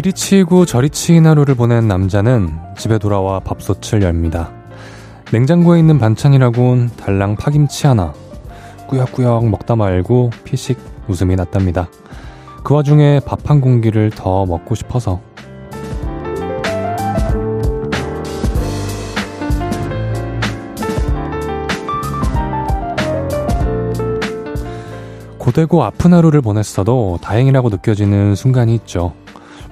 이리 0.00 0.14
치이고 0.14 0.64
저리 0.64 0.88
치인 0.88 1.26
하루를 1.26 1.54
보낸 1.54 1.86
남자는 1.86 2.58
집에 2.78 2.96
돌아와 2.96 3.38
밥솥을 3.38 4.00
열니다. 4.00 4.50
냉장고에 5.30 5.78
있는 5.78 5.98
반찬이라곤 5.98 6.92
달랑 6.96 7.36
파김치 7.36 7.86
하나. 7.86 8.14
꾸역꾸역 8.86 9.50
먹다 9.50 9.76
말고 9.76 10.30
피식 10.44 10.78
웃음이 11.06 11.36
났답니다. 11.36 11.90
그 12.64 12.72
와중에 12.72 13.20
밥 13.26 13.40
한 13.44 13.60
공기를 13.60 14.08
더 14.08 14.46
먹고 14.46 14.74
싶어서. 14.74 15.20
고되고 25.36 25.84
아픈 25.84 26.14
하루를 26.14 26.40
보냈어도 26.40 27.18
다행이라고 27.20 27.68
느껴지는 27.68 28.34
순간이 28.34 28.74
있죠. 28.76 29.12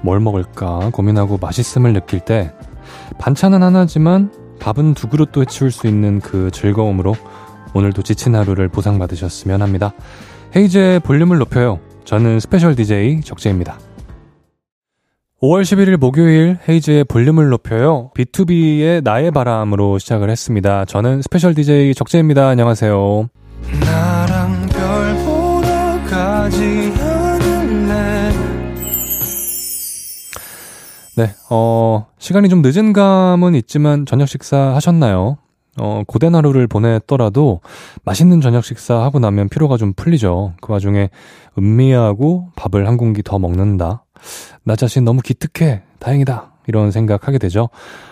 뭘 0.03 0.21
먹을까 0.21 0.91
고민하고 0.93 1.39
맛있음을 1.41 1.93
느낄 1.93 2.21
때 2.21 2.53
반찬은 3.19 3.63
하나지만 3.63 4.33
밥은 4.61 4.95
두 4.95 5.09
그릇도 5.09 5.43
해치울 5.43 5.71
수 5.71 5.87
있는 5.87 6.21
그 6.21 6.51
즐거움으로 6.51 7.15
오늘도 7.75 8.03
지친 8.03 8.35
하루를 8.35 8.69
보상받으셨으면 8.69 9.63
합니다. 9.63 9.93
헤이즈의 10.57 11.01
볼륨을 11.01 11.39
높여요. 11.39 11.81
저는 12.05 12.41
special 12.41 12.75
DJ 12.75 13.21
적재입니다. 13.23 13.79
5월 15.43 15.63
11일 15.63 15.97
목요일 15.99 16.59
헤이즈의 16.69 17.05
볼륨을 17.05 17.49
높여요. 17.51 18.11
BTOB의 18.17 19.05
나의 19.05 19.31
바람으로 19.31 19.99
시작을 19.99 20.31
했습니다. 20.31 20.85
저는 20.85 21.23
special 21.23 21.55
DJ 21.55 21.95
적재입니다. 21.95 22.49
안녕하세요. 22.49 23.29
나랑 23.81 24.67
별 24.67 25.15
보러 25.25 26.11
가지 26.11 26.88
네, 31.19 31.31
어, 31.51 32.07
시간이 32.21 32.49
좀 32.49 32.63
늦은 32.63 32.93
감은 32.93 33.57
있지만 33.57 34.07
저녁 34.07 34.29
식사 34.29 34.57
하셨나요? 34.77 35.37
어, 35.77 36.03
고된 36.07 36.37
하루를 36.37 36.69
보냈더라도 36.69 37.61
맛있는 38.05 38.41
저녁 38.41 38.65
식사 38.65 39.03
하고 39.03 39.19
나면 39.19 39.49
피로가 39.49 39.79
좀 39.79 39.95
풀리죠. 39.95 40.53
그 40.61 40.73
와중에 40.73 41.11
음미하고 41.59 42.51
밥을 42.55 42.87
한 42.87 42.97
공기 42.97 43.25
더 43.25 43.41
먹는다. 43.41 44.05
나 44.63 44.77
자신 44.77 45.05
너무 45.05 45.21
기특해. 45.21 45.83
다행이다. 45.99 46.53
이런 46.69 46.93
생각하게 46.93 47.39
되죠. 47.39 47.69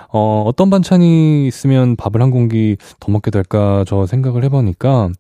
어, 0.09 0.43
어떤 0.45 0.69
반찬이 0.69 1.47
있으면 1.47 1.95
밥을 1.95 2.21
한 2.21 2.33
공기 2.33 2.77
더 2.99 3.13
먹게 3.13 3.31
될까 3.31 3.85
저 3.87 4.07
생각을 4.07 4.43
해보니까 4.43 5.11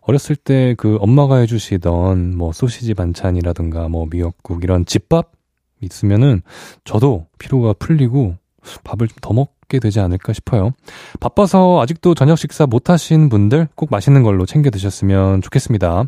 어렸을 0.00 0.34
때 0.34 0.74
그 0.76 0.98
엄마가 1.00 1.36
해주시던 1.36 2.36
뭐 2.36 2.50
소시지 2.52 2.94
반찬이라든가 2.94 3.88
뭐 3.88 4.08
미역국 4.10 4.64
이런 4.64 4.84
집밥 4.84 5.35
있으면은 5.80 6.42
저도 6.84 7.26
피로가 7.38 7.74
풀리고 7.78 8.36
밥을 8.84 9.08
좀 9.08 9.16
더 9.20 9.32
먹게 9.32 9.80
되지 9.80 10.00
않을까 10.00 10.32
싶어요. 10.32 10.70
바빠서 11.20 11.80
아직도 11.82 12.14
저녁 12.14 12.38
식사 12.38 12.66
못 12.66 12.90
하신 12.90 13.28
분들 13.28 13.68
꼭 13.74 13.90
맛있는 13.90 14.22
걸로 14.22 14.46
챙겨 14.46 14.70
드셨으면 14.70 15.42
좋겠습니다. 15.42 16.04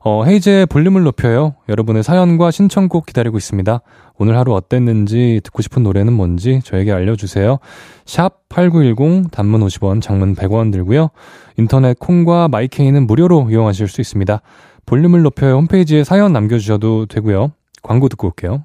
어, 0.00 0.24
헤이즈의 0.24 0.66
볼륨을 0.66 1.02
높여요. 1.02 1.54
여러분의 1.68 2.02
사연과 2.02 2.50
신청곡 2.50 3.04
기다리고 3.04 3.36
있습니다. 3.36 3.80
오늘 4.16 4.38
하루 4.38 4.54
어땠는지, 4.54 5.40
듣고 5.42 5.60
싶은 5.60 5.82
노래는 5.82 6.12
뭔지 6.12 6.60
저에게 6.64 6.92
알려주세요. 6.92 7.58
샵 8.06 8.48
8910, 8.48 9.30
단문 9.30 9.60
50원, 9.60 10.00
장문 10.00 10.34
100원 10.36 10.72
들고요. 10.72 11.10
인터넷 11.56 11.98
콩과 11.98 12.48
마이케이는 12.48 13.06
무료로 13.06 13.48
이용하실 13.50 13.88
수 13.88 14.00
있습니다. 14.00 14.40
볼륨을 14.86 15.22
높여요. 15.22 15.56
홈페이지에 15.56 16.04
사연 16.04 16.32
남겨주셔도 16.32 17.06
되고요. 17.06 17.52
광고 17.82 18.08
듣고 18.08 18.28
올게요. 18.28 18.64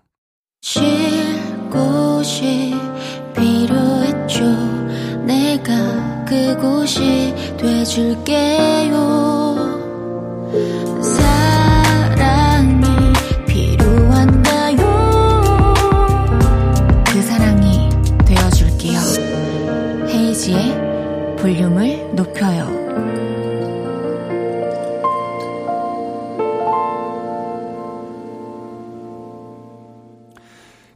쉴 0.66 0.82
곳이 1.70 2.74
필요했죠. 3.36 4.46
내가 5.26 6.24
그곳이 6.24 7.36
돼줄게요. 7.58 8.94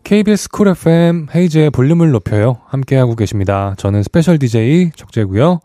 KBS 0.07 0.47
Cool 0.47 0.69
FM 0.69 1.27
헤이즈의 1.35 1.69
볼륨을 1.69 2.11
높여요. 2.11 2.61
함께하고 2.67 3.17
계십니다. 3.17 3.75
저는 3.77 4.03
special 4.03 4.39
DJ 4.39 4.91
적재고요. 4.95 5.59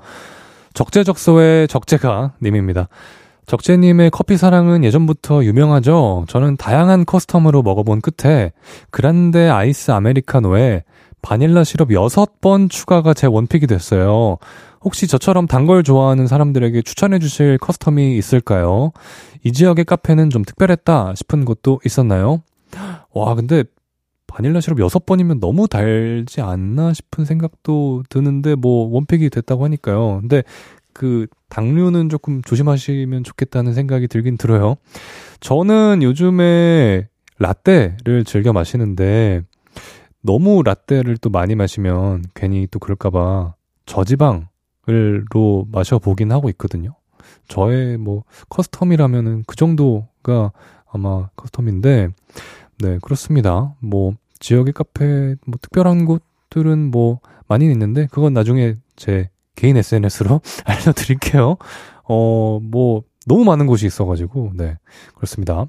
적재적소의 0.74 1.68
적재가 1.68 2.32
님입니다. 2.42 2.88
적재님의 3.46 4.10
커피 4.10 4.36
사랑은 4.36 4.82
예전부터 4.82 5.44
유명하죠. 5.44 6.24
저는 6.26 6.56
다양한 6.56 7.04
custom으로 7.04 7.62
먹어본 7.62 8.00
끝에 8.00 8.50
grande 8.90 9.48
아이스 9.48 9.92
아메리카노에 9.92 10.82
바닐라 11.22 11.62
시럽 11.62 11.90
6번 11.90 12.68
추가가 12.68 13.14
제 13.14 13.28
one 13.28 13.43
pick이 13.43 13.68
됐어요. 13.68 14.38
혹시 14.82 15.06
저처럼 15.06 15.46
단 15.46 15.66
걸 15.66 15.84
좋아하는 15.84 16.26
사람들에게 16.26 16.82
추천해 16.82 17.20
주실 17.20 17.58
custom이 17.58 18.18
있을까요? 18.18 18.90
이 19.44 19.52
지역의 19.52 19.84
카페는 19.84 20.30
좀 20.30 20.44
특별했다 20.44 21.14
싶은 21.14 21.44
곳도 21.44 21.78
있었나요? 21.86 22.42
와, 23.14 23.36
근데 23.36 23.62
바닐라 24.32 24.60
시럽 24.60 24.78
6번이면 24.78 25.40
너무 25.40 25.68
달지 25.68 26.40
않나 26.40 26.94
싶은 26.94 27.26
생각도 27.26 28.02
드는데 28.08 28.54
뭐 28.54 28.88
원팩이 28.90 29.28
됐다고 29.28 29.64
하니까요. 29.64 30.20
근데 30.22 30.42
그 30.94 31.26
당류는 31.50 32.08
조금 32.08 32.40
조심하시면 32.40 33.24
좋겠다는 33.24 33.74
생각이 33.74 34.08
들긴 34.08 34.38
들어요. 34.38 34.76
저는 35.40 36.02
요즘에 36.02 37.08
라떼를 37.38 38.24
즐겨 38.24 38.54
마시는데 38.54 39.42
너무 40.22 40.62
라떼를 40.62 41.18
또 41.18 41.28
많이 41.28 41.54
마시면 41.54 42.24
괜히 42.34 42.66
또 42.70 42.78
그럴까봐 42.78 43.54
저지방을로 43.84 45.66
마셔보긴 45.70 46.32
하고 46.32 46.48
있거든요. 46.50 46.94
저의 47.48 47.98
뭐 47.98 48.24
custom이라면은 48.48 49.42
그 49.46 49.56
정도가 49.56 50.52
아마 50.90 51.28
custom인데 51.36 52.12
네, 52.82 52.98
그렇습니다. 53.00 53.76
뭐 53.78 54.14
지역의 54.40 54.72
카페 54.72 55.36
뭐 55.46 55.56
특별한 55.62 56.04
곳들은 56.04 56.90
뭐 56.90 57.20
많이 57.46 57.64
있는데 57.70 58.08
그건 58.10 58.32
나중에 58.32 58.74
제 58.96 59.30
개인 59.54 59.76
SNS로 59.76 60.40
알려드릴게요. 60.66 61.58
어, 62.02 62.58
뭐 62.60 63.04
너무 63.28 63.44
많은 63.44 63.68
곳이 63.68 63.86
있어가지고 63.86 64.54
네 64.56 64.78
그렇습니다. 65.14 65.66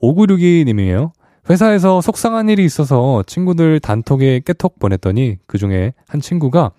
5962님이에요. 0.00 1.10
회사에서 1.50 2.00
속상한 2.00 2.48
일이 2.48 2.64
있어서 2.64 3.22
친구들 3.26 3.78
단톡에 3.78 4.40
깨톡 4.40 4.78
보냈더니 4.78 5.36
그 5.46 5.58
중에 5.58 5.92
한 6.08 6.22
친구가 6.22 6.70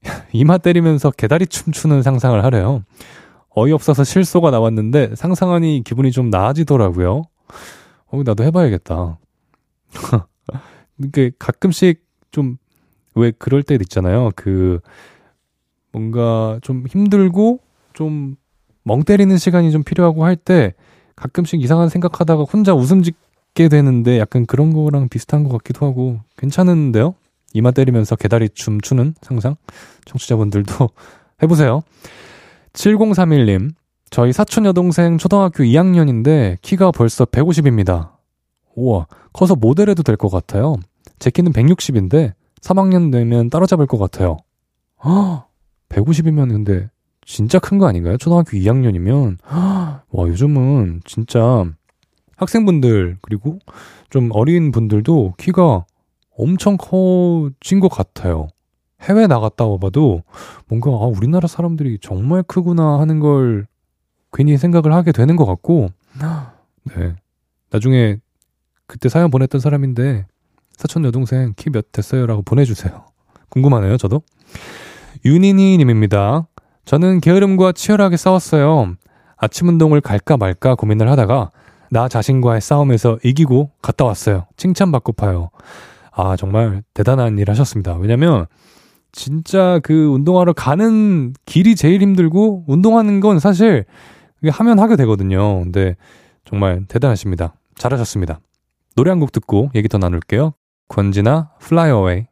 이마 0.32 0.56
때리면서 0.56 1.10
개다리 1.10 1.46
춤추는 1.46 2.02
상상을 2.02 2.42
하래요. 2.42 2.82
어이없어서 3.50 4.04
실소가 4.04 4.50
나왔는데 4.50 5.16
상상하니 5.16 5.82
기분이 5.84 6.12
좀 6.12 6.30
나아지더라고요. 6.30 7.24
어, 8.12 8.22
나도 8.22 8.44
해봐야겠다. 8.44 9.18
이게 10.98 11.32
가끔씩 11.38 12.04
좀 12.30 12.56
왜 13.14 13.30
그럴 13.30 13.62
때 13.62 13.74
있잖아요. 13.74 14.30
그 14.36 14.80
뭔가 15.92 16.58
좀 16.62 16.86
힘들고 16.88 17.60
좀 17.92 18.36
멍 18.84 19.02
때리는 19.04 19.36
시간이 19.36 19.70
좀 19.70 19.84
필요하고 19.84 20.24
할 20.24 20.34
때 20.36 20.74
가끔씩 21.14 21.60
이상한 21.62 21.88
생각하다가 21.88 22.44
혼자 22.44 22.74
웃음 22.74 23.02
짓게 23.02 23.68
되는데 23.68 24.18
약간 24.18 24.46
그런 24.46 24.72
거랑 24.72 25.08
비슷한 25.08 25.44
것 25.44 25.50
같기도 25.58 25.86
하고 25.86 26.20
괜찮은데요? 26.38 27.14
이마 27.52 27.70
때리면서 27.70 28.16
개다리 28.16 28.48
춤 28.48 28.80
추는 28.80 29.14
상상? 29.20 29.56
청취자분들도 30.06 30.88
해보세요. 31.42 31.82
7031님, 32.72 33.72
저희 34.12 34.32
사촌 34.32 34.66
여동생 34.66 35.16
초등학교 35.16 35.64
2학년인데 35.64 36.58
키가 36.60 36.90
벌써 36.90 37.24
150입니다. 37.24 38.10
우와, 38.74 39.06
커서 39.32 39.54
모델해도 39.56 40.02
될 40.02 40.16
것 40.16 40.28
같아요. 40.28 40.76
제 41.18 41.30
키는 41.30 41.52
160인데 41.52 42.32
3학년 42.60 43.10
되면 43.10 43.48
따라잡을 43.48 43.86
것 43.86 43.96
같아요. 43.98 44.36
아, 45.00 45.44
150이면 45.88 46.50
근데 46.50 46.90
진짜 47.24 47.58
큰 47.58 47.78
거 47.78 47.86
아닌가요? 47.86 48.18
초등학교 48.18 48.50
2학년이면 48.58 49.38
와 50.10 50.28
요즘은 50.28 51.00
진짜 51.06 51.64
학생분들 52.36 53.16
그리고 53.22 53.58
좀 54.10 54.28
어린 54.32 54.72
분들도 54.72 55.34
키가 55.38 55.86
엄청 56.36 56.76
커진 56.76 57.80
것 57.80 57.88
같아요. 57.88 58.48
해외 59.00 59.26
나갔다 59.26 59.64
와봐도 59.66 60.22
뭔가 60.68 60.90
아, 60.90 61.06
우리나라 61.06 61.48
사람들이 61.48 61.98
정말 62.02 62.42
크구나 62.42 63.00
하는 63.00 63.18
걸 63.20 63.66
괜히 64.32 64.56
생각을 64.56 64.92
하게 64.92 65.12
되는 65.12 65.36
것 65.36 65.46
같고 65.46 65.88
네 66.96 67.14
나중에 67.70 68.16
그때 68.86 69.08
사연 69.08 69.30
보냈던 69.30 69.60
사람인데 69.60 70.26
사촌 70.76 71.04
여동생 71.04 71.54
키 71.56 71.70
몇 71.70 71.92
됐어요? 71.92 72.26
라고 72.26 72.42
보내주세요. 72.42 73.04
궁금하네요, 73.50 73.96
저도. 73.96 74.22
윤인이 75.24 75.76
님입니다. 75.78 76.46
저는 76.84 77.20
게으름과 77.20 77.72
치열하게 77.72 78.16
싸웠어요. 78.16 78.94
아침 79.36 79.68
운동을 79.68 80.00
갈까 80.00 80.36
말까 80.36 80.74
고민을 80.74 81.08
하다가 81.10 81.52
나 81.90 82.08
자신과의 82.08 82.60
싸움에서 82.60 83.18
이기고 83.22 83.70
갔다 83.82 84.04
왔어요. 84.04 84.46
칭찬받고 84.56 85.12
파요. 85.12 85.50
아, 86.10 86.36
정말 86.36 86.82
대단한 86.94 87.38
일 87.38 87.48
하셨습니다. 87.50 87.96
왜냐면 87.96 88.46
진짜 89.12 89.78
그 89.82 90.06
운동하러 90.08 90.52
가는 90.54 91.34
길이 91.46 91.76
제일 91.76 92.02
힘들고 92.02 92.64
운동하는 92.66 93.20
건 93.20 93.38
사실 93.38 93.84
하면 94.50 94.78
하게 94.78 94.96
되거든요. 94.96 95.60
근데 95.62 95.96
정말 96.44 96.84
대단하십니다. 96.88 97.54
잘하셨습니다. 97.76 98.40
노래 98.96 99.10
한 99.10 99.20
곡 99.20 99.32
듣고 99.32 99.70
얘기 99.74 99.88
더 99.88 99.98
나눌게요. 99.98 100.52
권지나 100.88 101.50
Fly 101.62 101.88
Away. 101.90 102.26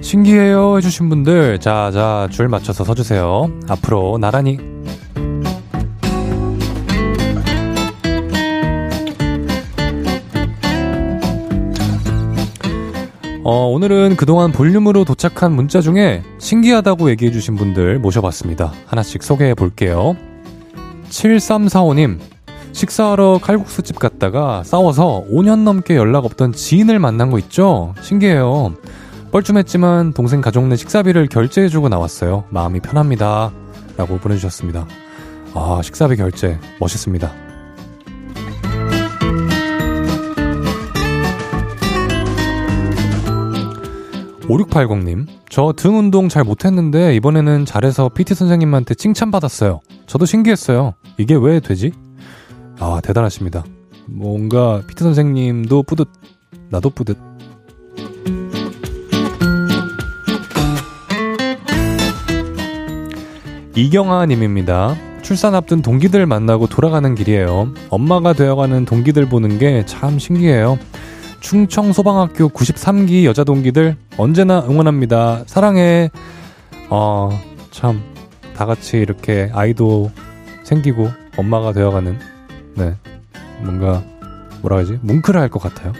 신기해요 0.00 0.76
해주신 0.76 1.08
분들 1.08 1.58
자자 1.58 2.28
줄 2.30 2.48
맞춰서 2.48 2.84
서주세요. 2.84 3.48
앞으로 3.68 4.18
나란히 4.18 4.58
어, 13.48 13.68
오늘은 13.68 14.16
그동안 14.16 14.50
볼륨으로 14.50 15.04
도착한 15.04 15.52
문자 15.52 15.80
중에 15.80 16.24
신기하다고 16.40 17.10
얘기해주신 17.10 17.54
분들 17.54 18.00
모셔봤습니다. 18.00 18.72
하나씩 18.86 19.22
소개해 19.22 19.54
볼게요. 19.54 20.16
7345님, 21.10 22.18
식사하러 22.72 23.38
칼국수집 23.40 24.00
갔다가 24.00 24.64
싸워서 24.64 25.24
5년 25.30 25.60
넘게 25.60 25.94
연락 25.94 26.24
없던 26.24 26.54
지인을 26.54 26.98
만난 26.98 27.30
거 27.30 27.38
있죠? 27.38 27.94
신기해요. 28.00 28.74
뻘쭘했지만 29.30 30.12
동생 30.12 30.40
가족 30.40 30.66
내 30.66 30.74
식사비를 30.74 31.28
결제해주고 31.28 31.88
나왔어요. 31.88 32.46
마음이 32.50 32.80
편합니다. 32.80 33.52
라고 33.96 34.18
보내주셨습니다. 34.18 34.88
아, 35.54 35.80
식사비 35.84 36.16
결제. 36.16 36.58
멋있습니다. 36.80 37.45
5680님, 44.48 45.26
저 45.48 45.72
등 45.72 45.98
운동 45.98 46.28
잘 46.28 46.44
못했는데 46.44 47.14
이번에는 47.16 47.64
잘해서 47.64 48.08
PT 48.08 48.34
선생님한테 48.34 48.94
칭찬받았어요. 48.94 49.80
저도 50.06 50.24
신기했어요. 50.24 50.94
이게 51.18 51.34
왜 51.34 51.58
되지? 51.60 51.92
아, 52.78 53.00
대단하십니다. 53.02 53.64
뭔가 54.06 54.82
PT 54.86 55.02
선생님도 55.02 55.82
뿌듯, 55.82 56.08
나도 56.70 56.90
뿌듯. 56.90 57.18
이경아 63.74 64.26
님입니다. 64.26 64.96
출산 65.22 65.54
앞둔 65.54 65.82
동기들 65.82 66.24
만나고 66.26 66.66
돌아가는 66.68 67.14
길이에요. 67.14 67.72
엄마가 67.90 68.32
되어가는 68.32 68.84
동기들 68.84 69.28
보는 69.28 69.58
게 69.58 69.84
참 69.86 70.18
신기해요. 70.18 70.78
충청 71.46 71.92
소방학교 71.92 72.48
93기 72.48 73.22
여자 73.22 73.44
동기들 73.44 73.96
언제나 74.16 74.64
응원합니다. 74.68 75.44
사랑해. 75.46 76.10
어, 76.90 77.30
참, 77.70 78.02
다 78.56 78.66
같이 78.66 78.96
이렇게 78.96 79.48
아이도 79.52 80.10
생기고 80.64 81.08
엄마가 81.36 81.72
되어가는, 81.72 82.18
네. 82.74 82.96
뭔가, 83.60 84.02
뭐라 84.60 84.78
하지? 84.78 84.98
뭉클할 85.02 85.48
것 85.48 85.60
같아요. 85.60 85.92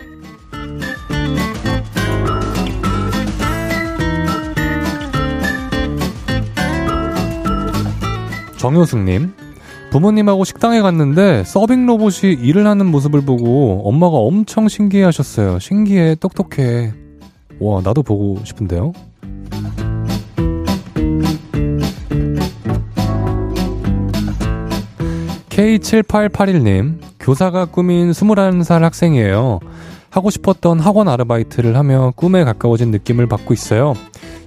정효승님, 8.57 9.33
부모님하고 9.91 10.45
식당에 10.45 10.81
갔는데 10.81 11.45
서빙 11.45 11.87
로봇이 11.87 12.35
일을 12.41 12.67
하는 12.67 12.87
모습을 12.87 13.23
보고 13.23 13.83
엄마가 13.85 14.17
엄청 14.17 14.69
신기해 14.69 15.05
하셨어요. 15.05 15.59
신기해, 15.59 16.17
똑똑해. 16.17 16.93
와, 17.61 17.81
나도 17.83 18.03
보고 18.03 18.39
싶은데요? 18.45 18.93
K7881님, 25.49 26.99
교사가 27.19 27.65
꿈인 27.65 28.11
21살 28.11 28.81
학생이에요. 28.81 29.61
하고 30.11 30.31
싶었던 30.31 30.81
학원 30.81 31.09
아르바이트를 31.09 31.77
하며 31.77 32.13
꿈에 32.15 32.45
가까워진 32.45 32.91
느낌을 32.91 33.27
받고 33.27 33.55
있어요. 33.55 33.95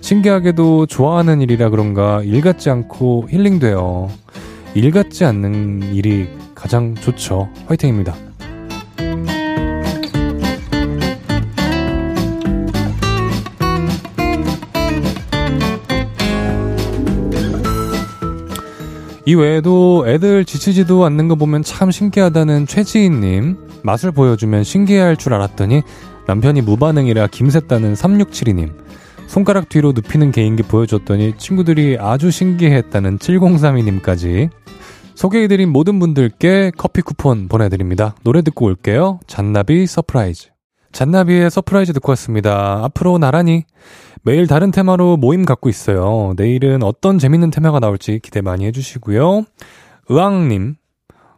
신기하게도 0.02 0.86
좋아하는 0.86 1.42
일이라 1.42 1.70
그런가 1.70 2.22
일 2.24 2.42
같지 2.42 2.70
않고 2.70 3.28
힐링돼요. 3.30 4.10
일 4.76 4.92
같지 4.92 5.26
않는 5.26 5.94
일이 5.94 6.28
가장 6.54 6.96
좋죠. 6.96 7.50
화이팅입니다. 7.68 8.16
이 19.26 19.36
외에도 19.36 20.06
애들 20.08 20.44
지치지도 20.44 21.06
않는 21.06 21.28
거 21.28 21.36
보면 21.36 21.62
참 21.62 21.92
신기하다는 21.92 22.66
최지인님, 22.66 23.58
맛을 23.84 24.12
보여주면 24.12 24.64
신기해할 24.64 25.18
줄 25.18 25.36
알았더니 25.36 25.84
남편이 26.26 26.62
무반응이라 26.62 27.28
김샜다는 27.28 27.96
3672님, 27.96 28.72
손가락 29.30 29.70
뒤로 29.70 29.92
눕히는 29.92 30.32
개인기 30.32 30.64
보여줬더니 30.64 31.38
친구들이 31.38 31.98
아주 32.00 32.32
신기했다는 32.32 33.20
7032님까지 33.20 34.50
소개해드린 35.14 35.70
모든 35.70 36.00
분들께 36.00 36.72
커피 36.76 37.04
쿠폰 37.04 37.48
보내드립니다. 37.48 38.16
노래 38.24 38.42
듣고 38.42 38.66
올게요. 38.66 39.20
잔나비 39.28 39.86
Surprise. 39.86 40.50
잔나비의 40.94 41.52
Surprise 41.52 41.94
듣고 41.94 42.12
왔습니다. 42.14 42.84
앞으로 42.84 43.20
나란히 43.20 43.66
매일 44.24 44.48
다른 44.48 44.72
테마로 44.72 45.18
모임 45.18 45.46
갖고 45.46 45.70
있어요. 45.70 46.34
내일은 46.36 46.82
어떤 46.82 47.20
재밌는 47.20 47.52
테마가 47.52 47.80
나올지 47.80 48.20
기대 48.24 48.42
많이 48.42 48.66
해주시고요. 48.66 49.44
의왕님, 50.10 50.76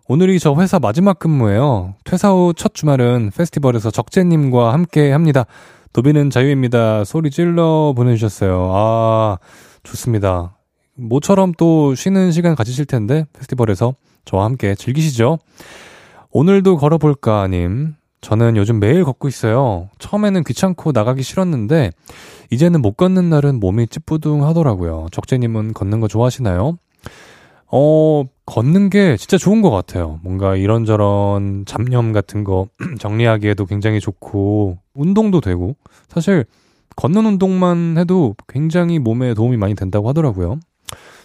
오늘이 0.07 0.39
저 0.39 0.55
회사 0.55 0.79
마지막 0.79 1.19
근무예요. 1.19 1.95
퇴사 2.05 2.29
후 2.31 2.53
첫 2.55 2.73
주말은 2.73 3.31
페스티벌에서 3.35 3.91
적재님과 3.91 4.71
함께 4.71 5.11
합니다. 5.11 5.45
도비는 5.93 6.29
자유입니다. 6.29 7.03
소리 7.03 7.29
질러 7.29 7.93
보내주셨어요. 7.95 8.71
아, 8.73 9.37
좋습니다. 9.83 10.57
모처럼 10.95 11.53
또 11.57 11.95
쉬는 11.95 12.31
시간 12.31 12.55
가지실 12.55 12.85
텐데, 12.85 13.25
페스티벌에서 13.33 13.95
저와 14.23 14.45
함께 14.45 14.75
즐기시죠. 14.75 15.39
오늘도 16.31 16.77
걸어볼까, 16.77 17.47
님. 17.47 17.95
저는 18.21 18.55
요즘 18.55 18.79
매일 18.79 19.03
걷고 19.03 19.27
있어요. 19.27 19.89
처음에는 19.97 20.43
귀찮고 20.43 20.91
나가기 20.93 21.23
싫었는데, 21.23 21.91
이제는 22.51 22.81
못 22.81 22.95
걷는 22.95 23.29
날은 23.29 23.59
몸이 23.59 23.87
찌뿌둥 23.87 24.45
하더라고요. 24.45 25.07
적재님은 25.11 25.73
걷는 25.73 25.99
거 25.99 26.07
좋아하시나요? 26.07 26.77
어, 27.71 28.23
걷는 28.51 28.89
게 28.89 29.15
진짜 29.15 29.37
좋은 29.37 29.61
것 29.61 29.71
같아요. 29.71 30.19
뭔가 30.23 30.57
이런저런 30.57 31.63
잡념 31.65 32.11
같은 32.11 32.43
거 32.43 32.67
정리하기에도 32.99 33.65
굉장히 33.65 34.01
좋고, 34.01 34.77
운동도 34.93 35.39
되고, 35.39 35.77
사실 36.09 36.43
걷는 36.97 37.25
운동만 37.25 37.97
해도 37.97 38.35
굉장히 38.49 38.99
몸에 38.99 39.33
도움이 39.33 39.55
많이 39.55 39.73
된다고 39.73 40.09
하더라고요. 40.09 40.59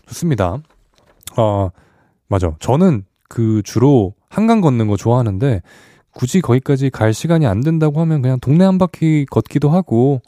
좋습니다. 0.06 0.58
어, 1.36 1.70
맞아. 2.28 2.54
저는 2.60 3.04
그 3.28 3.60
주로 3.64 4.14
한강 4.28 4.60
걷는 4.60 4.86
거 4.86 4.96
좋아하는데, 4.96 5.62
굳이 6.12 6.40
거기까지 6.40 6.90
갈 6.90 7.12
시간이 7.12 7.44
안 7.44 7.60
된다고 7.60 8.00
하면 8.02 8.22
그냥 8.22 8.38
동네 8.38 8.64
한 8.64 8.78
바퀴 8.78 9.26
걷기도 9.28 9.68
하고, 9.68 10.22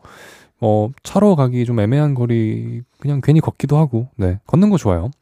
어, 0.61 0.89
차로 1.05 1.37
가기 1.37 1.65
좀 1.65 1.79
애매한 1.79 2.15
거리 2.15 2.83
그냥 2.99 3.21
괜히 3.23 3.39
걷기도 3.39 3.77
하고, 3.79 4.09
네. 4.17 4.41
걷는 4.49 4.71
거 4.71 4.77
좋아요. 4.77 5.13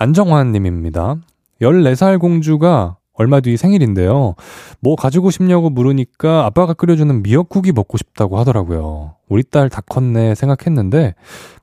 안정환 0.00 0.50
님입니다. 0.52 1.16
14살 1.60 2.18
공주가 2.18 2.96
얼마 3.12 3.40
뒤 3.40 3.58
생일인데요. 3.58 4.34
뭐 4.80 4.96
가지고 4.96 5.30
싶냐고 5.30 5.68
물으니까 5.68 6.46
아빠가 6.46 6.72
끓여주는 6.72 7.22
미역국이 7.22 7.72
먹고 7.72 7.98
싶다고 7.98 8.38
하더라고요. 8.38 9.16
우리 9.28 9.42
딸 9.42 9.68
다 9.68 9.82
컸네 9.82 10.34
생각했는데 10.36 11.14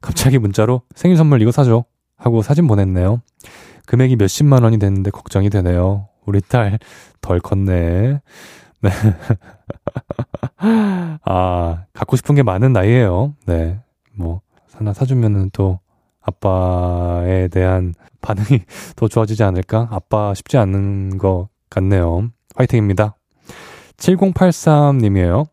갑자기 0.01 0.37
문자로 0.37 0.83
생일 0.93 1.17
선물 1.17 1.41
이거 1.41 1.51
사줘 1.51 1.83
하고 2.15 2.43
사진 2.43 2.67
보냈네요. 2.67 3.23
금액이 3.87 4.17
몇십만 4.17 4.61
원이 4.61 4.77
됐는데 4.77 5.09
걱정이 5.09 5.49
되네요. 5.49 6.07
우리 6.27 6.39
딸 6.41 6.77
덜 7.21 7.39
컸네. 7.39 8.21
네. 8.81 8.89
아, 11.25 11.85
갖고 11.91 12.15
싶은 12.15 12.35
게 12.35 12.43
많은 12.43 12.71
나이에요. 12.71 13.33
네. 13.47 13.79
뭐, 14.13 14.41
하나 14.73 14.93
사주면은 14.93 15.49
또 15.53 15.79
아빠에 16.21 17.47
대한 17.47 17.95
반응이 18.27 18.61
더 18.97 19.07
좋아지지 19.07 19.43
않을까? 19.43 19.87
아빠 19.89 20.33
쉽지 20.33 20.57
않은 20.57 21.17
것 21.17 21.47
같네요. 21.69 22.29
화이팅입니다. 22.55 23.15
7083님이에요. 23.97 25.45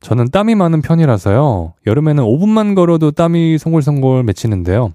저는 0.00 0.30
땀이 0.30 0.54
많은 0.54 0.80
편이라서요. 0.80 1.74
여름에는 1.86 2.24
5분만 2.24 2.74
걸어도 2.74 3.10
땀이 3.10 3.58
송골송골 3.58 4.24
맺히는데요. 4.24 4.92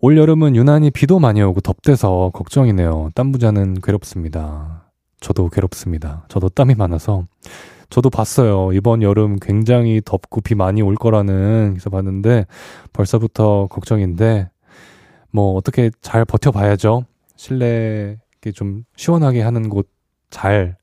올 0.00 0.18
여름은 0.18 0.54
유난히 0.54 0.90
비도 0.90 1.18
많이 1.18 1.42
오고 1.42 1.62
덥대서 1.62 2.30
걱정이네요. 2.34 3.10
땀 3.14 3.32
부자는 3.32 3.80
괴롭습니다. 3.82 4.90
저도 5.20 5.48
괴롭습니다. 5.48 6.26
저도 6.28 6.50
땀이 6.50 6.74
많아서. 6.74 7.24
저도 7.88 8.10
봤어요. 8.10 8.72
이번 8.72 9.02
여름 9.02 9.36
굉장히 9.36 10.02
덥고 10.04 10.42
비 10.42 10.54
많이 10.54 10.82
올 10.82 10.94
거라는 10.96 11.74
기사 11.74 11.88
봤는데 11.88 12.46
벌써부터 12.92 13.68
걱정인데 13.70 14.50
뭐 15.36 15.54
어떻게 15.54 15.90
잘 16.00 16.24
버텨봐야죠. 16.24 17.04
실내 17.36 18.16
좀 18.54 18.84
시원하게 18.96 19.42
하는 19.42 19.68
곳 19.68 19.88
잘 20.30 20.76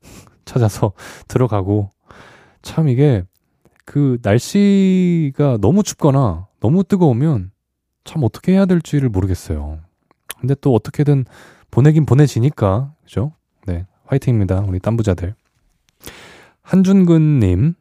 찾아서 0.44 0.92
들어가고 1.28 1.90
참 2.60 2.88
이게 2.88 3.22
그 3.84 4.18
날씨가 4.22 5.58
너무 5.60 5.82
춥거나 5.82 6.48
너무 6.58 6.82
뜨거우면 6.82 7.52
참 8.04 8.22
어떻게 8.24 8.52
해야 8.52 8.66
될지를 8.66 9.08
모르겠어요. 9.08 9.78
근데 10.40 10.56
또 10.60 10.74
어떻게든 10.74 11.24
보내긴 11.70 12.04
보내지니까 12.04 12.92
그죠? 13.04 13.32
네 13.66 13.86
화이팅입니다 14.06 14.64
우리 14.66 14.80
땀부자들. 14.80 15.34
한준근님 16.62 17.74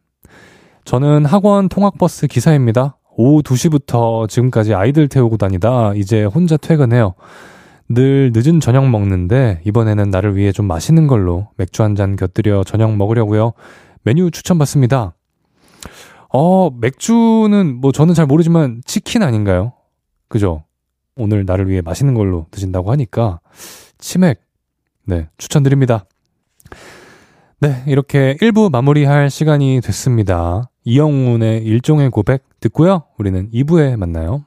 저는 0.85 1.25
학원 1.25 1.69
통학버스 1.69 2.27
기사입니다. 2.27 2.97
오후 3.21 3.43
2시부터 3.43 4.29
지금까지 4.29 4.73
아이들 4.73 5.09
태우고 5.09 5.35
다니다 5.35 5.91
이제 5.93 6.23
혼자 6.23 6.55
퇴근해요. 6.55 7.15
늘 7.89 8.31
늦은 8.33 8.61
저녁 8.61 8.89
먹는데 8.89 9.59
이번에는 9.65 10.09
나를 10.09 10.37
위해 10.37 10.53
좀 10.53 10.67
맛있는 10.67 11.05
걸로 11.07 11.49
맥주 11.57 11.83
한 11.83 11.95
잔 11.97 12.15
곁들여 12.15 12.63
저녁 12.63 12.95
먹으려고요. 12.95 13.51
메뉴 14.03 14.31
추천받습니다. 14.31 15.15
어, 16.31 16.69
맥주는 16.69 17.75
뭐 17.81 17.91
저는 17.91 18.13
잘 18.13 18.25
모르지만 18.25 18.81
치킨 18.85 19.21
아닌가요? 19.21 19.73
그죠? 20.29 20.63
오늘 21.17 21.43
나를 21.45 21.67
위해 21.67 21.81
맛있는 21.81 22.13
걸로 22.13 22.45
드신다고 22.51 22.89
하니까 22.89 23.41
치맥 23.97 24.39
네, 25.03 25.27
추천드립니다. 25.37 26.05
네, 27.59 27.83
이렇게 27.85 28.37
1부 28.39 28.71
마무리할 28.71 29.29
시간이 29.29 29.81
됐습니다. 29.83 30.69
이영훈의 30.85 31.63
일종의 31.63 32.11
고백 32.11 32.47
듣고요. 32.59 33.03
우리는 33.17 33.49
2부에 33.51 33.95
만나요. 33.95 34.45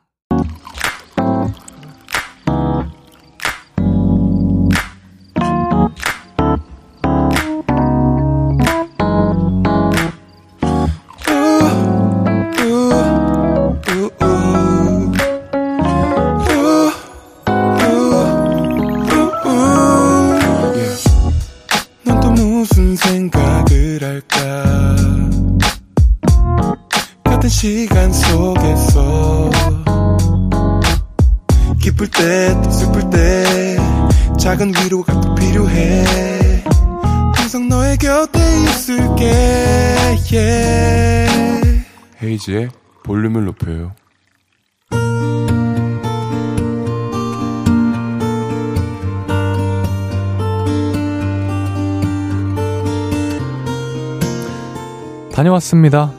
다녀왔습니다. 55.62 56.10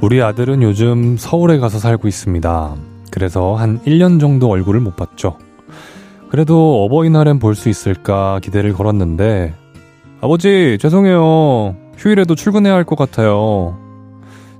우리 0.00 0.20
아들은 0.20 0.62
요즘 0.62 1.16
서울에 1.16 1.58
가서 1.58 1.78
살고 1.78 2.08
있습니다. 2.08 2.74
그래서 3.10 3.54
한 3.54 3.80
1년 3.84 4.20
정도 4.20 4.50
얼굴을 4.50 4.80
못 4.80 4.96
봤죠. 4.96 5.38
그래도 6.28 6.84
어버이날엔 6.84 7.38
볼 7.38 7.54
수 7.54 7.68
있을까 7.68 8.40
기대를 8.42 8.72
걸었는데, 8.74 9.54
아버지, 10.20 10.76
죄송해요. 10.80 11.76
휴일에도 11.96 12.34
출근해야 12.34 12.74
할 12.74 12.84
것 12.84 12.96
같아요. 12.98 13.78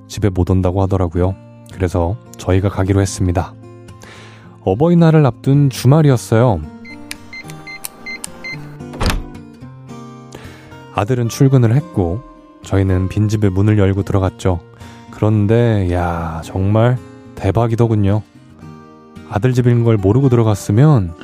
집에 0.09 0.31
못 0.31 0.49
온다고 0.51 0.81
하더라고요. 0.83 1.35
그래서 1.73 2.17
저희가 2.39 2.69
가기로 2.69 3.01
했습니다. 3.01 3.53
어버이날을 4.65 5.27
앞둔 5.27 5.69
주말이었어요. 5.69 6.61
아들은 10.95 11.29
출근을 11.29 11.75
했고, 11.75 12.23
저희는 12.63 13.09
빈집에 13.09 13.49
문을 13.49 13.79
열고 13.79 14.03
들어갔죠. 14.05 14.61
그런데, 15.11 15.93
야, 15.93 16.41
정말 16.45 16.97
대박이더군요. 17.35 18.23
아들 19.29 19.53
집인 19.53 19.85
걸 19.85 19.97
모르고 19.97 20.29
들어갔으면. 20.29 21.15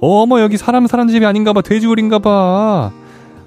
어머 0.00 0.40
여기 0.40 0.56
사람 0.56 0.86
사는 0.86 1.06
집이 1.08 1.26
아닌가 1.26 1.52
봐. 1.52 1.60
돼지우리인가 1.60 2.20
봐. 2.20 2.90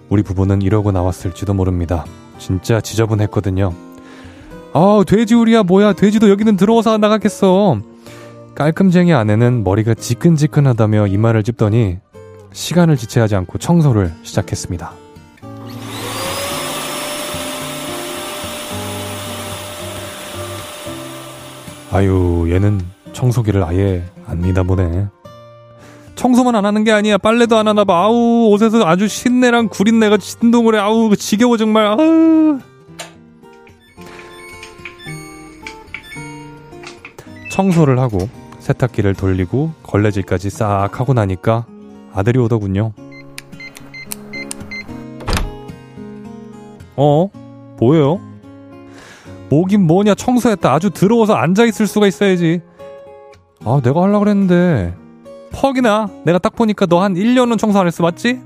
우리 0.09 0.21
부부는 0.21 0.61
이러고 0.61 0.91
나왔을지도 0.91 1.55
모릅니다. 1.55 2.05
진짜 2.37 2.79
지저분했거든요. 2.79 3.73
아 4.73 5.03
돼지우리야 5.07 5.63
뭐야. 5.63 5.93
돼지도 5.93 6.29
여기는 6.29 6.55
들어와서 6.55 6.97
나가겠어. 6.99 7.79
깔끔쟁이 8.53 9.13
아내는 9.13 9.63
머리가 9.63 9.95
지끈지끈하다며 9.95 11.07
이마를 11.07 11.41
찝더니 11.41 11.97
시간을 12.53 12.97
지체하지 12.97 13.35
않고 13.35 13.57
청소를 13.57 14.13
시작했습니다 14.23 14.93
아유 21.91 22.47
얘는 22.49 22.81
청소기를 23.11 23.63
아예 23.63 24.03
안 24.25 24.41
믿어보네 24.41 25.07
청소만 26.15 26.55
안 26.55 26.65
하는 26.65 26.85
게 26.85 26.91
아니야. 26.93 27.17
빨래도 27.17 27.57
안 27.57 27.67
하나 27.67 27.83
봐. 27.83 28.05
아우, 28.05 28.47
옷에서 28.51 28.85
아주 28.85 29.09
신내랑 29.09 29.67
구린내가 29.67 30.17
진동을 30.17 30.75
해. 30.75 30.79
아우, 30.79 31.13
지겨워, 31.17 31.57
정말. 31.57 31.85
아우. 31.85 32.59
청소를 37.49 37.99
하고 37.99 38.29
세탁기를 38.59 39.15
돌리고 39.15 39.73
걸레질까지 39.83 40.49
싹 40.49 40.99
하고 40.99 41.13
나니까 41.13 41.65
아들이 42.13 42.39
오더군요. 42.39 42.93
어? 46.95 47.29
뭐예요? 47.79 48.19
뭐긴 49.49 49.85
뭐냐 49.87 50.15
청소했다 50.15 50.71
아주 50.73 50.89
더러워서 50.89 51.33
앉아있을 51.35 51.85
수가 51.87 52.07
있어야지 52.07 52.61
아 53.65 53.81
내가 53.83 54.01
하려고 54.03 54.19
그랬는데 54.21 54.95
퍽이나 55.51 56.09
내가 56.23 56.39
딱 56.39 56.55
보니까 56.55 56.85
너 56.85 56.99
한 57.01 57.13
1년은 57.15 57.57
청소 57.59 57.79
안 57.79 57.85
했어 57.87 58.01
맞지? 58.03 58.39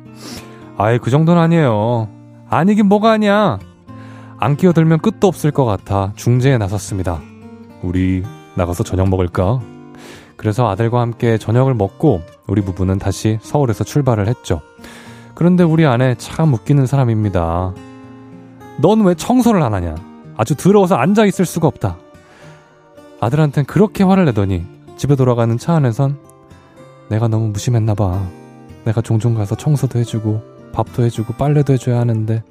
아이 0.78 0.98
그 1.00 1.10
정도는 1.10 1.42
아니에요 1.42 2.10
아니긴 2.50 2.88
뭐가 2.88 3.12
아니야 3.12 3.60
안 4.40 4.58
끼어들면 4.58 5.00
끝도 5.00 5.28
없을 5.28 5.52
것 5.52 5.66
같아 5.66 6.12
중재에 6.16 6.58
나섰습니다 6.58 7.22
우리 7.82 8.24
나가서 8.56 8.84
저녁 8.84 9.08
먹을까? 9.10 9.60
그래서 10.38 10.70
아들과 10.70 11.02
함께 11.02 11.38
저녁을 11.38 11.74
먹고 11.74 12.22
우리 12.48 12.62
부부는 12.62 13.00
다시 13.00 13.40
서울에서 13.42 13.84
출발을 13.84 14.28
했죠 14.28 14.62
그런데 15.36 15.64
우리 15.64 15.86
아내 15.86 16.16
참 16.16 16.54
웃기는 16.54 16.86
사람입니다 16.86 17.74
넌 18.80 19.02
왜 19.02 19.16
청소를 19.16 19.62
안 19.62 19.74
하냐 19.74 19.96
아주 20.38 20.56
더러워서 20.56 20.96
앉아 20.96 21.26
있을 21.26 21.46
수가 21.46 21.68
없다 21.68 21.98
아들한텐 23.20 23.66
그렇게 23.66 24.04
화를 24.04 24.26
내더니 24.26 24.66
집에 24.96 25.16
돌아가는 25.16 25.58
차 25.58 25.74
안에선 25.76 26.18
내가 27.10 27.28
너무 27.28 27.48
무심했나 27.50 27.94
봐. 27.94 28.22
내가 28.86 29.02
종종 29.02 29.36
가서 29.36 29.56
청소도 29.56 30.00
해주고 30.00 30.42
밥도 30.74 31.04
해주고 31.04 31.34
빨래도 31.34 31.74
해줘야 31.74 32.00
하는데 32.00 32.44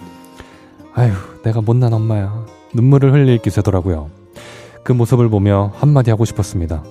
아휴 0.94 1.12
내가 1.42 1.60
못난 1.60 1.92
엄마야. 1.92 2.46
눈물을 2.74 3.12
흘릴 3.12 3.38
기세더라고요. 3.38 4.10
그 4.82 4.92
모습을 4.92 5.28
보며 5.28 5.72
한마디 5.76 6.10
하고 6.10 6.24
싶었습니다. 6.24 6.82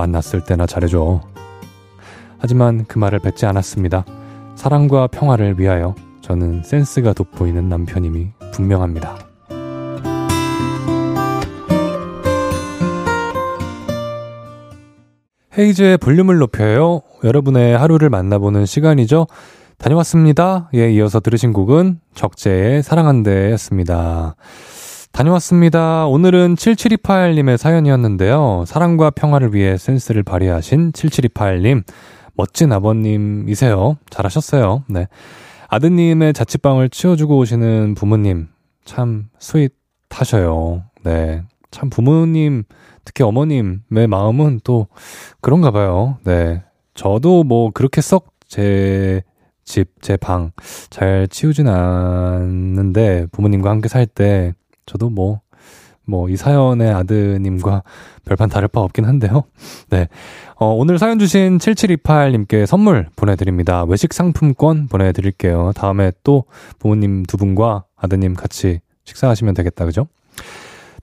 만났을 0.00 0.42
때나 0.44 0.66
잘해줘. 0.66 1.20
하지만 2.38 2.86
그 2.86 2.98
말을 2.98 3.18
뱉지 3.18 3.44
않았습니다. 3.44 4.04
사랑과 4.56 5.06
평화를 5.06 5.60
위하여 5.60 5.94
저는 6.22 6.62
센스가 6.62 7.12
돋보이는 7.12 7.68
남편임이 7.68 8.28
분명합니다. 8.52 9.18
헤이즈의 15.58 15.98
볼륨을 15.98 16.38
높여요. 16.38 17.02
여러분의 17.22 17.76
하루를 17.76 18.08
만나보는 18.08 18.64
시간이죠. 18.64 19.26
다녀왔습니다. 19.76 20.70
예, 20.74 20.90
이어서 20.92 21.20
들으신 21.20 21.52
곡은 21.52 22.00
적재의 22.14 22.82
사랑한대 22.82 23.50
였습니다. 23.52 24.36
다녀왔습니다. 25.12 26.06
오늘은 26.06 26.54
7728님의 26.54 27.56
사연이었는데요. 27.56 28.64
사랑과 28.66 29.10
평화를 29.10 29.54
위해 29.54 29.76
센스를 29.76 30.22
발휘하신 30.22 30.92
7728님. 30.92 31.82
멋진 32.34 32.72
아버님이세요. 32.72 33.98
잘하셨어요. 34.08 34.84
네. 34.88 35.08
아드님의 35.68 36.32
자취방을 36.32 36.88
치워주고 36.90 37.36
오시는 37.38 37.94
부모님. 37.96 38.48
참 38.84 39.28
스윗하셔요. 39.38 40.84
네. 41.04 41.42
참 41.70 41.90
부모님, 41.90 42.64
특히 43.04 43.22
어머님의 43.24 44.06
마음은 44.08 44.60
또 44.64 44.88
그런가 45.40 45.70
봐요. 45.70 46.18
네. 46.24 46.62
저도 46.94 47.44
뭐 47.44 47.70
그렇게 47.72 48.00
썩 48.00 48.30
제 48.48 49.22
집, 49.64 50.02
제 50.02 50.16
방 50.16 50.50
잘 50.90 51.28
치우진 51.28 51.68
않는데 51.68 53.26
부모님과 53.30 53.70
함께 53.70 53.88
살 53.88 54.04
때 54.06 54.54
저도 54.90 55.08
뭐, 55.10 55.40
뭐 56.04 56.28
이 56.28 56.36
사연의 56.36 56.92
아드님과 56.92 57.84
별반 58.24 58.48
다를 58.48 58.66
바 58.68 58.80
없긴 58.80 59.04
한데요. 59.04 59.44
네. 59.90 60.08
어, 60.56 60.66
오늘 60.66 60.98
사연 60.98 61.18
주신 61.18 61.58
7728님께 61.58 62.66
선물 62.66 63.08
보내드립니다. 63.16 63.84
외식 63.84 64.12
상품권 64.12 64.88
보내드릴게요. 64.88 65.72
다음에 65.76 66.10
또 66.24 66.44
부모님 66.78 67.22
두 67.24 67.36
분과 67.36 67.84
아드님 67.96 68.34
같이 68.34 68.80
식사하시면 69.04 69.54
되겠다. 69.54 69.84
그죠? 69.84 70.08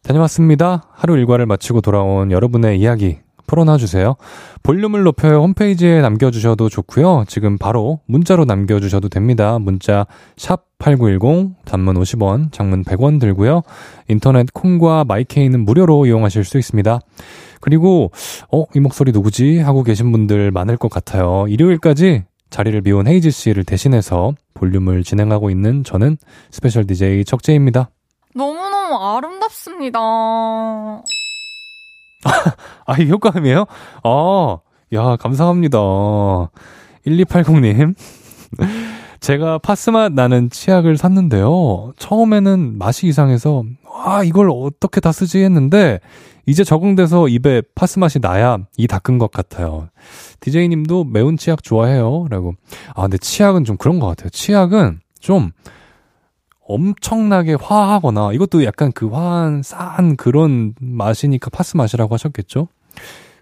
다녀왔습니다. 0.04 0.84
하루 0.92 1.18
일과를 1.18 1.46
마치고 1.46 1.82
돌아온 1.82 2.32
여러분의 2.32 2.80
이야기 2.80 3.20
풀어놔 3.48 3.78
주세요. 3.78 4.16
볼륨을 4.62 5.04
높여요 5.04 5.42
홈페이지에 5.42 6.02
남겨주셔도 6.02 6.70
좋고요. 6.70 7.26
지금 7.28 7.58
바로 7.58 8.02
문자로 8.06 8.46
남겨주셔도 8.46 9.10
됩니다. 9.10 9.58
문자 9.58 10.06
샵 10.36 10.66
8910, 10.80 11.56
단문 11.66 11.96
50원, 11.96 12.52
장문 12.52 12.84
100원 12.84 13.20
들고요. 13.20 13.64
인터넷 14.08 14.54
콩과 14.54 15.06
마이케이는 15.06 15.66
무료로 15.66 16.06
이용하실 16.06 16.44
수 16.44 16.60
있습니다. 16.60 17.00
그리고 17.62 18.12
어, 18.52 18.66
이 18.76 18.80
목소리 18.80 19.12
누구지? 19.12 19.60
하고 19.60 19.84
계신 19.84 20.12
분들 20.12 20.52
많을 20.52 20.78
것 20.78 20.92
같아요. 20.92 21.46
일요일까지 21.50 22.26
자리를 22.50 22.80
비운 22.82 23.08
헤이즈 23.08 23.32
씨를 23.32 23.64
대신해서 23.64 24.34
볼륨을 24.54 25.04
진행하고 25.04 25.50
있는 25.50 25.84
저는 25.84 26.18
스페셜 26.52 26.86
DJ 26.86 27.26
적재입니다. 27.26 27.90
너무너무 28.36 28.96
아름답습니다. 28.96 30.00
아, 32.86 32.98
이 33.00 33.10
효과음이에요? 33.10 33.66
아, 34.04 34.58
야, 34.94 35.16
감사합니다. 35.18 35.78
1280님. 37.06 37.96
제가 39.20 39.58
파스맛 39.58 40.14
나는 40.14 40.50
치약을 40.50 40.98
샀는데요. 40.98 41.94
처음에는 41.98 42.78
맛이 42.78 43.08
이상해서, 43.08 43.64
와, 43.84 44.24
이걸 44.24 44.50
어떻게 44.52 45.02
다 45.02 45.12
쓰지 45.12 45.40
했는데, 45.40 46.00
이제 46.46 46.64
적응돼서 46.64 47.28
입에 47.28 47.62
파스맛이 47.76 48.20
나야 48.20 48.60
이 48.78 48.88
닦은 48.88 49.18
것 49.18 49.32
같아요. 49.32 49.90
디제이님도 50.40 51.04
매운 51.04 51.36
치약 51.36 51.62
좋아해요? 51.62 52.28
라고. 52.30 52.54
아, 52.96 53.02
근데 53.02 53.18
치약은 53.18 53.66
좀 53.66 53.76
그런 53.76 54.00
것 54.00 54.08
같아요. 54.08 54.30
치약은 54.30 55.02
좀, 55.20 55.52
엄청나게 56.68 57.54
화하거나 57.54 58.34
이것도 58.34 58.64
약간 58.66 58.92
그 58.92 59.08
화한 59.08 59.64
싸한 59.64 60.18
그런 60.18 60.74
맛이니까 60.80 61.50
파스 61.50 61.78
맛이라고 61.78 62.14
하셨겠죠? 62.14 62.68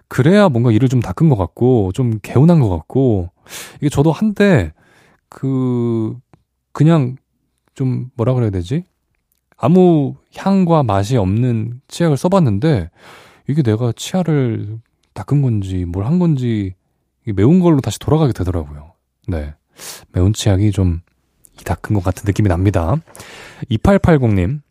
그래야 0.08 0.50
뭔가 0.50 0.72
이를 0.72 0.88
좀 0.88 1.00
닦은 1.00 1.30
것 1.30 1.36
같고 1.36 1.92
좀 1.94 2.20
개운한 2.22 2.60
것 2.60 2.70
같고 2.70 3.32
이게 3.78 3.90
저도 3.90 4.12
한때 4.12 4.74
그 5.30 6.16
그냥 6.72 7.16
좀 7.74 8.12
뭐라 8.16 8.34
그래야 8.34 8.52
되지? 8.52 8.84
아무 9.58 10.16
향과 10.36 10.84
맛이 10.84 11.18
없는 11.18 11.82
치약을 11.88 12.18
써봤는데 12.18 12.90
이게 13.48 13.64
내가 13.64 13.92
치아를 13.96 14.78
닦은 15.14 15.42
건지 15.42 15.86
뭘 15.86 16.06
한 16.06 16.20
건지 16.20 16.76
매운 17.36 17.60
걸로 17.60 17.80
다시 17.82 17.98
돌아가게 17.98 18.34
되더라고요. 18.34 18.92
네. 19.28 19.56
매운 20.12 20.32
치약이 20.34 20.72
좀 20.72 21.02
닦은 21.64 21.96
것 21.96 22.04
같은 22.04 22.24
느낌이 22.26 22.50
납니다. 22.50 22.96
2880님, 23.70 24.62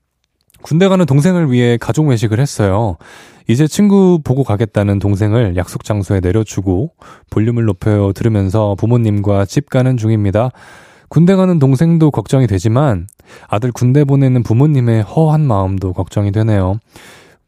군대 0.63 0.89
가는 0.89 1.05
동생을 1.05 1.51
위해 1.51 1.77
가족 1.77 2.09
외식을 2.09 2.41
했어요. 2.41 2.97
이제 3.47 3.67
친구 3.67 4.21
보고 4.25 4.43
가겠다는 4.43 4.99
동생을 4.99 5.57
약속 5.57 5.85
장소에 5.85 6.21
내려주고 6.21 6.93
볼륨을 7.31 7.65
높여 7.65 8.13
들으면서 8.15 8.75
부모님과 8.79 9.45
집 9.45 9.69
가는 9.69 9.97
중입니다. 9.97 10.51
군대 11.09 11.37
가는 11.37 11.59
동생도 11.59 12.11
걱정이 12.11 12.47
되지만 12.47 13.07
아들 13.47 13.71
군대 13.73 14.05
보내는 14.05 14.43
부모님의 14.43 15.03
허한 15.03 15.47
마음도 15.47 15.93
걱정이 15.93 16.33
되네요. 16.33 16.81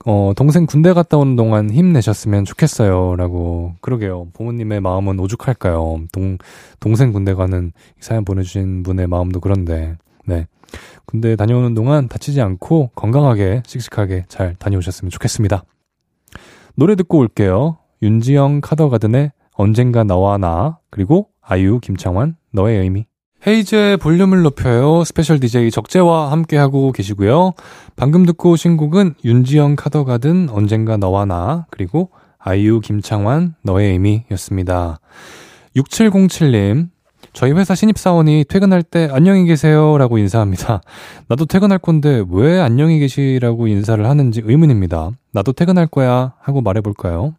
어, 0.08 0.32
동생 0.36 0.66
군대 0.66 0.92
갔다 0.92 1.16
오는 1.16 1.34
동안 1.34 1.68
힘내셨으면 1.68 2.44
좋겠어요. 2.44 3.16
라고. 3.16 3.74
그러게요. 3.80 4.28
부모님의 4.34 4.80
마음은 4.80 5.18
오죽할까요? 5.18 6.04
동, 6.12 6.38
동생 6.78 7.12
군대 7.12 7.34
가는 7.34 7.72
사연 7.98 8.24
보내주신 8.24 8.84
분의 8.84 9.08
마음도 9.08 9.40
그런데, 9.40 9.96
네. 10.24 10.46
군대 11.06 11.34
다녀오는 11.34 11.74
동안 11.74 12.06
다치지 12.06 12.40
않고 12.40 12.92
건강하게, 12.94 13.64
씩씩하게 13.66 14.26
잘 14.28 14.54
다녀오셨으면 14.54 15.10
좋겠습니다. 15.10 15.64
노래 16.76 16.94
듣고 16.94 17.18
올게요. 17.18 17.78
윤지영 18.00 18.60
카더가든의 18.60 19.32
언젠가 19.54 20.04
너와 20.04 20.38
나, 20.38 20.78
그리고 20.88 21.30
아이유 21.40 21.80
김창완, 21.80 22.36
너의 22.52 22.78
의미. 22.78 23.06
헤이즈의 23.48 23.96
볼륨을 23.98 24.42
높여요. 24.42 25.04
스페셜 25.04 25.38
DJ 25.38 25.70
적재와 25.70 26.32
함께하고 26.32 26.90
계시고요. 26.90 27.52
방금 27.94 28.26
듣고 28.26 28.50
오신 28.50 28.76
곡은 28.76 29.14
윤지영 29.24 29.76
카더가든 29.76 30.48
언젠가 30.50 30.96
너와 30.96 31.26
나 31.26 31.66
그리고 31.70 32.10
아이유 32.38 32.80
김창완 32.80 33.54
너의 33.62 33.92
의미 33.92 34.24
였습니다. 34.32 34.98
6707님 35.76 36.88
저희 37.34 37.52
회사 37.52 37.76
신입사원이 37.76 38.46
퇴근할 38.48 38.82
때 38.82 39.08
안녕히 39.12 39.44
계세요 39.44 39.96
라고 39.96 40.18
인사합니다. 40.18 40.80
나도 41.28 41.46
퇴근할 41.46 41.78
건데 41.78 42.24
왜 42.28 42.58
안녕히 42.58 42.98
계시라고 42.98 43.68
인사를 43.68 44.04
하는지 44.04 44.42
의문입니다. 44.44 45.10
나도 45.32 45.52
퇴근할 45.52 45.86
거야 45.86 46.32
하고 46.40 46.62
말해볼까요? 46.62 47.34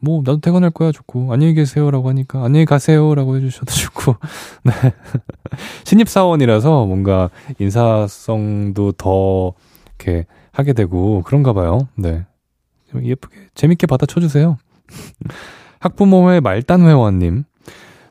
뭐 0.00 0.18
나도 0.18 0.40
퇴근할 0.40 0.70
거야 0.70 0.92
좋고 0.92 1.32
안녕히 1.32 1.54
계세요라고 1.54 2.08
하니까 2.10 2.44
안녕히 2.44 2.66
가세요라고 2.66 3.36
해주셔도 3.36 3.72
좋고 3.72 4.16
네 4.64 4.72
신입 5.84 6.08
사원이라서 6.08 6.86
뭔가 6.86 7.30
인사성도 7.58 8.92
더 8.92 9.54
이렇게 9.98 10.26
하게 10.52 10.72
되고 10.72 11.22
그런가 11.22 11.52
봐요. 11.52 11.88
네 11.94 12.24
예쁘게 12.94 13.36
재밌게 13.54 13.86
받아쳐 13.86 14.20
주세요. 14.20 14.58
학부모회 15.80 16.40
말단 16.40 16.82
회원님 16.82 17.44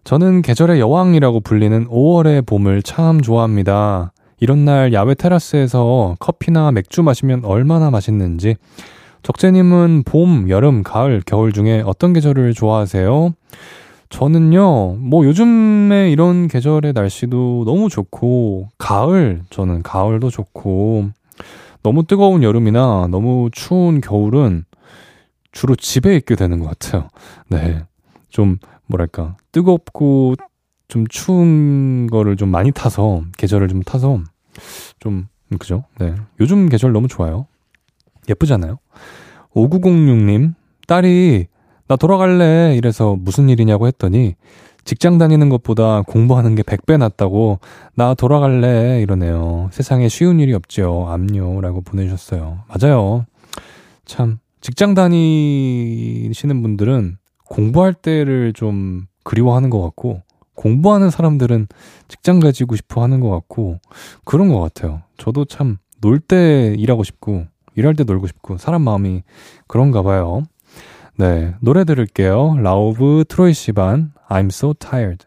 저는 0.03 0.43
계절의 0.43 0.79
여왕이라고 0.79 1.39
불리는 1.39 1.87
5월의 1.87 2.45
봄을 2.45 2.83
참 2.83 3.21
좋아합니다. 3.21 4.11
이런 4.39 4.65
날 4.65 4.93
야외 4.93 5.15
테라스에서 5.15 6.17
커피나 6.19 6.71
맥주 6.71 7.01
마시면 7.01 7.45
얼마나 7.45 7.89
맛있는지 7.89 8.57
적재님은 9.25 10.03
봄, 10.05 10.49
여름, 10.49 10.83
가을, 10.83 11.19
겨울 11.25 11.51
중에 11.51 11.81
어떤 11.83 12.13
계절을 12.13 12.53
좋아하세요? 12.53 13.33
저는요, 14.09 14.97
뭐 14.97 15.25
요즘에 15.25 16.11
이런 16.11 16.47
계절의 16.47 16.93
날씨도 16.93 17.63
너무 17.65 17.89
좋고, 17.89 18.69
가을, 18.77 19.41
저는 19.49 19.81
가을도 19.81 20.29
좋고, 20.29 21.09
너무 21.81 22.05
뜨거운 22.05 22.43
여름이나 22.43 23.07
너무 23.09 23.49
추운 23.51 23.99
겨울은 23.99 24.63
주로 25.51 25.75
집에 25.75 26.15
있게 26.17 26.35
되는 26.35 26.59
것 26.59 26.77
같아요. 26.77 27.07
네. 27.49 27.81
좀, 28.29 28.59
뭐랄까, 28.85 29.37
뜨겁고 29.51 30.35
좀 30.87 31.07
추운 31.07 32.05
거를 32.11 32.35
좀 32.35 32.49
많이 32.49 32.71
타서, 32.71 33.23
계절을 33.39 33.69
좀 33.69 33.81
타서, 33.81 34.19
좀, 34.99 35.25
그죠? 35.57 35.83
네. 35.97 36.13
요즘 36.39 36.69
계절 36.69 36.91
너무 36.91 37.07
좋아요. 37.07 37.47
예쁘잖아요. 38.29 38.77
5906님, 39.53 40.53
딸이 40.87 41.47
나 41.87 41.95
돌아갈래 41.95 42.75
이래서 42.75 43.15
무슨 43.19 43.49
일이냐고 43.49 43.87
했더니 43.87 44.35
직장 44.83 45.17
다니는 45.17 45.49
것보다 45.49 46.01
공부하는 46.03 46.55
게 46.55 46.61
100배 46.63 46.97
낫다고 46.97 47.59
나 47.95 48.13
돌아갈래 48.13 49.01
이러네요. 49.01 49.69
세상에 49.71 50.07
쉬운 50.09 50.39
일이 50.39 50.53
없죠. 50.53 51.07
압류라고 51.09 51.81
보내주셨어요. 51.81 52.63
맞아요. 52.67 53.25
참 54.05 54.37
직장 54.61 54.93
다니시는 54.93 56.61
분들은 56.61 57.17
공부할 57.47 57.93
때를 57.93 58.53
좀 58.53 59.05
그리워하는 59.23 59.69
것 59.69 59.81
같고 59.81 60.21
공부하는 60.55 61.09
사람들은 61.09 61.67
직장 62.07 62.39
가지고 62.39 62.75
싶어 62.75 63.03
하는 63.03 63.19
것 63.19 63.29
같고, 63.29 63.79
그런 64.23 64.49
것 64.49 64.59
같아요. 64.61 65.01
저도 65.17 65.45
참, 65.45 65.77
놀 66.01 66.19
때 66.19 66.73
일하고 66.77 67.03
싶고, 67.03 67.45
일할 67.75 67.95
때 67.95 68.03
놀고 68.03 68.27
싶고, 68.27 68.57
사람 68.57 68.81
마음이 68.81 69.23
그런가 69.67 70.01
봐요. 70.01 70.43
네, 71.17 71.53
노래 71.61 71.83
들을게요. 71.85 72.57
라우브 72.61 73.23
트로이 73.27 73.53
시반, 73.53 74.11
I'm 74.29 74.47
so 74.47 74.73
tired. 74.73 75.25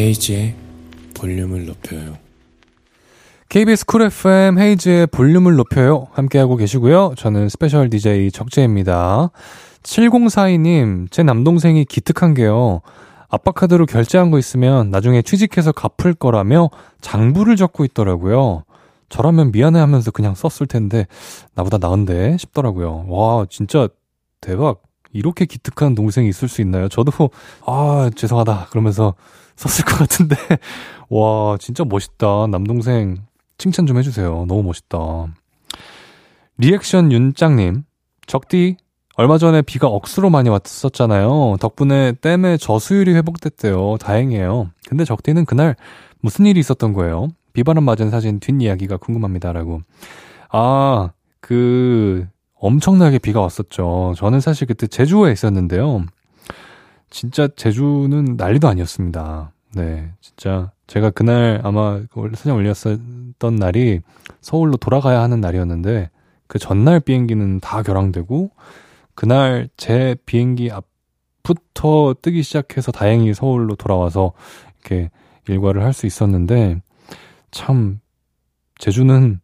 헤이즈의 0.00 0.54
볼륨을 1.14 1.66
높여요. 1.66 2.16
KBS 3.50 3.84
쿨 3.84 4.02
FM 4.02 4.58
헤이즈의 4.58 5.08
볼륨을 5.08 5.56
높여요. 5.56 6.06
함께하고 6.12 6.56
계시고요. 6.56 7.14
저는 7.18 7.48
스페셜 7.50 7.90
DJ 7.90 8.30
적재입니다. 8.30 9.30
7042님, 9.82 11.10
제 11.10 11.22
남동생이 11.22 11.84
기특한 11.84 12.32
게요. 12.32 12.80
아빠 13.28 13.52
카드로 13.52 13.84
결제한 13.86 14.30
거 14.30 14.38
있으면 14.38 14.90
나중에 14.90 15.20
취직해서 15.20 15.72
갚을 15.72 16.14
거라며 16.14 16.70
장부를 17.00 17.56
적고 17.56 17.84
있더라고요. 17.84 18.64
저라면 19.08 19.52
미안해 19.52 19.78
하면서 19.80 20.10
그냥 20.10 20.34
썼을 20.34 20.66
텐데, 20.66 21.06
나보다 21.54 21.78
나은데 21.78 22.36
싶더라고요. 22.38 23.04
와, 23.08 23.44
진짜 23.50 23.88
대박. 24.40 24.82
이렇게 25.12 25.44
기특한 25.44 25.96
동생이 25.96 26.28
있을 26.28 26.46
수 26.48 26.60
있나요? 26.60 26.88
저도, 26.88 27.30
아, 27.66 28.10
죄송하다. 28.14 28.68
그러면서 28.70 29.14
썼을 29.60 29.84
것 29.84 29.98
같은데. 29.98 30.36
와, 31.10 31.58
진짜 31.60 31.84
멋있다. 31.84 32.46
남동생 32.46 33.18
칭찬 33.58 33.86
좀 33.86 33.98
해주세요. 33.98 34.46
너무 34.48 34.62
멋있다. 34.62 34.98
리액션 36.56 37.12
윤짱님, 37.12 37.84
적디, 38.26 38.76
얼마 39.16 39.36
전에 39.36 39.60
비가 39.60 39.86
억수로 39.88 40.30
많이 40.30 40.48
왔었잖아요. 40.48 41.56
덕분에 41.60 42.12
댐의 42.22 42.58
저수율이 42.58 43.12
회복됐대요. 43.14 43.98
다행이에요. 43.98 44.70
근데 44.88 45.04
적디는 45.04 45.44
그날 45.44 45.76
무슨 46.20 46.46
일이 46.46 46.58
있었던 46.60 46.94
거예요? 46.94 47.28
비바람 47.52 47.84
맞은 47.84 48.10
사진 48.10 48.40
뒷이야기가 48.40 48.96
궁금합니다라고. 48.96 49.82
아, 50.50 51.10
그, 51.40 52.26
엄청나게 52.54 53.18
비가 53.18 53.40
왔었죠. 53.40 54.14
저는 54.16 54.40
사실 54.40 54.66
그때 54.66 54.86
제주에 54.86 55.32
있었는데요. 55.32 56.06
진짜 57.10 57.48
제주는 57.48 58.36
난리도 58.36 58.68
아니었습니다. 58.68 59.52
네, 59.74 60.10
진짜 60.20 60.72
제가 60.86 61.10
그날 61.10 61.60
아마 61.64 62.00
사진 62.34 62.52
올렸었던 62.52 63.56
날이 63.56 64.00
서울로 64.40 64.76
돌아가야 64.76 65.20
하는 65.20 65.40
날이었는데 65.40 66.10
그 66.46 66.58
전날 66.58 67.00
비행기는 67.00 67.60
다 67.60 67.82
결항되고 67.82 68.50
그날 69.14 69.68
제 69.76 70.16
비행기 70.26 70.70
앞부터 70.72 72.14
뜨기 72.22 72.42
시작해서 72.42 72.90
다행히 72.92 73.34
서울로 73.34 73.74
돌아와서 73.76 74.32
이렇게 74.80 75.10
일과를 75.48 75.82
할 75.82 75.92
수 75.92 76.06
있었는데 76.06 76.80
참 77.50 78.00
제주는 78.78 79.40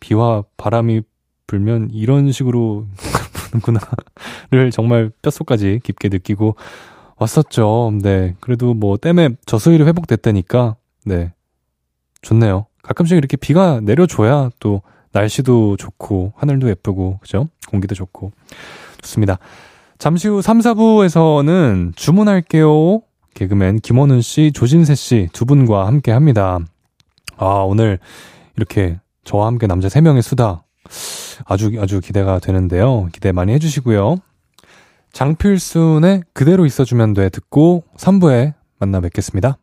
비와 0.00 0.42
바람이 0.56 1.02
불면 1.46 1.88
이런 1.92 2.32
식으로 2.32 2.86
부는구나를 3.52 4.70
정말 4.72 5.10
뼛속까지 5.22 5.80
깊게 5.84 6.08
느끼고 6.08 6.56
왔었죠. 7.22 7.92
네. 8.02 8.34
그래도 8.40 8.74
뭐 8.74 8.96
댐에 8.96 9.30
저수율이 9.46 9.84
회복됐다니까, 9.84 10.76
네. 11.04 11.32
좋네요. 12.20 12.66
가끔씩 12.82 13.16
이렇게 13.16 13.36
비가 13.36 13.80
내려줘야 13.80 14.50
또 14.60 14.82
날씨도 15.12 15.76
좋고, 15.76 16.32
하늘도 16.36 16.68
예쁘고, 16.68 17.18
그죠? 17.20 17.48
공기도 17.68 17.94
좋고. 17.94 18.32
좋습니다. 19.02 19.38
잠시 19.98 20.28
후 20.28 20.42
3, 20.42 20.60
4부에서는 20.60 21.96
주문할게요. 21.96 23.02
개그맨 23.34 23.80
김원훈 23.80 24.20
씨, 24.20 24.52
조진세 24.52 24.94
씨 24.94 25.28
두 25.32 25.46
분과 25.46 25.86
함께 25.86 26.12
합니다. 26.12 26.58
아, 27.36 27.46
오늘 27.66 27.98
이렇게 28.56 28.98
저와 29.24 29.46
함께 29.46 29.66
남자 29.66 29.88
3명의 29.88 30.22
수다. 30.22 30.64
아주, 31.46 31.70
아주 31.80 32.00
기대가 32.00 32.38
되는데요. 32.38 33.08
기대 33.12 33.32
많이 33.32 33.52
해 33.52 33.58
주시고요. 33.58 34.16
장필순의 35.12 36.22
그대로 36.32 36.66
있어주면 36.66 37.14
돼 37.14 37.28
듣고 37.28 37.84
3부에 37.96 38.54
만나 38.78 39.00
뵙겠습니다. 39.00 39.58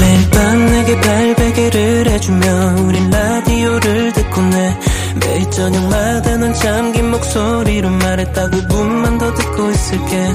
매일 0.00 0.30
밤 0.30 0.66
내게 0.66 1.00
발베개를 1.00 2.06
해주며 2.08 2.46
우린 2.86 3.10
라디오를 3.10 4.12
듣고 4.12 4.40
내 4.42 4.78
매일 5.20 5.50
저녁마다 5.50 6.36
넌 6.38 6.54
잠긴 6.54 7.10
목소리로 7.10 7.90
말했다 7.90 8.50
5분만 8.50 9.18
더 9.18 9.34
듣고 9.34 9.70
있을게. 9.70 10.28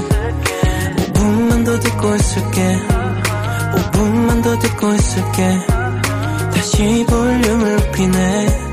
5분만 1.14 1.64
더 1.64 1.80
듣고 1.80 2.14
있을게. 2.14 2.78
5분만 3.74 4.42
더 4.44 4.58
듣고 4.58 4.94
있을게. 4.94 5.58
다시 6.54 7.04
볼륨을 7.08 7.76
높이네 7.76 8.63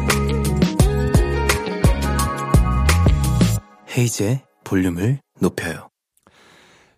헤이즈의 4.02 4.42
볼륨을 4.64 5.20
높여요. 5.40 5.90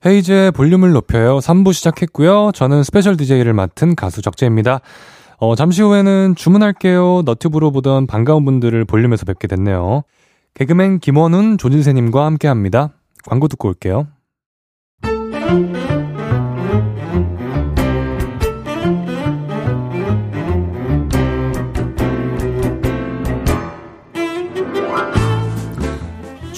헤이즈의 0.06 0.52
볼륨을 0.52 0.92
높여요. 0.92 1.40
3부 1.40 1.74
시작했고요. 1.74 2.52
저는 2.54 2.84
스페셜 2.84 3.18
DJ를 3.18 3.54
맡은 3.54 3.96
가수 3.96 4.22
적재입니다. 4.22 4.80
어, 5.38 5.56
잠시 5.56 5.82
후에는 5.82 6.36
주문할게요. 6.36 7.24
너튜브로 7.26 7.72
보던 7.72 8.08
반가운 8.08 8.46
분들을 8.46 8.86
볼륨에서 8.86 9.26
뵙게 9.26 9.48
됐네요. 9.48 10.04
개그맨 10.54 11.00
김원훈, 11.00 11.58
조진세님과 11.58 12.26
함께 12.26 12.48
합니다. 12.48 12.94
광고 13.26 13.50
듣고 13.50 13.68
올게요. 13.68 14.08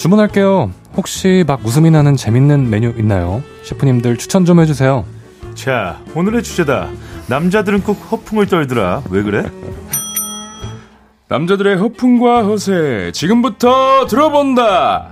주문할게요. 0.06 0.70
혹시 0.96 1.42
막 1.48 1.66
웃음이 1.66 1.90
나는 1.90 2.14
재밌는 2.14 2.70
메뉴 2.70 2.94
있나요? 2.96 3.42
셰프님들 3.64 4.18
추천 4.18 4.44
좀 4.44 4.60
해주세요. 4.60 5.04
자, 5.56 6.00
오늘의 6.14 6.44
주제다. 6.44 6.90
남자들은 7.26 7.82
꼭 7.82 7.94
허풍을 8.12 8.46
떨더라. 8.46 9.02
왜 9.10 9.22
그래? 9.24 9.50
남자들의 11.26 11.78
허풍과 11.78 12.44
허세 12.44 13.10
지금부터 13.14 14.06
들어본다. 14.06 15.10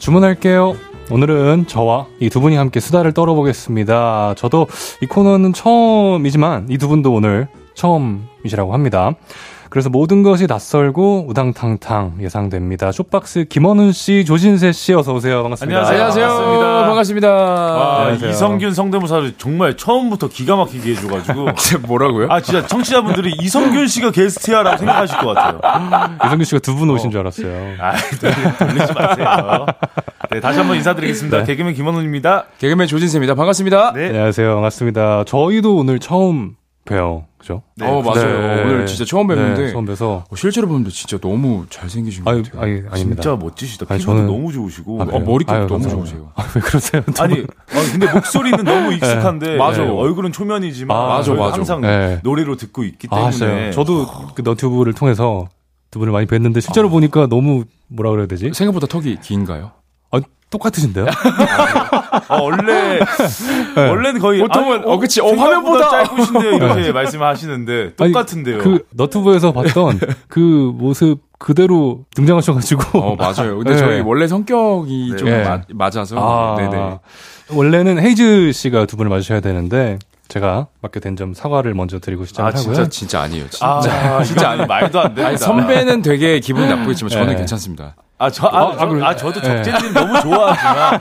주문할게요. 0.00 0.85
오늘은 1.10 1.66
저와 1.68 2.06
이 2.20 2.28
두 2.28 2.40
분이 2.40 2.56
함께 2.56 2.80
수다를 2.80 3.12
떨어보겠습니다. 3.12 4.34
저도 4.36 4.66
이 5.00 5.06
코너는 5.06 5.52
처음이지만 5.52 6.66
이 6.70 6.78
두 6.78 6.88
분도 6.88 7.12
오늘 7.12 7.48
처음이시라고 7.74 8.72
합니다. 8.74 9.12
그래서 9.68 9.90
모든 9.90 10.22
것이 10.22 10.46
낯설고 10.46 11.26
우당탕탕 11.28 12.14
예상됩니다. 12.20 12.92
쇼박스 12.92 13.44
김원훈 13.48 13.92
씨, 13.92 14.24
조진세 14.24 14.72
씨 14.72 14.94
어서 14.94 15.12
오세요. 15.12 15.42
반갑습니다. 15.42 15.78
안녕하세요. 15.88 16.28
반갑습니다. 16.28 16.86
반갑습니다. 16.86 17.28
와, 17.32 17.98
안녕하세요. 18.02 18.30
이성균 18.30 18.72
성대모사를 18.74 19.34
정말 19.38 19.76
처음부터 19.76 20.28
기가 20.28 20.56
막히게 20.56 20.90
해줘가지고. 20.92 21.48
뭐라고요? 21.88 22.28
아 22.30 22.40
진짜 22.40 22.66
청취자분들이 22.66 23.32
이성균 23.40 23.86
씨가 23.88 24.12
게스트야라고 24.12 24.76
생각하실 24.78 25.18
것 25.18 25.34
같아요. 25.34 25.60
이성균 26.24 26.44
씨가 26.44 26.58
두 26.60 26.74
분 26.76 26.90
오신 26.90 27.08
어. 27.08 27.10
줄 27.10 27.20
알았어요. 27.20 27.74
아, 27.80 27.92
돌리지 28.58 28.92
마세요. 28.94 29.66
네, 30.30 30.40
다시 30.40 30.58
한번 30.58 30.76
인사드리겠습니다. 30.76 31.38
네. 31.38 31.44
개그맨 31.44 31.74
김원훈입니다. 31.74 32.46
개그맨 32.58 32.86
조진세입니다. 32.86 33.34
반갑습니다. 33.34 33.92
네. 33.92 34.08
안녕하세요. 34.08 34.54
반갑습니다. 34.54 35.24
저희도 35.24 35.76
오늘 35.76 35.98
처음 35.98 36.56
봬요. 36.84 37.24
그죠? 37.36 37.62
네, 37.76 37.86
어, 37.86 38.00
맞아요. 38.00 38.56
네. 38.56 38.62
오늘 38.62 38.86
진짜 38.86 39.04
처음 39.04 39.26
뵀는데. 39.26 39.58
네, 39.58 39.72
처음 39.72 39.84
뵈서. 39.84 40.24
어, 40.28 40.36
실제로 40.36 40.68
보는데 40.68 40.90
진짜 40.90 41.18
너무 41.18 41.66
잘생기신 41.68 42.24
것 42.24 42.42
같아요. 42.42 42.62
아니, 42.62 42.82
아닙니다. 42.90 43.22
진짜 43.22 43.36
멋지시다. 43.36 43.86
아니, 43.88 44.00
저는 44.00 44.26
너무 44.26 44.52
좋으시고. 44.52 45.02
아, 45.02 45.06
어, 45.10 45.18
머리도 45.18 45.66
너무 45.66 45.88
좋으세요. 45.88 46.30
아, 46.34 46.44
왜 46.54 46.60
그러세요? 46.62 47.02
아니, 47.18 47.44
아니, 47.72 47.90
근데 47.90 48.12
목소리는 48.12 48.64
너무 48.64 48.92
익숙한데. 48.94 49.50
네. 49.50 49.56
맞아. 49.56 49.82
얼굴은 49.82 50.32
초면이지만. 50.32 50.96
아, 50.96 51.06
맞아, 51.06 51.34
맞아. 51.34 51.56
항상 51.56 51.80
네. 51.82 52.20
노래로 52.22 52.56
듣고 52.56 52.84
있기 52.84 53.08
아, 53.10 53.30
때문에. 53.30 53.68
아, 53.68 53.70
저도 53.72 54.06
그 54.34 54.42
너튜브를 54.42 54.92
통해서 54.92 55.48
두 55.90 55.98
분을 55.98 56.12
많이 56.12 56.26
뵀는데 56.26 56.60
실제로 56.60 56.88
아. 56.88 56.90
보니까 56.90 57.26
너무 57.26 57.64
뭐라 57.88 58.10
그래야 58.10 58.26
되지? 58.26 58.50
생각보다 58.52 58.86
턱이 58.86 59.18
긴가요? 59.22 59.72
똑같으신데요? 60.48 61.06
어, 62.28 62.42
원래 62.42 63.00
네. 63.00 63.88
원래는 63.88 64.20
거의 64.20 64.40
보통은 64.40 64.78
아, 64.78 64.82
어 64.86 64.98
그치 64.98 65.20
어 65.20 65.26
화면보다 65.26 65.90
짧으신데요 65.90 66.52
이렇게 66.56 66.82
네. 66.82 66.92
말씀하시는데 66.92 67.94
똑같은데요. 67.96 68.54
아니, 68.54 68.62
그 68.64 68.86
너튜브에서 68.92 69.52
봤던 69.52 69.98
그 70.28 70.72
모습 70.74 71.18
그대로 71.38 72.04
등장하셔가지고. 72.14 72.98
어 72.98 73.16
맞아요. 73.16 73.56
근데 73.56 73.72
네. 73.72 73.76
저희 73.76 74.00
원래 74.00 74.28
성격이 74.28 75.08
네. 75.12 75.16
좀 75.16 75.28
마, 75.30 75.60
맞아서. 75.74 76.16
아, 76.16 76.56
네네. 76.56 76.98
원래는 77.50 77.98
헤이즈 77.98 78.52
씨가 78.52 78.86
두 78.86 78.96
분을 78.96 79.10
맞으셔야 79.10 79.40
되는데 79.40 79.98
제가 80.28 80.68
맡게 80.80 81.00
된 81.00 81.16
점 81.16 81.34
사과를 81.34 81.74
먼저 81.74 81.98
드리고 81.98 82.24
시작을 82.24 82.52
아, 82.52 82.56
하고요. 82.56 82.74
진짜 82.74 82.88
진짜 82.88 83.20
아니에요. 83.22 83.48
진짜 83.50 83.66
아, 83.66 84.22
진짜 84.22 84.50
아니 84.50 84.64
말도 84.64 85.00
안 85.00 85.14
돼. 85.14 85.24
아니, 85.24 85.36
선배는 85.36 86.02
되게 86.02 86.38
기분이 86.38 86.68
나쁘겠지만 86.68 87.10
저는 87.10 87.26
네. 87.30 87.34
괜찮습니다. 87.36 87.96
아, 88.18 88.30
저, 88.30 88.46
아, 88.46 88.62
어, 88.62 88.72
아, 88.72 88.76
저, 88.78 89.04
아, 89.04 89.16
저도 89.16 89.40
네. 89.42 89.62
적재님 89.62 89.92
너무 89.92 90.18
좋아하지만, 90.22 91.00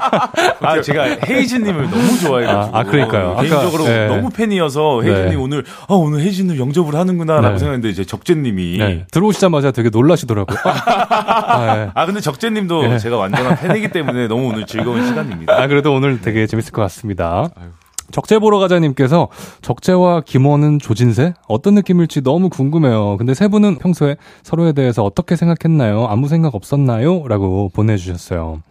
아, 0.60 0.82
제가 0.84 1.04
헤이즈님을 1.26 1.90
너무 1.90 2.18
좋아해가지고. 2.20 2.76
아, 2.76 2.80
아 2.80 2.84
그러니까요. 2.84 3.38
개인적으로 3.38 3.86
네. 3.86 4.08
너무 4.08 4.30
팬이어서 4.30 5.02
헤이즈님 5.02 5.30
네. 5.30 5.36
오늘, 5.36 5.64
아, 5.88 5.94
오늘 5.94 6.20
헤이즈님 6.20 6.58
영접을 6.58 6.94
하는구나라고 6.94 7.54
네. 7.54 7.58
생각했는데, 7.58 7.90
이제 7.90 8.04
적재님이. 8.04 8.78
네. 8.80 9.06
들어오시자마자 9.12 9.72
되게 9.72 9.90
놀라시더라고요. 9.90 10.58
아, 10.66 11.76
네. 11.76 11.90
아, 11.94 12.06
근데 12.06 12.20
적재님도 12.20 12.98
제가 12.98 13.16
완전한 13.16 13.56
팬이기 13.56 13.90
때문에 13.90 14.28
너무 14.28 14.50
오늘 14.50 14.66
즐거운 14.66 15.08
시간입니다. 15.08 15.54
아, 15.54 15.68
그래도 15.68 15.94
오늘 15.94 16.20
되게 16.20 16.48
재밌을 16.48 16.74
것 16.74 16.82
같습니다. 16.82 17.50
아유. 17.56 17.70
적재 18.16 18.40
보러 18.40 18.60
가자님께서 18.60 19.28
적재와 19.62 20.22
김원은 20.22 20.80
조진세 20.80 21.34
어떤 21.50 21.76
느낌일지 21.76 22.22
너무 22.24 22.48
궁금해요. 22.48 23.18
근데 23.18 23.34
세 23.34 23.50
분은 23.50 23.78
평소에 23.80 24.16
서로에 24.42 24.72
대해서 24.72 25.04
어떻게 25.04 25.36
생각했나요? 25.36 26.06
아무 26.08 26.30
생각 26.30 26.56
없었나요? 26.56 27.28
라고 27.28 27.70
보내주셨어요. 27.74 28.62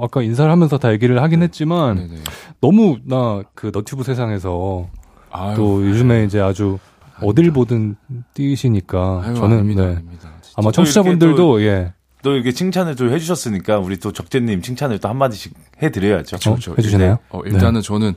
아까 0.00 0.22
인사를 0.22 0.48
하면서 0.50 0.78
다 0.78 0.92
얘기를 0.92 1.20
하긴 1.20 1.40
네. 1.40 1.46
했지만 1.46 1.96
네네. 1.96 2.14
너무 2.60 2.98
나 3.04 3.42
그 3.56 3.72
너튜브 3.74 4.04
세상에서 4.04 4.86
아유, 5.32 5.56
또 5.56 5.84
요즘에 5.88 6.24
이제 6.24 6.38
아주. 6.40 6.78
어딜 7.20 7.52
보든 7.52 7.96
뛰시니까 8.34 9.22
아유, 9.24 9.34
저는 9.34 9.56
아닙니다, 9.58 9.82
네. 9.86 9.90
아닙니다. 9.96 10.30
아마 10.56 10.70
청취자분들도 10.70 11.62
예. 11.62 11.92
또 12.22 12.32
이렇게 12.32 12.52
칭찬을 12.52 12.96
좀 12.96 13.10
해주셨으니까 13.10 13.78
우리 13.78 13.98
또 13.98 14.10
적재님 14.12 14.62
칭찬을 14.62 14.98
또 14.98 15.08
한마디씩 15.10 15.52
해드려야죠. 15.82 16.36
어, 16.50 16.56
해주시나요? 16.78 17.18
어, 17.30 17.40
일단은 17.44 17.80
네. 17.80 17.86
저는 17.86 18.14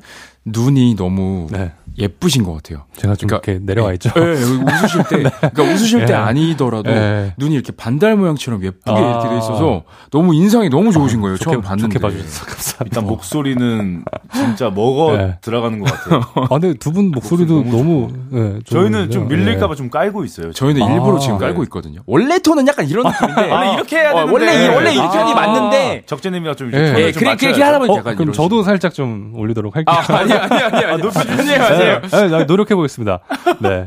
눈이 0.52 0.96
너무 0.96 1.48
네. 1.52 1.72
예쁘신 2.00 2.44
것 2.44 2.54
같아요. 2.54 2.84
제가 2.96 3.16
좀 3.16 3.28
그러니까, 3.28 3.52
이렇게 3.52 3.66
내려와 3.66 3.92
있죠. 3.94 4.12
네, 4.14 4.22
웃으실 4.22 5.04
때, 5.10 5.18
네. 5.24 5.30
그러니까 5.52 5.64
웃으실 5.64 6.00
때 6.02 6.06
네. 6.06 6.14
아니더라도 6.14 6.84
네. 6.92 7.34
눈이 7.40 7.56
이렇게 7.56 7.72
반달 7.72 8.16
모양처럼 8.16 8.64
예쁘게 8.64 8.92
아~ 8.92 9.00
이렇게 9.00 9.30
돼 9.30 9.38
있어서 9.40 9.84
너무 10.12 10.36
인상이 10.36 10.70
너무 10.70 10.92
좋으신 10.92 11.22
거예요. 11.22 11.34
아, 11.36 11.38
처음 11.44 11.62
봤는데. 11.62 11.94
좋게 11.96 12.00
봐주셔서 12.00 12.46
감사합니다. 12.46 12.86
일단 12.86 13.06
목소리는 13.08 14.04
진짜 14.32 14.70
먹어 14.70 15.18
네. 15.18 15.38
들어가는 15.42 15.80
것 15.80 15.92
같아요. 15.92 16.22
아, 16.46 16.48
근데 16.60 16.74
두 16.76 16.92
분 16.92 17.10
목소리도 17.10 17.64
너무, 17.64 18.10
너무 18.30 18.60
저희는 18.64 19.10
좀 19.10 19.28
밀릴까봐 19.28 19.74
좀 19.74 19.90
깔고 19.90 20.24
있어요. 20.24 20.52
저희는 20.54 20.84
아~ 20.84 20.94
일부러 20.94 21.18
지금 21.18 21.40
깔고 21.40 21.64
있거든요. 21.64 22.02
원래 22.06 22.38
톤은 22.38 22.68
약간 22.68 22.88
이런 22.88 23.08
느낌인데. 23.12 23.52
원래 23.52 23.74
이렇게 23.74 23.98
해야 23.98 24.14
되는데. 24.14 24.30
어, 24.30 24.34
원래, 24.34 24.68
원래 24.68 24.94
이렇게 24.94 25.18
하는 25.18 25.28
게 25.28 25.34
맞는데. 25.34 26.04
적재님이랑 26.06 26.56
좀, 26.56 26.70
네, 26.70 26.94
그래, 26.94 27.12
그렇게 27.12 27.48
하다 27.64 27.80
보니까 27.80 27.98
약간. 27.98 28.16
그럼 28.16 28.34
저도 28.34 28.62
살짝 28.62 28.94
좀 28.94 29.34
올리도록 29.36 29.76
할게요. 29.76 29.96
아, 30.38 30.43
아니, 30.43 30.63
아니, 30.63 30.86
아니. 30.86 31.02
아니. 31.02 31.41
아니에요, 31.41 31.63
아니에요. 31.63 32.02
네, 32.02 32.28
네, 32.30 32.45
노력해 32.45 32.76
보겠습니다. 32.76 33.19
네. 33.60 33.86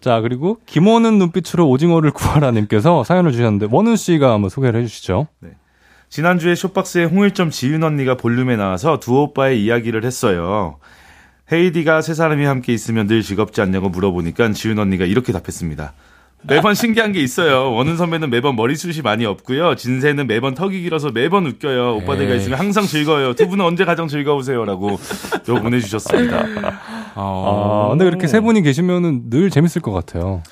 자, 0.00 0.20
그리고 0.20 0.58
김원은 0.66 1.18
눈빛으로 1.18 1.68
오징어를 1.68 2.10
구하라님께서 2.10 3.04
사연을 3.04 3.32
주셨는데, 3.32 3.68
원은 3.70 3.96
씨가 3.96 4.32
한번 4.32 4.50
소개를 4.50 4.80
해주시죠. 4.82 5.28
네. 5.40 5.50
지난주에 6.10 6.54
쇼박스의 6.54 7.06
홍일점 7.06 7.50
지윤 7.50 7.82
언니가 7.82 8.16
볼륨에 8.16 8.56
나와서 8.56 9.00
두 9.00 9.18
오빠의 9.18 9.64
이야기를 9.64 10.04
했어요. 10.04 10.76
헤이디가 11.52 12.02
세 12.02 12.14
사람이 12.14 12.44
함께 12.44 12.72
있으면 12.72 13.06
늘 13.06 13.22
즐겁지 13.22 13.60
않냐고 13.60 13.88
물어보니까 13.88 14.52
지윤 14.52 14.78
언니가 14.78 15.04
이렇게 15.04 15.32
답했습니다. 15.32 15.92
매번 16.46 16.74
신기한 16.74 17.12
게 17.12 17.20
있어요. 17.20 17.72
원은 17.72 17.96
선배는 17.96 18.30
매번 18.30 18.56
머리숱이 18.56 19.02
많이 19.02 19.24
없고요. 19.24 19.76
진세는 19.76 20.26
매번 20.26 20.54
턱이 20.54 20.82
길어서 20.82 21.10
매번 21.10 21.46
웃겨요. 21.46 21.96
오빠들과 21.96 22.34
있으면 22.34 22.58
항상 22.58 22.84
즐거워요. 22.84 23.34
두 23.34 23.48
분은 23.48 23.64
언제 23.64 23.84
가장 23.84 24.08
즐거우세요?라고 24.08 24.98
또 25.46 25.54
보내주셨습니다. 25.54 26.44
아, 27.14 27.88
근데 27.90 28.06
이렇게 28.06 28.26
세 28.26 28.40
분이 28.40 28.62
계시면은 28.62 29.30
늘 29.30 29.50
재밌을 29.50 29.80
것 29.80 29.92
같아요. 29.92 30.42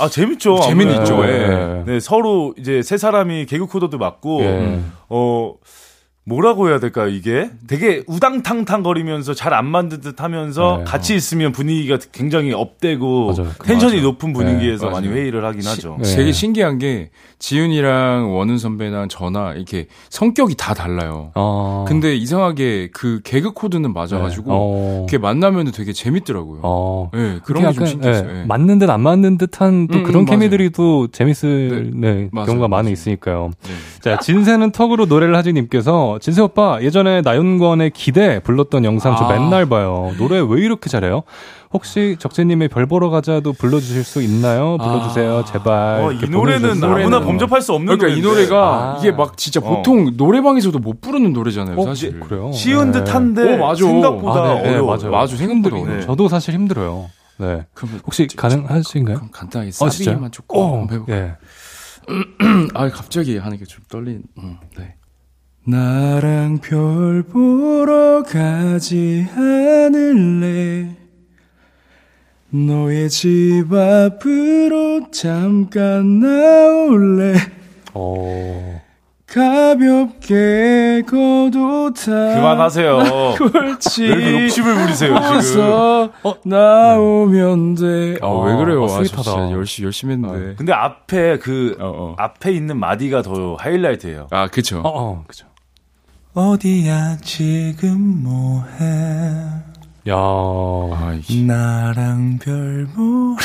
아 0.00 0.08
재밌죠. 0.08 0.60
재미는 0.60 1.00
있죠. 1.00 1.22
예. 1.24 1.26
네. 1.26 1.82
네. 1.86 2.00
서로 2.00 2.54
이제 2.58 2.82
세 2.82 2.96
사람이 2.96 3.44
개그 3.46 3.66
코드도 3.66 3.98
맞고 3.98 4.40
예. 4.40 4.80
어 5.10 5.54
뭐라고 6.24 6.68
해야 6.68 6.78
될까요, 6.78 7.08
이게? 7.08 7.50
되게 7.66 8.02
우당탕탕 8.06 8.82
거리면서 8.82 9.34
잘 9.34 9.50
안 9.54 9.66
만든 9.66 10.00
듯 10.00 10.20
하면서 10.22 10.76
네. 10.78 10.84
같이 10.84 11.16
있으면 11.16 11.50
분위기가 11.50 11.98
굉장히 12.12 12.52
업되고 12.52 13.32
맞아요. 13.34 13.50
텐션이 13.64 13.94
맞아요. 13.94 14.02
높은 14.08 14.32
분위기에서 14.32 14.86
네, 14.86 14.92
많이 14.92 15.08
회의를 15.08 15.44
하긴 15.44 15.66
하죠. 15.66 15.98
시, 16.04 16.16
되게 16.16 16.30
신기한 16.30 16.78
게 16.78 17.10
지윤이랑 17.40 18.32
원은 18.36 18.58
선배랑 18.58 19.08
저나 19.08 19.54
이렇게 19.54 19.86
성격이 20.08 20.54
다 20.56 20.72
달라요. 20.74 21.32
어. 21.34 21.84
근데 21.88 22.14
이상하게 22.14 22.90
그 22.92 23.20
개그 23.24 23.52
코드는 23.52 23.92
맞아가지고 23.92 24.44
네. 24.44 24.56
어. 24.56 25.06
그게 25.08 25.18
만나면 25.18 25.72
되게 25.72 25.92
재밌더라고요. 25.92 26.60
어. 26.62 27.10
네, 27.12 27.38
그런 27.44 27.64
게 27.66 27.72
좀 27.72 27.86
신기했어요. 27.86 28.26
네. 28.28 28.32
네. 28.40 28.44
맞는 28.44 28.78
듯 28.78 28.88
안 28.90 29.00
맞는 29.00 29.36
듯한 29.38 29.88
또 29.88 29.98
음, 29.98 30.02
그런 30.04 30.22
음, 30.22 30.26
케미들이 30.26 30.70
또 30.70 31.08
재밌을 31.08 31.90
네. 31.94 32.28
네, 32.32 32.44
경우가 32.46 32.68
많이 32.68 32.92
있으니까요. 32.92 33.50
자, 34.00 34.18
진세는 34.18 34.70
턱으로 34.72 35.06
노래를 35.06 35.34
하지님께서 35.36 36.09
진세 36.18 36.40
오빠 36.42 36.78
예전에 36.82 37.20
나윤권의 37.22 37.90
기대 37.90 38.40
불렀던 38.40 38.84
영상 38.84 39.14
저 39.16 39.24
아. 39.24 39.28
맨날 39.38 39.66
봐요. 39.66 40.12
노래 40.18 40.38
왜 40.40 40.60
이렇게 40.62 40.88
잘해요? 40.90 41.22
혹시 41.72 42.16
적재님의 42.18 42.68
별 42.68 42.86
보러 42.86 43.10
가자도 43.10 43.52
불러주실 43.52 44.02
수 44.02 44.22
있나요? 44.22 44.76
불러주세요, 44.78 45.38
아. 45.38 45.44
제발. 45.44 46.00
어, 46.02 46.12
이 46.12 46.28
노래는 46.28 46.82
아무나 46.82 47.20
범접할 47.20 47.62
수 47.62 47.72
없는 47.74 47.96
그러니까 47.96 48.06
노래인데. 48.08 48.20
이 48.20 48.30
노래가 48.48 48.94
아. 48.94 48.96
이게 48.98 49.12
막 49.12 49.36
진짜 49.36 49.60
어. 49.62 49.76
보통 49.76 50.08
어. 50.08 50.10
노래방에서도 50.16 50.76
못 50.80 51.00
부르는 51.00 51.32
노래잖아요, 51.32 51.78
어, 51.78 51.84
사실. 51.84 52.18
그래요? 52.18 52.50
쉬운 52.52 52.90
네. 52.90 52.98
듯한데 53.04 53.54
오, 53.54 53.58
맞아. 53.58 53.84
생각보다 53.84 54.40
아, 54.42 54.54
네, 54.62 54.62
네, 54.72 54.80
맞아요. 54.80 55.10
맞아, 55.10 55.36
생각보다 55.36 55.76
어려워. 55.76 56.00
저도 56.00 56.28
사실 56.28 56.54
힘들어요. 56.54 57.08
네. 57.38 57.64
그럼 57.72 58.00
혹시 58.04 58.26
가능하신가요? 58.36 59.16
그럼 59.16 59.30
간단하게 59.32 59.70
사비만 59.70 60.24
어, 60.24 60.28
조금 60.30 60.58
어, 60.60 60.86
해볼까요? 60.90 61.06
네. 61.06 61.34
아 62.74 62.88
갑자기 62.90 63.38
하는 63.38 63.56
게 63.58 63.64
좀 63.64 63.84
떨린. 63.88 64.24
음, 64.38 64.56
네. 64.76 64.94
나랑 65.64 66.58
별 66.62 67.22
보러 67.22 68.22
가지 68.22 69.26
않을래? 69.36 70.96
너의 72.48 73.10
집 73.10 73.66
앞으로 73.72 75.10
잠깐 75.10 76.20
나올래? 76.20 77.34
어... 77.94 78.80
가볍게 79.26 81.02
타 81.94 82.34
그만하세요. 82.34 82.98
왜 84.00 84.42
욕심을 84.42 84.74
부리세요 84.74 85.40
지금? 85.40 85.62
어? 85.62 86.34
나오면 86.44 87.74
돼왜 87.76 88.18
아, 88.22 88.56
그래요? 88.56 88.84
아, 88.84 88.88
스윗하다. 88.88 89.52
열심히 89.52 89.84
열심히 89.84 90.14
했는데. 90.14 90.52
아, 90.52 90.54
근데 90.56 90.72
앞에 90.72 91.38
그 91.38 91.76
어, 91.78 91.86
어. 91.86 92.14
앞에 92.18 92.50
있는 92.52 92.78
마디가 92.78 93.22
더 93.22 93.54
하이라이트예요. 93.54 94.28
아 94.30 94.48
그쵸. 94.48 94.80
어, 94.80 94.88
어 94.88 95.24
그쵸 95.28 95.46
어디야 96.32 97.16
지금 97.22 98.22
뭐해 98.22 99.34
야 100.08 100.16
나랑 101.46 102.38
별 102.38 102.86
보러 102.94 103.36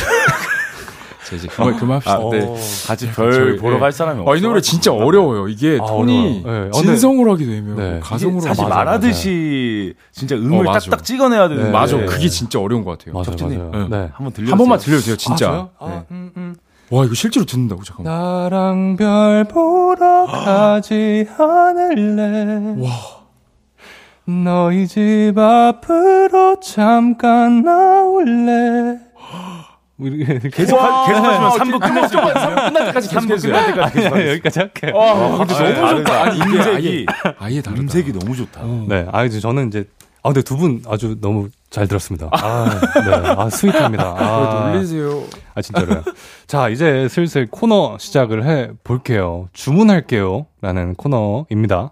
자, 1.25 1.35
이제 1.35 1.47
그만, 1.47 1.75
그만합시다. 1.75 2.13
아, 2.13 2.29
네. 2.31 2.55
같이 2.85 3.11
별 3.11 3.31
저희, 3.31 3.57
보러 3.57 3.73
네. 3.75 3.79
갈 3.79 3.91
사람이 3.91 4.21
없어. 4.21 4.31
아, 4.31 4.37
이 4.37 4.41
노래 4.41 4.61
진짜 4.61 4.93
어려워요. 4.93 5.47
이게 5.47 5.79
아, 5.81 5.85
톤이 5.87 6.43
네. 6.45 6.69
진성으로 6.71 7.33
하게 7.33 7.47
되면 7.47 7.75
네. 7.75 7.99
가성으로 7.99 8.41
사실 8.41 8.63
맞아, 8.63 8.75
말하듯이 8.75 9.95
진짜 10.11 10.35
음을 10.35 10.67
어, 10.67 10.73
딱딱 10.73 11.03
찍어내야 11.03 11.47
되는. 11.49 11.63
네. 11.63 11.69
맞아. 11.71 11.97
그게 11.97 12.29
진짜 12.29 12.59
어려운 12.59 12.83
것 12.85 12.99
같아요. 12.99 13.15
맞아. 13.15 13.31
네. 13.47 13.57
네. 13.57 14.09
한번 14.13 14.33
들려. 14.33 14.51
한 14.51 14.57
번만 14.59 14.77
들려주세요. 14.77 15.15
진짜. 15.15 15.49
아, 15.49 15.69
아, 15.79 16.03
음, 16.11 16.31
음. 16.37 16.44
와 16.91 17.03
이거 17.05 17.13
실제로 17.15 17.45
듣는다고 17.45 17.83
잠깐만. 17.83 18.13
나랑 18.13 18.95
별 18.97 19.43
보러 19.45 20.25
가지 20.25 21.27
않을래. 21.37 22.75
와. 22.81 22.91
너희 24.27 24.87
집 24.87 25.33
앞으로 25.37 26.59
잠깐 26.59 27.61
나올래. 27.63 28.99
계속 30.51 30.51
계속 30.51 30.77
하시면 30.79 31.51
3부 31.51 31.79
끝낼 31.81 32.09
수 32.09 32.15
있거든요. 32.15 32.55
끝날 32.55 32.85
때까지 32.87 33.09
계속 33.09 33.21
3부 33.21 33.41
끝날 33.41 33.65
때까지 33.67 33.93
계속 33.99 34.15
네, 34.17 34.29
여기까지 34.31 34.59
할게요. 34.59 34.91
와, 34.95 35.37
근데 35.37 35.53
아, 35.53 35.71
너무 35.81 35.97
좋다. 36.03 36.23
아니, 36.23 36.41
음색이 36.41 37.05
아예 37.39 37.61
다르다. 37.61 37.81
음색이 37.81 38.11
너무 38.13 38.35
좋다. 38.35 38.61
네, 38.89 39.07
아 39.11 39.23
이제 39.23 39.39
저는 39.39 39.69
이제 39.69 39.87
아 40.21 40.29
근데 40.29 40.41
두 40.41 40.57
분 40.57 40.83
아주 40.89 41.17
너무 41.21 41.49
잘 41.75 41.87
들었습니다. 41.89 42.29
아, 42.31 42.69
네, 43.05 43.11
아 43.37 43.49
스윗합니다. 43.49 44.15
아, 44.17 44.71
놀리세요. 44.71 45.23
아 45.53 45.61
진짜로요. 45.61 46.03
자 46.47 46.69
이제 46.69 47.07
슬슬 47.09 47.47
코너 47.51 47.97
시작을 47.99 48.45
해 48.45 48.69
볼게요. 48.85 49.49
주문할게요 49.51 50.45
라는 50.61 50.95
코너입니다. 50.95 51.91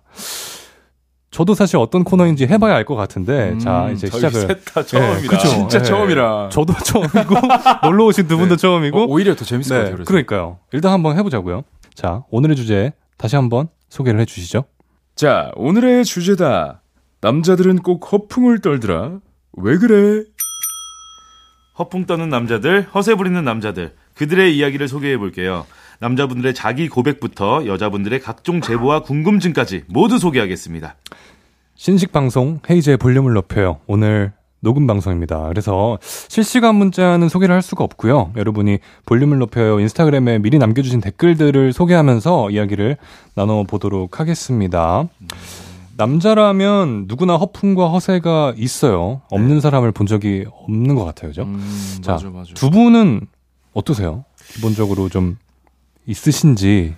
저도 1.32 1.54
사실 1.56 1.78
어떤 1.78 2.04
코너인지 2.04 2.46
해봐야 2.46 2.76
알 2.76 2.86
것 2.86 2.96
같은데, 2.96 3.50
음, 3.52 3.60
자 3.60 3.90
이제 3.92 4.08
시작을. 4.08 4.42
셋다 4.42 4.84
처음이라. 4.86 5.16
네, 5.22 5.28
그쵸. 5.28 5.48
진짜 5.50 5.80
네. 5.80 5.84
처음이라. 5.84 6.50
저도 6.50 6.74
처음이고 6.74 7.36
놀러 7.84 8.06
오신 8.06 8.28
두 8.28 8.38
분도 8.38 8.56
네. 8.56 8.62
처음이고. 8.62 8.98
어, 9.02 9.06
오히려 9.08 9.36
더 9.36 9.44
재밌을 9.44 9.70
것 9.76 9.80
같아요. 9.80 9.96
그래서. 9.96 10.08
그러니까요. 10.08 10.60
일단 10.72 10.94
한번 10.94 11.18
해보자고요. 11.18 11.64
자 11.94 12.24
오늘의 12.30 12.56
주제 12.56 12.94
다시 13.18 13.36
한번 13.36 13.68
소개를 13.90 14.20
해주시죠. 14.22 14.64
자, 15.16 15.52
오늘의 15.56 16.06
주제다. 16.06 16.82
남자들은 17.22 17.80
꼭 17.80 18.12
허풍을 18.12 18.60
떨더라. 18.62 19.20
왜 19.54 19.78
그래? 19.78 20.24
허풍 21.78 22.06
떠는 22.06 22.30
남자들, 22.30 22.84
허세 22.94 23.16
부리는 23.16 23.44
남자들, 23.44 23.94
그들의 24.16 24.56
이야기를 24.58 24.88
소개해 24.88 25.18
볼게요. 25.18 25.66
남자분들의 26.00 26.54
자기 26.54 26.90
고백부터 26.90 27.66
여자분들의 27.66 28.20
각종 28.20 28.62
제보와 28.62 29.02
궁금증까지 29.02 29.84
모두 29.88 30.18
소개하겠습니다. 30.20 30.96
신식 31.76 32.12
방송 32.12 32.60
헤이즈의 32.70 32.98
볼륨을 32.98 33.34
높여요. 33.34 33.80
오늘 33.88 34.34
녹음 34.60 34.88
방송입니다. 34.88 35.48
그래서 35.50 35.98
실시간 36.02 36.76
문자는 36.76 37.28
소개를 37.28 37.54
할 37.54 37.62
수가 37.62 37.84
없고요. 37.84 38.32
여러분이 38.38 38.80
볼륨을 39.06 39.38
높여요 39.38 39.80
인스타그램에 39.80 40.40
미리 40.40 40.58
남겨주신 40.58 41.02
댓글들을 41.02 41.74
소개하면서 41.74 42.52
이야기를 42.52 42.98
나눠보도록 43.36 44.20
하겠습니다. 44.20 45.08
남자라면 45.96 47.06
누구나 47.08 47.36
허풍과 47.38 47.90
허세가 47.90 48.54
있어요. 48.58 49.22
없는 49.30 49.62
사람을 49.62 49.92
본 49.92 50.08
적이 50.08 50.46
없는 50.52 50.96
것 50.96 51.06
같아요. 51.06 51.30
그죠? 51.30 51.44
음, 51.44 51.98
자, 52.02 52.14
맞아, 52.14 52.30
맞아. 52.30 52.54
두 52.56 52.70
분은 52.70 53.22
어떠세요? 53.74 54.26
기본적으로 54.54 55.10
좀 55.10 55.38
있으신지. 56.06 56.96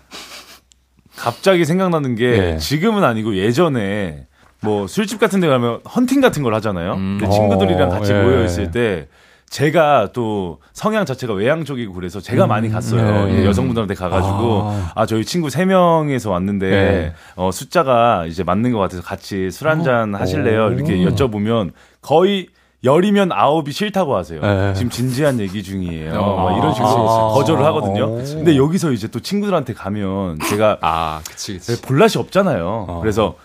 갑자기 1.16 1.66
생각나는 1.66 2.16
게 2.16 2.54
예. 2.54 2.58
지금은 2.58 3.04
아니고 3.04 3.38
예전에 3.38 4.28
뭐 4.62 4.88
술집 4.88 5.20
같은 5.20 5.40
데 5.40 5.48
가면 5.48 5.82
헌팅 5.96 6.22
같은 6.22 6.44
걸 6.44 6.54
하잖아요. 6.56 6.94
음. 6.96 7.20
친구들이랑 7.20 7.90
같이 7.90 8.14
어, 8.14 8.18
예. 8.18 8.24
모여 8.24 8.46
있을 8.46 8.72
때 8.72 9.08
제가 9.50 10.10
또 10.12 10.60
성향 10.74 11.06
자체가 11.06 11.34
외향 11.34 11.64
쪽이고 11.64 11.94
그래서 11.94 12.20
제가 12.20 12.48
많이 12.48 12.70
갔어요. 12.70 13.30
예. 13.30 13.40
예, 13.42 13.46
여성분들한테 13.46 13.94
가가지고 13.94 14.64
아. 14.64 14.92
아, 14.96 15.06
저희 15.06 15.24
친구 15.24 15.50
세 15.50 15.66
명에서 15.66 16.32
왔는데 16.32 16.72
예. 16.72 17.14
어, 17.36 17.52
숫자가 17.52 18.26
이제 18.26 18.44
맞는 18.44 18.72
것 18.72 18.80
같아서 18.80 19.02
같이 19.02 19.52
술 19.52 19.70
한잔 19.70 20.16
하실래요? 20.16 20.66
오. 20.66 20.70
이렇게 20.72 20.98
여쭤보면 20.98 21.72
거의 22.02 22.48
열이면 22.84 23.32
아홉이 23.32 23.72
싫다고 23.72 24.16
하세요. 24.16 24.42
예. 24.44 24.74
지금 24.76 24.90
진지한 24.90 25.40
얘기 25.40 25.64
중이에요. 25.64 26.20
어. 26.20 26.50
막 26.50 26.58
이런 26.58 26.74
식으로 26.74 27.10
아. 27.10 27.34
거절을 27.34 27.64
하거든요. 27.66 28.06
오. 28.06 28.16
근데 28.18 28.58
여기서 28.58 28.92
이제 28.92 29.08
또 29.08 29.20
친구들한테 29.20 29.74
가면 29.74 30.40
제가 30.50 30.80
아, 30.82 31.22
그치, 31.28 31.54
그치. 31.54 31.82
볼낯이 31.82 32.14
없잖아요. 32.18 32.86
어. 32.90 33.00
그래서 33.02 33.36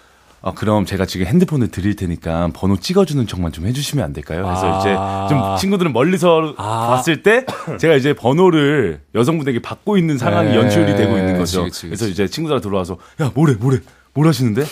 아, 0.42 0.52
그럼 0.52 0.86
제가 0.86 1.04
지금 1.04 1.26
핸드폰을 1.26 1.68
드릴 1.68 1.96
테니까 1.96 2.50
번호 2.54 2.76
찍어주는 2.76 3.26
척만 3.26 3.52
좀 3.52 3.66
해주시면 3.66 4.04
안 4.04 4.12
될까요? 4.12 4.42
그래서 4.44 4.72
아. 4.72 4.78
이제 5.26 5.34
좀 5.34 5.56
친구들은 5.58 5.92
멀리서 5.92 6.54
아. 6.56 6.88
봤을 6.88 7.22
때 7.22 7.44
제가 7.78 7.94
이제 7.94 8.14
번호를 8.14 9.02
여성분에게 9.14 9.60
받고 9.60 9.98
있는 9.98 10.16
상황이 10.16 10.50
네. 10.50 10.56
연출이 10.56 10.94
되고 10.96 11.16
있는 11.18 11.36
거죠. 11.38 11.64
그치, 11.64 11.70
그치, 11.70 11.80
그치. 11.82 11.86
그래서 11.88 12.08
이제 12.08 12.26
친구들 12.26 12.60
들어와서 12.60 12.96
야 13.20 13.30
뭐래 13.34 13.54
뭐래 13.54 13.78
뭘 14.14 14.26
하시는데? 14.28 14.64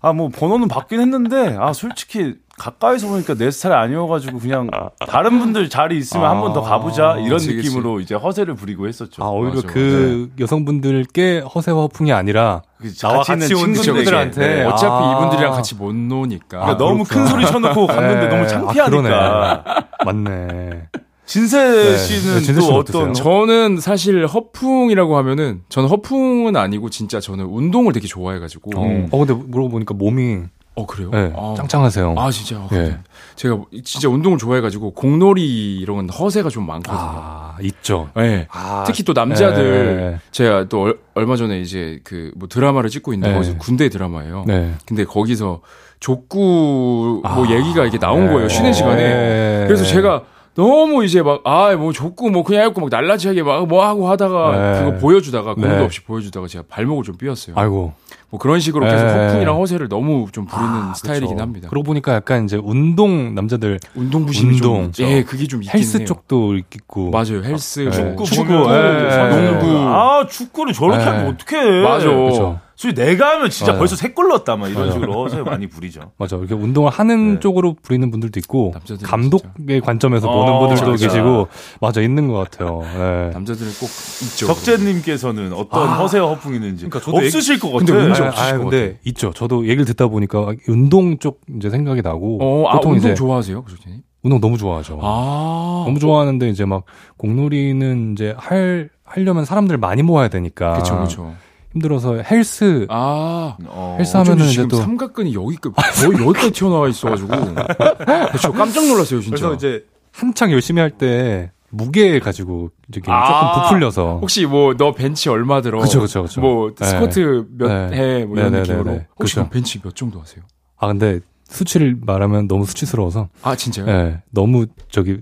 아 0.00 0.12
뭐 0.12 0.28
번호는 0.28 0.68
받긴 0.68 1.00
했는데 1.00 1.56
아 1.58 1.72
솔직히 1.72 2.34
가까이서 2.58 3.08
보니까 3.08 3.34
내 3.34 3.50
스타일 3.50 3.74
아니어가지고 3.76 4.38
그냥 4.40 4.68
다른 5.06 5.38
분들 5.38 5.68
자리 5.70 5.96
있으면 5.98 6.28
한번 6.28 6.52
더 6.52 6.60
가보자 6.60 7.16
이런 7.18 7.38
그치, 7.38 7.54
그치. 7.54 7.68
느낌으로 7.68 8.00
이제 8.00 8.14
허세를 8.14 8.54
부리고 8.54 8.88
했었죠. 8.88 9.22
아, 9.22 9.28
오히려 9.28 9.54
맞아, 9.56 9.68
그 9.68 10.30
여성분들께 10.38 11.40
허세와 11.54 11.82
허풍이 11.82 12.12
아니라 12.12 12.62
그 12.78 12.92
나와 12.94 13.22
같이 13.22 13.32
있는 13.32 13.48
같이 13.48 13.54
온. 13.54 13.74
친구들한테 13.74 14.40
네. 14.46 14.62
아. 14.64 14.70
어차피 14.70 15.12
이분들이랑 15.12 15.52
같이 15.52 15.74
못 15.76 15.94
노니까. 15.94 16.44
그러니까 16.48 16.72
아, 16.72 16.76
너무 16.76 17.04
그렇구나. 17.04 17.24
큰 17.24 17.30
소리 17.30 17.46
쳐놓고 17.46 17.86
갔는데 17.88 18.20
네. 18.20 18.28
너무 18.28 18.42
아, 18.42 18.46
창피하니까. 18.46 19.64
맞네. 20.04 20.88
진세 21.26 21.58
네. 21.62 21.96
씨는 21.98 22.34
네, 22.36 22.40
진세 22.40 22.54
또 22.54 22.60
씨는 22.62 22.78
어떤? 22.78 23.14
저는 23.14 23.80
사실 23.80 24.26
허풍이라고 24.26 25.16
하면은 25.18 25.60
저는 25.68 25.88
허풍은 25.90 26.56
아니고 26.56 26.88
진짜 26.88 27.20
저는 27.20 27.44
운동을 27.44 27.92
되게 27.92 28.06
좋아해가지고. 28.06 28.70
어, 28.76 29.06
어, 29.10 29.18
근데 29.26 29.34
물어보니까 29.34 29.92
몸이 29.94 30.44
어 30.78 30.86
그래요? 30.86 31.10
네, 31.12 31.32
아, 31.36 31.54
짱짱하세요. 31.56 32.14
아 32.16 32.30
진짜. 32.30 32.56
요 32.56 32.68
예. 32.72 32.98
제가 33.34 33.58
진짜 33.84 34.08
운동을 34.08 34.38
좋아해가지고 34.38 34.92
공놀이 34.92 35.76
이런 35.76 35.96
건 35.96 36.08
허세가 36.08 36.48
좀 36.50 36.66
많거든요. 36.66 37.00
아, 37.00 37.56
있죠. 37.62 38.08
네. 38.16 38.46
아, 38.50 38.84
특히 38.86 39.02
또 39.02 39.12
남자들 39.12 39.96
네. 39.96 40.18
제가 40.30 40.68
또 40.68 40.82
얼, 40.82 40.98
얼마 41.14 41.36
전에 41.36 41.60
이제 41.60 42.00
그 42.04 42.32
뭐 42.36 42.48
드라마를 42.48 42.90
찍고 42.90 43.12
있는데 43.14 43.30
네. 43.30 43.34
거기서 43.34 43.58
군대 43.58 43.88
드라마예요. 43.88 44.44
네. 44.46 44.72
근데 44.86 45.04
거기서 45.04 45.60
족구 46.00 47.22
뭐 47.24 47.46
아, 47.46 47.50
얘기가 47.50 47.84
이게 47.86 47.98
나온 47.98 48.26
네. 48.26 48.32
거예요 48.32 48.48
쉬는 48.48 48.72
시간에. 48.72 49.02
네. 49.02 49.64
그래서 49.66 49.84
제가 49.84 50.22
너무 50.54 51.04
이제 51.04 51.22
막, 51.22 51.40
아, 51.44 51.72
뭐, 51.76 51.92
족구, 51.92 52.30
뭐, 52.32 52.42
그냥 52.42 52.62
해갖고 52.62 52.80
막 52.80 52.90
날라지하게 52.90 53.44
막, 53.44 53.68
뭐 53.68 53.86
하고 53.86 54.08
하다가, 54.10 54.72
네. 54.72 54.78
그거 54.80 54.98
보여주다가, 54.98 55.54
공도 55.54 55.68
네. 55.68 55.84
없이 55.84 56.02
보여주다가 56.02 56.48
제가 56.48 56.64
발목을 56.68 57.04
좀 57.04 57.16
삐었어요. 57.16 57.54
아이고. 57.56 57.92
뭐 58.30 58.38
그런 58.38 58.60
식으로 58.60 58.84
계속 58.84 59.06
네. 59.06 59.12
허풍이랑 59.26 59.56
허세를 59.56 59.88
너무 59.88 60.26
좀 60.32 60.44
부리는 60.44 60.70
아, 60.70 60.94
스타일이긴 60.94 61.36
그쵸. 61.36 61.42
합니다. 61.42 61.68
그러고 61.70 61.84
보니까 61.84 62.12
약간 62.14 62.44
이제 62.44 62.60
운동 62.62 63.34
남자들 63.34 63.80
운동 63.94 64.26
부심이 64.26 64.54
운동. 64.56 64.92
좀, 64.92 65.06
예, 65.06 65.24
그게 65.24 65.46
좀 65.46 65.62
있긴 65.62 65.78
헬스 65.78 65.96
해요. 65.98 66.06
쪽도 66.06 66.56
있고. 66.56 67.10
맞아요, 67.10 67.42
헬스, 67.42 67.80
네. 67.80 67.90
축구, 67.90 68.24
축구, 68.24 68.42
축구, 68.48 68.52
예, 68.74 69.50
농구. 69.50 69.78
아 69.78 70.26
축구를 70.28 70.74
저렇게 70.74 70.98
네. 70.98 71.04
하면 71.04 71.26
어떡해. 71.28 71.82
맞아. 71.82 72.06
그쵸. 72.06 72.60
솔직히 72.78 72.94
내가 72.94 73.30
하면 73.32 73.50
진짜 73.50 73.72
맞아요. 73.72 73.78
벌써 73.80 73.96
세골 73.96 74.28
넣었다 74.28 74.54
막 74.54 74.68
이런 74.68 74.82
맞아요. 74.82 74.92
식으로 74.92 75.12
허세 75.24 75.42
많이 75.42 75.66
부리죠. 75.66 76.12
맞아. 76.16 76.36
이렇게 76.36 76.54
운동을 76.54 76.90
하는 76.92 77.34
네. 77.34 77.40
쪽으로 77.40 77.74
부리는 77.82 78.08
분들도 78.08 78.38
있고 78.38 78.72
감독의 79.02 79.80
관점에서 79.80 80.28
보는 80.30 80.52
어, 80.52 80.58
분들도 80.60 80.96
진짜. 80.96 81.12
계시고 81.12 81.48
맞아 81.80 82.00
있는 82.00 82.28
것 82.28 82.34
같아요. 82.34 82.82
네. 82.82 83.30
남자들은 83.30 83.72
꼭 83.80 83.86
있죠. 84.22 84.46
적재님께서는 84.46 85.52
어떤 85.54 85.88
아. 85.88 85.94
허세와 85.96 86.28
허풍이 86.34 86.54
있는지 86.54 86.88
그러니까 86.88 87.00
저도 87.00 87.16
없으실 87.16 87.58
것 87.58 87.72
근데 87.72 87.92
같아. 87.92 88.04
왠지 88.04 88.22
아, 88.22 88.28
없으실 88.28 88.54
아, 88.54 88.58
것 88.58 88.62
근데 88.62 88.98
있죠. 89.06 89.32
저도 89.32 89.64
얘기를 89.64 89.84
듣다 89.84 90.06
보니까 90.06 90.46
운동 90.68 91.18
쪽 91.18 91.40
이제 91.56 91.70
생각이 91.70 92.02
나고 92.02 92.38
어, 92.40 92.68
아, 92.68 92.74
보통 92.76 92.92
운동 92.92 93.10
이제 93.10 93.14
좋아하세요, 93.16 93.64
그렇니? 93.64 94.02
운동 94.22 94.40
너무 94.40 94.56
좋아하죠. 94.56 95.00
아. 95.02 95.82
너무 95.84 95.98
좋아하는데 95.98 96.48
이제 96.48 96.64
막 96.64 96.84
공놀이는 97.16 98.12
이제 98.12 98.36
할 98.38 98.88
하려면 99.02 99.44
사람들 99.44 99.78
많이 99.78 100.02
모아야 100.04 100.28
되니까 100.28 100.74
그쵸, 100.74 101.00
그쵸. 101.00 101.34
힘들어서 101.72 102.16
헬스 102.22 102.86
아. 102.88 103.56
어, 103.66 103.96
헬스 103.98 104.16
하면은 104.16 104.46
이제 104.46 104.66
또 104.68 104.76
삼각근이 104.76 105.34
여기까지, 105.34 106.06
거의 106.06 106.26
여기까지 106.26 106.50
튀어나와 106.52 106.88
있어가지고. 106.88 107.28
그쵸, 108.32 108.52
깜짝 108.52 108.86
놀랐어요, 108.86 109.20
진짜. 109.20 109.30
그래서 109.36 109.54
이제 109.54 109.84
한창 110.12 110.50
열심히 110.50 110.80
할 110.80 110.90
때 110.90 111.52
무게 111.70 112.18
가지고 112.18 112.70
이렇게 112.90 113.12
아, 113.12 113.52
조금 113.52 113.62
부풀려서 113.62 114.18
혹시 114.22 114.46
뭐, 114.46 114.74
너 114.74 114.92
벤치 114.92 115.28
얼마 115.28 115.60
들어? 115.60 115.80
그쵸, 115.80 116.00
그쵸, 116.00 116.22
그쵸. 116.22 116.40
뭐, 116.40 116.74
네. 116.74 116.84
스쿼트 116.86 117.46
몇 117.58 117.68
네. 117.90 117.96
해? 117.96 118.24
뭐 118.24 118.38
이런 118.38 118.52
네, 118.52 118.56
네, 118.56 118.60
느낌으로. 118.62 118.84
네, 118.84 118.98
네. 119.00 119.06
혹시 119.18 119.34
그쵸. 119.34 119.50
벤치 119.50 119.82
몇 119.82 119.94
정도 119.94 120.18
하세요? 120.20 120.42
아 120.78 120.86
근데 120.86 121.20
수치를 121.50 121.98
말하면 122.00 122.48
너무 122.48 122.64
수치스러워서 122.64 123.28
아, 123.42 123.54
진짜요? 123.54 123.86
예, 123.86 124.22
너무 124.30 124.66
저기 124.90 125.18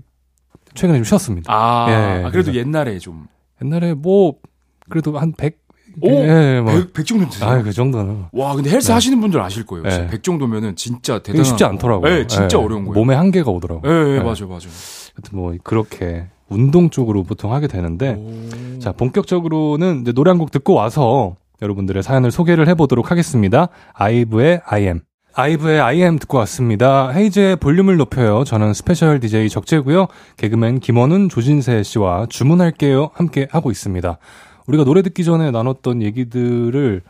최근에 0.73 0.99
좀 0.99 1.03
쉬었습니다. 1.03 1.51
아, 1.53 1.85
예, 1.89 1.93
아, 2.23 2.29
그래도 2.31 2.51
그래서- 2.51 2.55
옛날에 2.55 2.97
좀. 2.99 3.27
옛날에 3.61 3.93
뭐 3.93 4.35
그래도 4.89 5.17
한 5.19 5.33
100, 5.33 5.57
오! 6.01 6.09
예, 6.11 6.61
뭐, 6.61 6.73
100, 6.73 6.93
100 6.93 7.05
정도 7.05 7.29
드세요? 7.29 7.49
아, 7.49 7.61
그 7.61 7.71
정도는 7.71 8.25
와, 8.31 8.53
근데 8.55 8.69
헬스 8.69 8.87
네. 8.87 8.93
하시는 8.93 9.19
분들 9.19 9.39
아실 9.41 9.65
거예요. 9.65 9.83
네. 9.83 10.07
100 10.07 10.23
정도면은 10.23 10.75
진짜 10.75 11.19
대단한. 11.19 11.43
쉽지 11.43 11.63
않더라고요. 11.63 12.13
네, 12.13 12.27
진짜 12.27 12.57
예, 12.59 12.63
어려운 12.63 12.85
거예요. 12.85 12.93
몸에 12.93 13.15
한계가 13.15 13.49
오더라고요. 13.51 13.91
예, 13.91 13.97
예, 14.13 14.17
네. 14.17 14.23
맞아요, 14.23 14.47
맞아요. 14.47 14.69
하여튼 15.15 15.31
뭐 15.39 15.53
그렇게 15.63 16.25
운동 16.49 16.89
쪽으로 16.89 17.23
보통 17.23 17.53
하게 17.53 17.67
되는데 17.67 18.13
오. 18.13 18.79
자 18.79 18.91
본격적으로는 18.91 20.01
이제 20.01 20.11
노래 20.13 20.29
한 20.29 20.37
곡 20.37 20.51
듣고 20.51 20.73
와서 20.75 21.35
여러분들의 21.61 22.03
사연을 22.03 22.29
소개를 22.31 22.67
해보도록 22.69 23.09
하겠습니다. 23.11 23.69
아이브의 23.93 24.61
I 24.65 24.74
AM. 24.74 25.01
아이브의 25.33 25.79
I 25.81 25.94
AM 25.94 26.19
듣고 26.19 26.37
왔습니다. 26.39 27.11
헤이즈의 27.11 27.55
볼륨을 27.57 27.97
높여요. 27.97 28.43
저는 28.43 28.73
스페셜 28.73 29.19
DJ 29.19 29.49
적재고요. 29.49 30.07
개그맨 30.37 30.79
김원훈, 30.79 31.29
조진세 31.29 31.83
씨와 31.83 32.27
주문할게요. 32.29 33.09
함께 33.13 33.47
하고 33.51 33.69
있습니다. 33.71 34.17
우리가 34.67 34.83
노래 34.83 35.01
듣기 35.01 35.23
전에 35.23 35.51
나눴던 35.51 36.01
얘기들을 36.01 37.01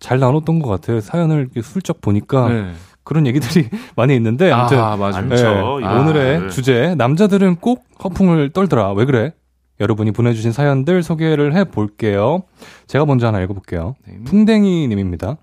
잘 0.00 0.18
나눴던 0.18 0.58
것 0.60 0.68
같아요. 0.68 1.00
사연을 1.00 1.48
슬쩍 1.62 2.00
보니까 2.00 2.48
네. 2.48 2.72
그런 3.04 3.26
얘기들이 3.26 3.68
많이 3.96 4.16
있는데 4.16 4.50
아무튼 4.50 4.78
아, 4.78 4.96
맞아. 4.96 5.20
네, 5.20 5.42
오늘의 5.46 6.36
아, 6.36 6.48
주제 6.48 6.94
남자들은 6.96 7.56
꼭 7.56 7.84
허풍을 8.02 8.50
떨더라. 8.50 8.92
왜 8.92 9.04
그래? 9.04 9.32
여러분이 9.80 10.12
보내주신 10.12 10.52
사연들 10.52 11.02
소개를 11.02 11.54
해볼게요. 11.54 12.42
제가 12.86 13.04
먼저 13.06 13.26
하나 13.26 13.40
읽어볼게요. 13.40 13.96
네. 14.06 14.18
풍뎅이님입니다. 14.24 15.36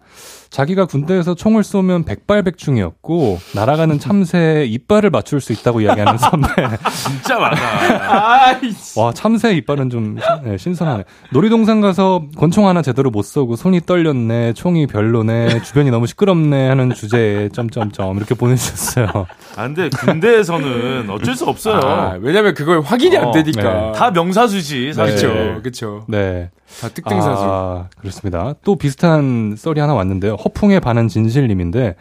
자기가 0.52 0.86
군대에서 0.86 1.34
총을 1.34 1.64
쏘면 1.64 2.04
백발백중이었고 2.04 3.40
날아가는 3.56 3.98
참새에 4.00 4.66
이빨을 4.66 5.10
맞출 5.10 5.40
수 5.40 5.54
있다고 5.54 5.80
이야기하는 5.80 6.18
선배. 6.20 6.48
진짜 6.94 7.40
많아. 7.40 8.60
와 8.98 9.14
참새 9.14 9.54
이빨은 9.56 9.90
좀 9.90 10.18
네, 10.44 10.58
신선하네. 10.58 11.06
놀이동산 11.32 11.80
가서 11.80 12.26
권총 12.38 12.68
하나 12.68 12.82
제대로 12.82 13.10
못 13.12 13.24
쏘고 13.24 13.56
손이 13.56 13.86
떨렸네, 13.86 14.52
총이 14.54 14.88
별로네, 14.88 15.62
주변이 15.64 15.90
너무 15.90 16.06
시끄럽네 16.06 16.68
하는 16.68 16.94
주제에 16.94 17.48
점점점 17.50 18.18
이렇게 18.18 18.36
보내주셨어요. 18.36 19.08
아 19.56 19.64
근데 19.64 19.88
군대에서는 19.88 21.10
어쩔 21.10 21.34
수 21.34 21.46
없어요. 21.46 21.80
아, 21.82 22.18
왜냐면 22.20 22.54
그걸 22.54 22.82
확인이 22.82 23.18
안 23.18 23.28
어, 23.28 23.32
되니까. 23.32 23.62
네. 23.64 23.92
다 23.94 24.12
명사수지 24.12 24.92
사실. 24.94 25.30
네. 25.34 25.60
그렇죠. 25.62 26.04
네. 26.10 26.50
다 26.80 26.90
특등사수. 26.90 27.44
아, 27.44 27.88
그렇습니다. 28.00 28.54
또 28.64 28.76
비슷한 28.76 29.56
썰이 29.58 29.80
하나 29.80 29.94
왔는데요. 29.94 30.36
허풍에 30.36 30.80
반한 30.80 31.08
진실님인데 31.08 31.96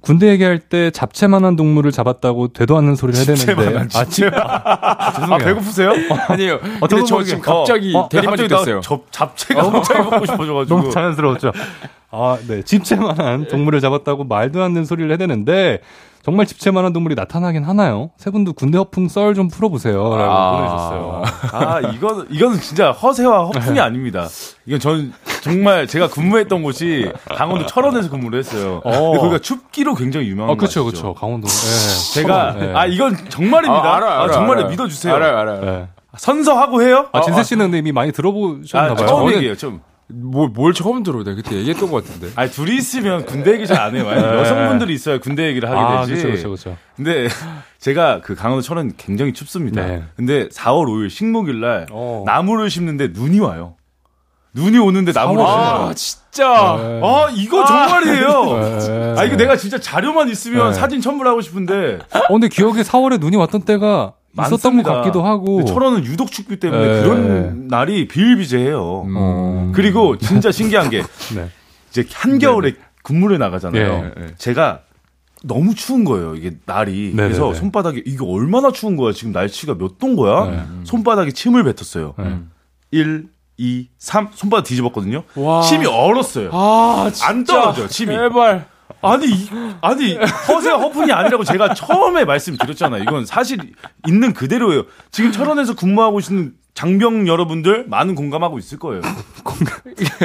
군대 0.00 0.28
얘기할 0.28 0.58
때 0.60 0.90
잡채만한 0.90 1.56
동물을 1.56 1.90
잡았다고 1.90 2.48
되도 2.48 2.76
않는 2.76 2.94
소리를 2.94 3.26
해야 3.26 3.34
되는데 3.56 3.98
아, 3.98 4.04
집, 4.04 4.24
아, 4.32 5.12
죄송해요. 5.12 5.34
아, 5.34 5.38
배고프세요? 5.38 5.92
아니에요. 6.28 6.54
어, 6.80 6.86
근데 6.86 7.04
저 7.04 7.22
지금 7.24 7.40
갑자기 7.40 7.92
어, 7.96 8.08
대리만족 8.08 8.48
됐어요. 8.48 8.80
잡채가 9.10 9.66
어, 9.66 9.70
갑자기 9.72 10.02
먹고 10.08 10.26
싶어져가지고 10.26 10.64
너무 10.66 10.90
자연스러웠죠. 10.92 11.50
아, 12.10 12.38
네. 12.46 12.62
집채만한 12.62 13.48
동물을 13.48 13.80
잡았다고 13.80 14.24
말도 14.24 14.62
안 14.62 14.74
되는 14.74 14.84
소리를 14.84 15.10
해야 15.10 15.16
되는데 15.16 15.80
정말 16.26 16.44
집채만한 16.44 16.92
동물이 16.92 17.14
나타나긴 17.14 17.62
하나요? 17.62 18.10
세 18.16 18.32
분도 18.32 18.52
군대 18.52 18.76
허풍 18.78 19.06
썰 19.08 19.32
좀 19.36 19.46
풀어보세요. 19.46 20.16
라고 20.16 20.32
아, 20.32 20.56
보내주셨어요. 20.56 21.22
아, 21.52 21.80
이건, 21.92 22.26
이거는 22.30 22.58
진짜 22.58 22.90
허세와 22.90 23.44
허풍이 23.44 23.78
아닙니다. 23.78 24.26
이건 24.66 24.80
전 24.80 25.12
정말 25.42 25.86
제가 25.86 26.08
근무했던 26.08 26.64
곳이 26.64 27.12
강원도 27.28 27.66
철원에서 27.66 28.10
근무를 28.10 28.40
했어요. 28.40 28.80
어. 28.84 28.90
근데 28.90 29.18
거기가 29.18 29.38
춥기로 29.38 29.94
굉장히 29.94 30.26
유명한 30.26 30.54
어, 30.54 30.56
그쵸, 30.56 30.84
그쵸. 30.84 31.14
강원도. 31.14 31.46
네. 31.46 32.14
제가, 32.14 32.56
네. 32.58 32.72
아, 32.74 32.86
이건 32.86 33.16
정말입니다. 33.28 33.84
아, 33.84 33.96
알아, 33.96 34.06
알아, 34.06 34.22
아, 34.24 34.32
정말로 34.32 34.60
알아. 34.62 34.70
믿어주세요. 34.70 35.14
알아요, 35.14 35.36
알아요. 35.36 35.60
네. 35.64 35.88
선서하고 36.16 36.82
해요? 36.82 37.06
아, 37.12 37.20
진세 37.20 37.44
씨는 37.44 37.66
근데 37.66 37.78
이미 37.78 37.92
많이 37.92 38.10
들어보셨나봐요. 38.10 39.04
아, 39.04 39.06
처음 39.06 39.32
얘기예요, 39.32 39.54
좀. 39.54 39.80
뭘, 40.08 40.48
뭘 40.50 40.72
처음 40.72 41.02
들어요? 41.02 41.24
내가 41.24 41.36
그때 41.36 41.56
얘기했던 41.56 41.90
것 41.90 42.04
같은데. 42.04 42.30
아니, 42.36 42.50
둘이 42.50 42.76
있으면 42.76 43.24
군대 43.26 43.52
얘기 43.52 43.66
잘 43.66 43.76
안 43.80 43.94
해요. 43.96 44.04
네. 44.08 44.16
여성분들이 44.38 44.94
있어야 44.94 45.18
군대 45.18 45.46
얘기를 45.46 45.68
하게 45.68 45.80
아, 45.80 46.06
되지. 46.06 46.22
그렇죠, 46.22 46.48
그렇죠. 46.48 46.76
근데 46.96 47.28
제가 47.78 48.20
그 48.22 48.34
강원도 48.34 48.62
철원 48.62 48.92
굉장히 48.96 49.32
춥습니다. 49.32 49.84
네. 49.84 50.04
근데 50.16 50.48
4월 50.48 50.86
5일 50.86 51.10
식목일 51.10 51.60
날 51.60 51.86
어. 51.90 52.22
나무를 52.24 52.70
심는데 52.70 53.08
눈이 53.14 53.40
와요. 53.40 53.74
눈이 54.54 54.78
오는데 54.78 55.12
나무를 55.12 55.44
심어요. 55.44 55.88
아, 55.90 55.94
진짜. 55.94 56.76
네. 56.78 57.00
아, 57.04 57.28
이거 57.34 57.64
정말이에요. 57.66 58.78
네. 58.78 59.14
아, 59.18 59.24
이거 59.24 59.36
내가 59.36 59.56
진짜 59.56 59.78
자료만 59.78 60.28
있으면 60.30 60.70
네. 60.70 60.74
사진 60.74 61.00
첨부하고 61.00 61.40
싶은데. 61.42 61.98
어, 62.14 62.32
근데 62.32 62.48
기억에 62.48 62.82
4월에 62.82 63.20
눈이 63.20 63.36
왔던 63.36 63.62
때가 63.62 64.14
있었던 64.38 64.82
것 64.82 64.92
같기도 64.92 65.24
하고. 65.24 65.64
철원은 65.64 66.04
유독 66.04 66.30
춥기 66.30 66.58
때문에 66.58 66.86
네. 66.86 67.02
그런 67.02 67.68
날이 67.68 68.06
비일비재해요. 68.08 69.02
음. 69.02 69.72
그리고 69.74 70.18
진짜 70.18 70.52
신기한 70.52 70.90
게 70.90 71.02
네. 71.34 71.48
이제 71.90 72.04
한겨울에. 72.12 72.74
근무를 73.02 73.38
나가잖아요. 73.38 74.12
네. 74.16 74.34
제가 74.36 74.80
너무 75.44 75.76
추운 75.76 76.04
거예요. 76.04 76.34
이게 76.34 76.56
날이. 76.64 77.12
그래서 77.14 77.54
손바닥에 77.54 78.02
이게 78.04 78.18
얼마나 78.24 78.72
추운 78.72 78.96
거야. 78.96 79.12
지금 79.12 79.30
날씨가 79.32 79.74
몇 79.76 79.98
도인 79.98 80.16
거야? 80.16 80.50
네. 80.50 80.62
손바닥에 80.82 81.30
침을 81.30 81.62
뱉었어요. 81.62 82.14
네. 82.18 82.40
1, 82.90 83.28
2, 83.58 83.88
3 83.98 84.30
손바닥 84.34 84.64
뒤집었거든요. 84.66 85.22
와. 85.36 85.62
침이 85.62 85.86
얼었어요. 85.86 86.50
아, 86.52 87.08
안 87.22 87.44
떨어져요. 87.44 87.86
침이. 87.86 88.12
제발. 88.12 88.66
아니 89.06 89.48
아니 89.80 90.16
허세와 90.48 90.78
허풍이 90.78 91.12
아니라고 91.12 91.44
제가 91.44 91.74
처음에 91.74 92.24
말씀드렸잖아요. 92.24 93.02
이건 93.02 93.26
사실 93.26 93.58
있는 94.06 94.32
그대로예요. 94.32 94.84
지금 95.10 95.32
철원에서 95.32 95.74
근무하고 95.74 96.20
있는 96.20 96.54
장병 96.74 97.26
여러분들 97.26 97.86
많은 97.88 98.14
공감하고 98.14 98.58
있을 98.58 98.78
거예요. 98.78 99.02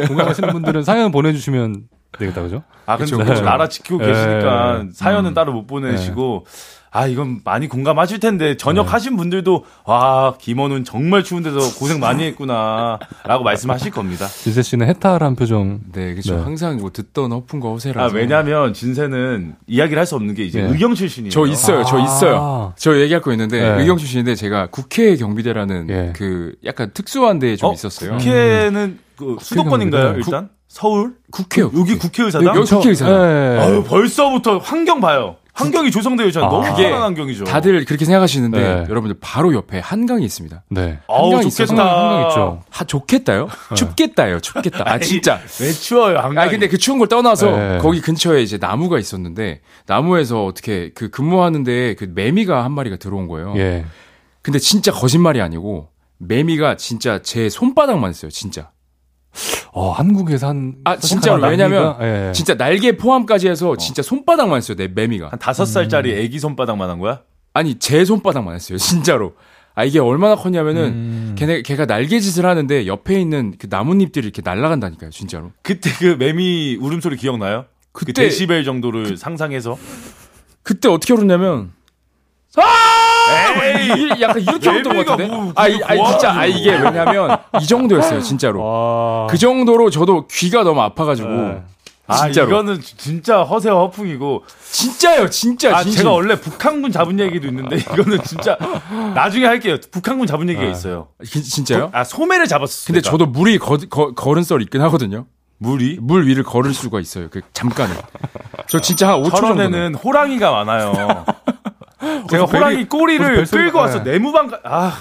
공감하시는 0.07 0.49
분들은 0.51 0.83
사연 0.83 1.11
보내주시면 1.11 1.83
되겠다 2.17 2.41
그죠? 2.41 2.63
아 2.85 2.97
근데 2.97 3.15
그렇죠. 3.15 3.33
네. 3.33 3.41
나라 3.41 3.69
지키고 3.69 3.99
계시니까 3.99 4.83
네. 4.83 4.89
사연은 4.93 5.31
음. 5.31 5.33
따로 5.33 5.53
못 5.53 5.65
보내시고 5.65 6.45
네. 6.45 6.80
아, 6.93 7.07
이건 7.07 7.39
많이 7.45 7.69
공감하실 7.69 8.19
텐데, 8.19 8.57
전역 8.57 8.87
네. 8.87 8.91
하신 8.91 9.15
분들도, 9.15 9.63
와, 9.85 10.35
김원훈 10.37 10.83
정말 10.83 11.23
추운 11.23 11.41
데서 11.41 11.57
고생 11.79 12.01
많이 12.01 12.25
했구나, 12.25 12.99
라고 13.23 13.45
말씀하실 13.45 13.91
겁니다. 13.91 14.27
진세 14.27 14.61
씨는 14.61 14.87
해탈한 14.89 15.37
표정. 15.37 15.79
네, 15.93 16.11
그렇죠. 16.11 16.35
네. 16.35 16.43
항상 16.43 16.77
뭐 16.77 16.89
듣던 16.91 17.31
허풍과 17.31 17.69
허세라. 17.69 18.03
아, 18.03 18.09
왜냐면, 18.11 18.73
진세는 18.73 19.55
이야기를 19.67 19.99
할 19.99 20.05
수 20.05 20.15
없는 20.15 20.35
게 20.35 20.43
이제 20.43 20.61
네. 20.61 20.67
의경 20.67 20.93
출신이에요. 20.93 21.31
저 21.31 21.45
있어요, 21.45 21.79
아~ 21.79 21.83
저 21.85 21.99
있어요. 21.99 22.73
저 22.75 22.99
얘기할 22.99 23.21
거 23.21 23.31
있는데, 23.31 23.61
네. 23.61 23.79
의경 23.79 23.95
출신인데, 23.97 24.35
제가 24.35 24.67
국회 24.67 25.15
경비대라는 25.15 25.89
예. 25.89 26.13
그 26.13 26.55
약간 26.65 26.91
특수한 26.93 27.39
데에 27.39 27.55
좀 27.55 27.69
어? 27.69 27.73
있었어요. 27.73 28.17
국회는 28.17 28.99
그 29.15 29.37
수도권인가요, 29.39 30.15
일단? 30.17 30.47
국, 30.47 30.55
서울? 30.67 31.13
국회. 31.31 31.61
여기 31.61 31.97
국회의사당? 31.97 32.55
여기 32.55 32.69
국회의사당. 32.69 33.21
네. 33.21 33.59
아유, 33.59 33.83
벌써부터 33.85 34.57
환경 34.57 34.99
봐요. 34.99 35.37
환경이 35.53 35.91
조성되어 35.91 36.27
있잖아요. 36.27 36.49
아, 36.49 36.51
너무 36.51 36.75
편한 36.75 37.01
환경이죠. 37.01 37.43
다들 37.43 37.85
그렇게 37.85 38.05
생각하시는데 38.05 38.59
네. 38.59 38.85
여러분들 38.89 39.17
바로 39.19 39.53
옆에 39.53 39.79
한강이 39.79 40.23
있습니다. 40.23 40.63
네. 40.69 40.99
아우 41.07 41.41
좋겠다. 41.41 41.85
한강 41.85 42.27
있죠. 42.29 42.63
하 42.69 42.83
좋겠다요? 42.85 43.47
네. 43.47 43.75
춥겠다요. 43.75 44.39
춥겠다. 44.39 44.83
아 44.85 44.99
진짜. 44.99 45.39
왜 45.59 45.71
추워요? 45.71 46.19
한강. 46.19 46.45
아 46.45 46.49
근데 46.49 46.67
그 46.67 46.77
추운 46.77 46.99
걸 46.99 47.07
떠나서 47.07 47.51
네. 47.57 47.77
거기 47.79 48.01
근처에 48.01 48.41
이제 48.41 48.57
나무가 48.57 48.97
있었는데 48.97 49.61
나무에서 49.87 50.45
어떻게 50.45 50.91
그 50.93 51.09
근무하는데 51.09 51.95
그 51.95 52.11
매미가 52.13 52.63
한 52.63 52.71
마리가 52.71 52.95
들어온 52.97 53.27
거예요. 53.27 53.53
예. 53.57 53.85
근데 54.41 54.57
진짜 54.57 54.91
거짓말이 54.91 55.41
아니고 55.41 55.89
매미가 56.17 56.77
진짜 56.77 57.21
제 57.21 57.49
손바닥만 57.49 58.09
했어요. 58.09 58.31
진짜. 58.31 58.71
어, 59.73 59.91
한국에서 59.91 60.47
한. 60.47 60.75
아, 60.83 60.97
진짜로. 60.97 61.47
왜냐면, 61.47 61.95
예. 62.01 62.31
진짜 62.33 62.55
날개 62.55 62.97
포함까지 62.97 63.47
해서 63.47 63.71
어. 63.71 63.77
진짜 63.77 64.01
손바닥만 64.01 64.57
했어요, 64.57 64.75
내 64.75 64.87
매미가. 64.87 65.29
한 65.29 65.39
다섯 65.39 65.65
살짜리 65.65 66.13
음. 66.13 66.17
애기 66.19 66.39
손바닥만 66.39 66.89
한 66.89 66.99
거야? 66.99 67.21
아니, 67.53 67.75
제 67.79 68.03
손바닥만 68.03 68.55
했어요, 68.55 68.77
진짜로. 68.77 69.33
아, 69.73 69.85
이게 69.85 69.99
얼마나 69.99 70.35
컸냐면은, 70.35 70.83
음. 70.83 71.35
걔네, 71.37 71.61
걔가 71.61 71.85
날개짓을 71.85 72.45
하는데 72.45 72.85
옆에 72.87 73.19
있는 73.19 73.55
그 73.57 73.67
나뭇잎들이 73.69 74.25
이렇게 74.25 74.41
날아간다니까요, 74.43 75.11
진짜로. 75.11 75.51
그때 75.61 75.89
그 75.97 76.17
매미 76.19 76.77
울음소리 76.81 77.15
기억나요? 77.15 77.65
그 77.93 78.05
그때. 78.05 78.23
그 78.23 78.29
데시벨 78.29 78.65
정도를 78.65 79.03
그, 79.03 79.15
상상해서. 79.15 79.77
그때 80.63 80.89
어떻게 80.89 81.13
울었냐면, 81.13 81.71
아! 82.57 83.10
에이, 83.63 84.21
약간 84.21 84.41
이렇게 84.41 84.69
울었던 84.69 84.95
것 84.95 85.05
같은데? 85.05 85.35
뭐, 85.35 85.51
아, 85.55 85.67
이, 85.67 85.79
아, 85.83 86.09
진짜, 86.09 86.31
아, 86.33 86.45
이게 86.45 86.71
왜냐면, 86.71 87.37
이 87.61 87.65
정도였어요, 87.65 88.21
진짜로. 88.21 88.63
와. 88.63 89.27
그 89.27 89.37
정도로 89.37 89.89
저도 89.89 90.27
귀가 90.27 90.63
너무 90.63 90.81
아파가지고. 90.81 91.29
네. 91.29 91.63
아, 92.07 92.25
진짜로. 92.25 92.47
이거는 92.47 92.81
진짜 92.81 93.43
허세와 93.43 93.79
허풍이고. 93.81 94.43
진짜요, 94.71 95.29
진짜. 95.29 95.75
아, 95.75 95.83
진심. 95.83 95.99
제가 95.99 96.11
원래 96.11 96.35
북한군 96.35 96.91
잡은 96.91 97.19
얘기도 97.19 97.47
있는데, 97.47 97.77
이거는 97.77 98.21
진짜, 98.23 98.57
나중에 99.15 99.45
할게요. 99.45 99.77
북한군 99.91 100.27
잡은 100.27 100.49
얘기가 100.49 100.67
아. 100.67 100.69
있어요. 100.69 101.07
진짜요? 101.23 101.89
아, 101.93 102.03
소매를 102.03 102.47
잡았어요. 102.47 102.87
근데 102.87 103.01
저도 103.01 103.27
물이 103.27 103.59
거, 103.59 103.77
거, 103.89 104.13
걸은 104.13 104.43
썰 104.43 104.61
있긴 104.61 104.81
하거든요. 104.81 105.25
물이? 105.59 105.99
물 106.01 106.25
위를 106.25 106.43
걸을 106.43 106.73
수가 106.73 106.99
있어요. 106.99 107.27
그 107.29 107.41
잠깐은. 107.53 107.95
저 108.67 108.79
진짜 108.79 109.09
한 109.09 109.21
5초 109.21 109.35
정도는 109.35 109.93
호랑이가 109.95 110.51
많아요. 110.51 111.23
제가 112.29 112.45
호랑이 112.45 112.85
꼬리를 112.85 113.45
끌고 113.45 113.77
와서 113.77 114.03
네. 114.03 114.13
내무방 114.13 114.47
가, 114.47 114.59
아. 114.63 114.93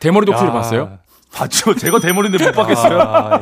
대머리 0.00 0.26
독수리 0.26 0.50
봤어요? 0.50 0.98
봤죠. 1.32 1.74
제가 1.74 1.98
대머리인데 1.98 2.44
못 2.44 2.52
봤겠어요? 2.54 3.00
아, 3.00 3.40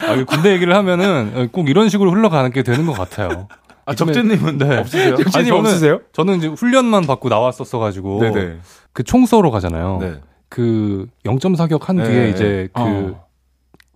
아, 0.00 0.24
군대 0.26 0.52
얘기를 0.52 0.74
하면은 0.74 1.48
꼭 1.52 1.68
이런 1.68 1.88
식으로 1.88 2.10
흘러가는 2.10 2.50
게 2.50 2.62
되는 2.62 2.86
것 2.86 2.92
같아요. 2.94 3.48
아, 3.84 3.94
적재님은 3.94 4.58
네. 4.58 4.78
없으세요? 4.78 5.16
적재님 5.16 5.54
없으세요? 5.54 6.00
저는 6.12 6.36
이제 6.38 6.46
훈련만 6.48 7.06
받고 7.06 7.28
나왔었어가지고 7.28 8.20
네네. 8.20 8.58
그 8.92 9.02
총 9.04 9.26
쏘러 9.26 9.50
가잖아요. 9.50 9.98
네. 10.00 10.20
그 10.48 11.06
0.4격 11.24 11.82
한 11.82 11.96
뒤에 11.96 12.06
네. 12.08 12.30
이제 12.30 12.68
그 12.72 12.80
어. 12.82 13.26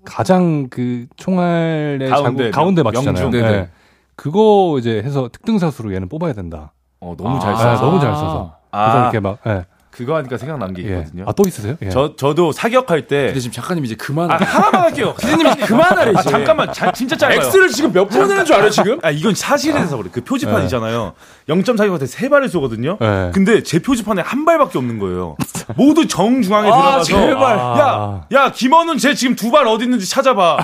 가장 0.04 0.68
그 0.68 1.06
총알의 1.16 2.08
가운데, 2.10 2.42
자국, 2.44 2.50
가운데 2.50 2.82
맞추잖아요. 2.82 3.30
네. 3.30 3.70
그거 4.16 4.76
이제 4.78 5.02
해서 5.02 5.28
특등사수로 5.32 5.94
얘는 5.94 6.08
뽑아야 6.08 6.32
된다. 6.34 6.72
어, 7.00 7.14
너무 7.16 7.40
잘 7.40 7.52
아, 7.54 7.56
써서. 7.56 7.70
아, 7.70 7.80
너무 7.80 8.00
잘 8.00 8.14
써서. 8.14 8.56
아. 8.70 8.84
그래서 8.92 9.02
이렇게 9.04 9.20
막, 9.20 9.38
예. 9.46 9.64
그거 9.90 10.14
하니까 10.16 10.36
생각난 10.38 10.72
게 10.72 10.84
예. 10.84 10.98
있거든요. 10.98 11.24
아, 11.26 11.32
또 11.32 11.42
있으세요? 11.46 11.76
예. 11.82 11.88
저, 11.90 12.14
저도 12.14 12.52
사격할 12.52 13.08
때. 13.08 13.26
근데 13.26 13.40
지금 13.40 13.52
작가님 13.52 13.84
이제 13.84 13.96
그만. 13.96 14.30
아, 14.30 14.36
하나만 14.36 14.82
할게요. 14.82 15.14
피디님 15.18 15.56
그만하래, 15.66 16.10
이제. 16.12 16.18
아, 16.20 16.22
잠깐만. 16.22 16.72
자, 16.72 16.92
진짜 16.92 17.16
짧아요. 17.16 17.40
X를 17.40 17.68
지금 17.70 17.92
몇 17.92 18.08
번 18.08 18.30
하는 18.30 18.44
줄 18.44 18.54
알아요, 18.54 18.70
지금? 18.70 19.00
아, 19.02 19.10
이건 19.10 19.34
사실에서 19.34 19.96
그래. 19.96 20.08
그 20.12 20.22
표지판이잖아요. 20.22 21.12
네. 21.54 21.62
0.4기한테 21.62 22.06
세 22.06 22.28
발을 22.28 22.48
쏘거든요. 22.48 22.96
네. 23.00 23.30
근데 23.34 23.62
제 23.62 23.78
표지판에 23.80 24.22
한 24.22 24.44
발밖에 24.44 24.78
없는 24.78 24.98
거예요. 24.98 25.36
모두 25.76 26.06
정중앙에 26.06 26.68
아, 26.70 26.72
들어가서. 26.72 27.04
제발. 27.04 27.56
야, 27.58 28.26
야, 28.32 28.52
김원훈 28.52 28.98
쟤 28.98 29.14
지금 29.14 29.34
두 29.36 29.50
발 29.50 29.66
어디 29.66 29.84
있는지 29.84 30.08
찾아봐. 30.08 30.58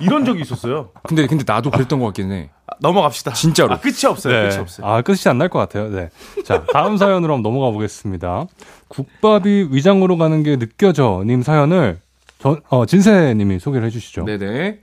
이런 0.00 0.24
적이 0.24 0.42
있었어요. 0.42 0.90
근데, 1.04 1.26
근데 1.26 1.44
나도 1.46 1.70
그랬던 1.70 1.98
것 2.00 2.06
같긴 2.06 2.32
해. 2.32 2.50
넘어갑시다. 2.80 3.32
진짜로. 3.34 3.74
아, 3.74 3.78
끝이 3.78 4.06
없어요. 4.06 4.32
네. 4.42 4.48
끝이 4.48 4.60
없어요. 4.60 4.86
아, 4.86 5.02
끝이 5.02 5.18
안 5.26 5.38
날 5.38 5.48
것 5.48 5.58
같아요. 5.58 5.88
네. 5.90 6.08
자, 6.44 6.64
다음 6.72 6.96
사연으로 6.96 7.34
한번 7.34 7.42
넘어가 7.52 7.70
보겠습니다. 7.72 8.46
국밥이 8.88 9.68
위장으로 9.70 10.16
가는 10.16 10.42
게 10.42 10.56
느껴져. 10.58 11.22
님 11.26 11.42
사연을 11.42 11.98
전, 12.40 12.60
어, 12.68 12.86
진세 12.86 13.34
님이 13.34 13.58
소개를 13.60 13.86
해 13.86 13.90
주시죠. 13.90 14.24
네네. 14.24 14.78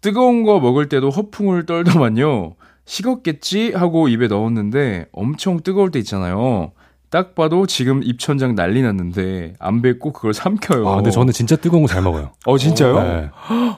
뜨거운 0.00 0.42
거 0.42 0.58
먹을 0.58 0.88
때도 0.88 1.10
허풍을 1.10 1.66
떨더만요. 1.66 2.54
식었겠지? 2.84 3.72
하고 3.72 4.08
입에 4.08 4.26
넣었는데 4.28 5.06
엄청 5.12 5.60
뜨거울 5.62 5.90
때 5.90 5.98
있잖아요. 6.00 6.72
딱 7.10 7.34
봐도 7.34 7.66
지금 7.66 8.02
입천장 8.02 8.54
난리 8.54 8.80
났는데 8.82 9.54
안 9.58 9.82
뱉고 9.82 10.12
그걸 10.12 10.32
삼켜요. 10.32 10.88
아, 10.88 10.96
근데 10.96 11.10
저는 11.10 11.32
진짜 11.32 11.56
뜨거운 11.56 11.82
거 11.82 11.88
잘 11.88 12.02
먹어요. 12.02 12.32
어, 12.46 12.56
진짜요? 12.58 13.02
네. 13.02 13.30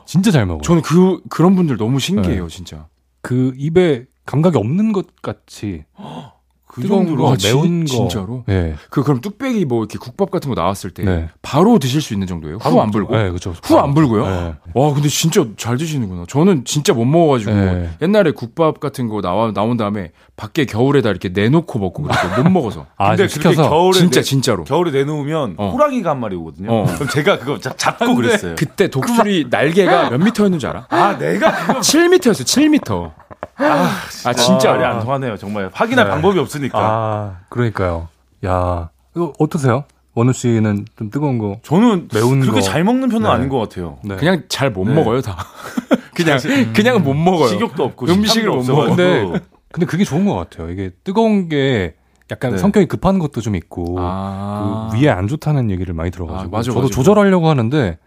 진짜 0.07 0.31
잘 0.31 0.47
먹어요. 0.47 0.63
저는 0.63 0.83
그 0.83 1.21
그런 1.29 1.57
분들 1.57 1.77
너무 1.77 1.99
신기해요, 1.99 2.47
네. 2.49 2.55
진짜. 2.55 2.87
그 3.23 3.53
입에 3.57 4.05
감각이 4.27 4.57
없는 4.57 4.93
것 4.93 5.17
같이 5.21 5.85
그 6.75 6.89
정도로 6.89 7.29
아, 7.29 7.37
매운 7.43 7.85
거 7.85 7.87
진짜로? 7.87 8.43
네. 8.47 8.75
그 8.91 9.03
그럼 9.05 9.21
뚝배기 9.21 9.65
뭐 9.65 9.81
이렇게 9.81 9.97
국밥 9.99 10.31
같은 10.31 10.53
거 10.53 10.61
나왔을 10.61 10.91
때 10.91 11.05
네. 11.05 11.29
바로 11.41 11.79
드실 11.79 12.01
수 12.03 12.13
있는 12.15 12.27
정도예요? 12.27 12.57
후 12.57 12.81
안 12.81 12.91
불고? 12.91 13.17
네, 13.17 13.29
그렇죠. 13.29 13.55
후 13.63 13.79
안 13.79 13.95
불고요? 13.95 14.27
네. 14.27 14.55
와, 14.75 14.93
근데 14.93 15.09
진짜 15.09 15.45
잘 15.57 15.77
드시는구나. 15.77 16.25
저는 16.29 16.65
진짜 16.65 16.93
못 16.93 17.05
먹어가지고 17.05 17.53
네. 17.53 17.91
옛날에 18.03 18.33
국밥 18.33 18.81
같은 18.81 19.09
거 19.09 19.21
나와 19.21 19.53
나온 19.53 19.77
다음에 19.77 20.11
밖에 20.37 20.65
겨울에다 20.65 21.11
이렇게 21.11 21.29
내놓고 21.29 21.79
먹고 21.79 22.03
그렇게 22.03 22.43
못 22.43 22.51
먹어서. 22.51 22.87
아, 22.99 23.15
근데 23.15 23.29
그렇게 23.29 23.55
겨울에 23.55 23.93
진짜 23.99 24.21
내, 24.21 24.25
진짜로 24.25 24.65
겨울에 24.65 24.91
내놓으면 24.91 25.55
어. 25.59 25.71
호랑이가 25.71 26.11
한 26.11 26.21
마리 26.21 26.35
오거든요. 26.35 26.73
어. 26.73 26.85
그럼 26.95 27.09
제가 27.09 27.39
그거 27.39 27.59
잡고 27.61 28.15
그랬어요. 28.17 28.57
그때 28.59 28.89
독수리 28.89 29.47
날개가 29.49 30.11
몇 30.11 30.19
미터였는지 30.19 30.67
알아? 30.67 30.87
아, 30.91 31.17
내가 31.19 31.53
그거 31.67 31.79
7미터였어. 31.81 32.43
7미터. 32.45 33.13
아, 33.57 33.91
아 34.25 34.33
진짜 34.33 34.73
말이 34.73 34.85
안 34.85 35.01
통하네요. 35.01 35.37
정말 35.37 35.71
확인할 35.73 36.05
네. 36.07 36.11
방법이 36.11 36.39
없으니까. 36.39 36.79
아, 36.79 37.39
그러니까요. 37.49 38.09
야, 38.47 38.91
이거 39.15 39.33
어떠세요? 39.39 39.85
원우 40.15 40.33
씨는 40.33 40.87
좀 40.97 41.11
뜨거운 41.11 41.39
거. 41.39 41.59
저는 41.63 42.09
매운 42.13 42.41
그렇게 42.41 42.61
거. 42.61 42.63
잘 42.63 42.85
먹는 42.85 43.09
편은 43.09 43.25
네. 43.25 43.29
아닌 43.29 43.49
것 43.49 43.59
같아요. 43.59 43.99
네. 44.05 44.17
그냥 44.17 44.45
잘 44.49 44.71
못 44.71 44.85
먹어요 44.85 45.21
다. 45.21 45.37
그냥 46.15 46.39
음, 46.45 46.73
그냥 46.75 47.03
못 47.03 47.15
먹어요. 47.15 47.49
식욕도 47.49 47.85
없고 47.85 48.07
음식을 48.07 48.49
못 48.49 48.65
먹어. 48.67 48.87
근데 48.95 49.41
근데 49.73 49.87
그게 49.87 50.05
좋은 50.05 50.25
것 50.25 50.35
같아요. 50.35 50.71
이게 50.71 50.91
뜨거운 51.03 51.49
게 51.49 51.95
약간 52.31 52.53
네. 52.53 52.59
성격이 52.59 52.87
급한 52.87 53.19
것도 53.19 53.41
좀 53.41 53.57
있고 53.57 53.97
아~ 53.99 54.89
그 54.93 54.99
위에 54.99 55.11
안 55.11 55.27
좋다는 55.27 55.71
얘기를 55.71 55.93
많이 55.95 56.11
들어가지고 56.11 56.57
아, 56.57 56.59
맞아, 56.59 56.71
저도 56.71 56.83
맞아. 56.83 56.95
조절하려고 56.95 57.49
하는데 57.49 57.99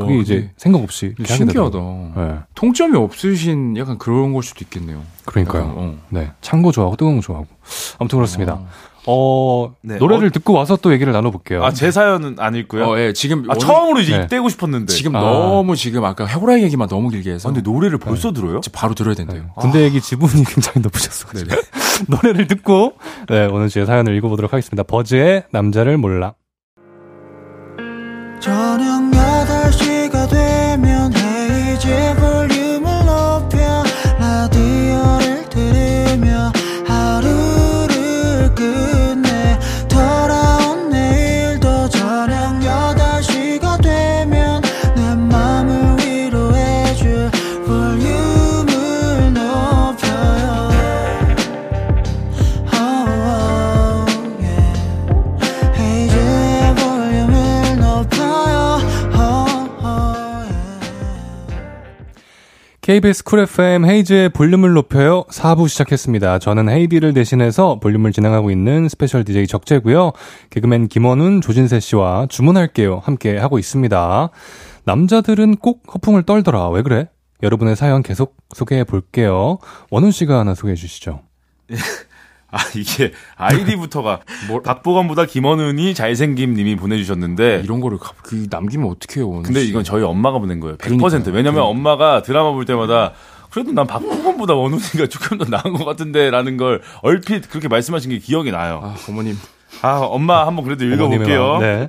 그게 0.00 0.14
와, 0.16 0.20
이제 0.20 0.50
생각 0.56 0.82
없이 0.82 1.14
신기하다. 1.24 1.78
네. 2.16 2.34
통점이 2.54 2.96
없으신 2.96 3.76
약간 3.76 3.98
그런 3.98 4.32
걸 4.32 4.42
수도 4.42 4.60
있겠네요. 4.64 5.02
그러니까요. 5.24 5.62
약간, 5.62 5.74
어. 5.76 5.94
네, 6.10 6.30
찬 6.40 6.62
거 6.62 6.72
좋아하고 6.72 6.96
뜨거운 6.96 7.16
거 7.16 7.22
좋아하고 7.22 7.46
아무튼 7.98 8.18
그렇습니다. 8.18 8.54
아. 8.54 8.66
어, 9.08 9.72
네. 9.82 9.98
노래를 9.98 10.26
어, 10.26 10.30
듣고 10.30 10.52
와서 10.52 10.74
또 10.74 10.92
얘기를 10.92 11.12
나눠볼게요. 11.12 11.62
아, 11.64 11.70
제 11.70 11.92
사연은 11.92 12.36
안 12.40 12.56
읽고요. 12.56 12.84
어, 12.86 12.98
예, 12.98 13.12
지금. 13.12 13.48
아, 13.48 13.54
처음으로 13.54 14.00
이제 14.00 14.16
네. 14.16 14.24
입대고 14.24 14.48
싶었는데. 14.48 14.92
지금 14.92 15.14
아. 15.14 15.20
너무 15.20 15.76
지금 15.76 16.04
아까 16.04 16.26
해보라 16.26 16.60
얘기만 16.62 16.88
너무 16.88 17.08
길게 17.10 17.30
해서. 17.34 17.48
아, 17.48 17.52
근데 17.52 17.62
노래를 17.70 17.98
벌써 17.98 18.32
네. 18.32 18.40
들어요? 18.40 18.60
바로 18.72 18.94
들어야 18.94 19.14
된대요. 19.14 19.42
네. 19.42 19.48
군대 19.58 19.82
얘기 19.84 20.00
지분이 20.00 20.42
굉장히 20.50 20.80
높으셨어. 20.80 21.28
네. 21.34 21.44
노래를 22.08 22.48
듣고, 22.48 22.94
네, 23.28 23.46
오늘 23.46 23.68
제 23.68 23.86
사연을 23.86 24.16
읽어보도록 24.16 24.52
하겠습니다. 24.52 24.82
버즈의 24.82 25.44
남자를 25.52 25.98
몰라. 25.98 26.34
저녁 28.40 29.10
8시가 29.10 30.28
되면 30.28 31.12
헤이즈 31.14 32.14
볼 32.16 32.55
KBS 62.96 63.24
쿨 63.24 63.40
FM 63.40 63.84
헤이즈의 63.84 64.30
볼륨을 64.30 64.72
높여요 64.72 65.24
4부 65.24 65.68
시작했습니다. 65.68 66.38
저는 66.38 66.70
헤이즈를 66.70 67.12
대신해서 67.12 67.78
볼륨을 67.78 68.10
진행하고 68.10 68.50
있는 68.50 68.88
스페셜 68.88 69.22
DJ 69.22 69.46
적재고요. 69.48 70.12
개그맨 70.48 70.88
김원훈, 70.88 71.42
조진세 71.42 71.78
씨와 71.78 72.26
주문할게요 72.30 73.02
함께 73.04 73.36
하고 73.36 73.58
있습니다. 73.58 74.30
남자들은 74.84 75.56
꼭 75.56 75.82
허풍을 75.92 76.22
떨더라. 76.22 76.70
왜 76.70 76.80
그래? 76.80 77.10
여러분의 77.42 77.76
사연 77.76 78.02
계속 78.02 78.34
소개해 78.54 78.84
볼게요. 78.84 79.58
원훈 79.90 80.10
씨가 80.10 80.38
하나 80.38 80.54
소개해 80.54 80.74
주시죠. 80.74 81.20
아, 82.50 82.58
이게 82.76 83.12
아이디부터가 83.36 84.20
뭐, 84.48 84.62
박보검보다 84.62 85.26
김원훈이 85.26 85.94
잘생김 85.94 86.54
님이 86.54 86.76
보내주셨는데 86.76 87.62
이런 87.64 87.80
거를 87.80 87.98
그 88.22 88.46
남기면 88.48 88.88
어떡해요. 88.88 89.42
근데 89.42 89.62
이건 89.64 89.84
저희 89.84 90.02
엄마가 90.02 90.38
보낸 90.38 90.60
거예요. 90.60 90.76
100%. 90.76 90.96
그러니까요. 90.98 91.22
왜냐면 91.26 91.54
그러니까. 91.54 91.64
엄마가 91.64 92.22
드라마 92.22 92.52
볼 92.52 92.64
때마다 92.64 93.12
그래도 93.50 93.72
난 93.72 93.86
박보검보다 93.86 94.54
원훈이가 94.54 95.06
조금 95.08 95.38
더 95.38 95.44
나은 95.44 95.76
것 95.76 95.84
같은데 95.84 96.30
라는 96.30 96.56
걸 96.56 96.82
얼핏 97.02 97.48
그렇게 97.48 97.68
말씀하신 97.68 98.10
게 98.10 98.18
기억이 98.18 98.50
나요. 98.52 98.80
아, 98.82 98.96
어머님. 99.08 99.36
아, 99.82 99.98
엄마 99.98 100.46
한번 100.46 100.64
그래도 100.64 100.84
읽어볼게요. 100.84 101.58
네. 101.58 101.88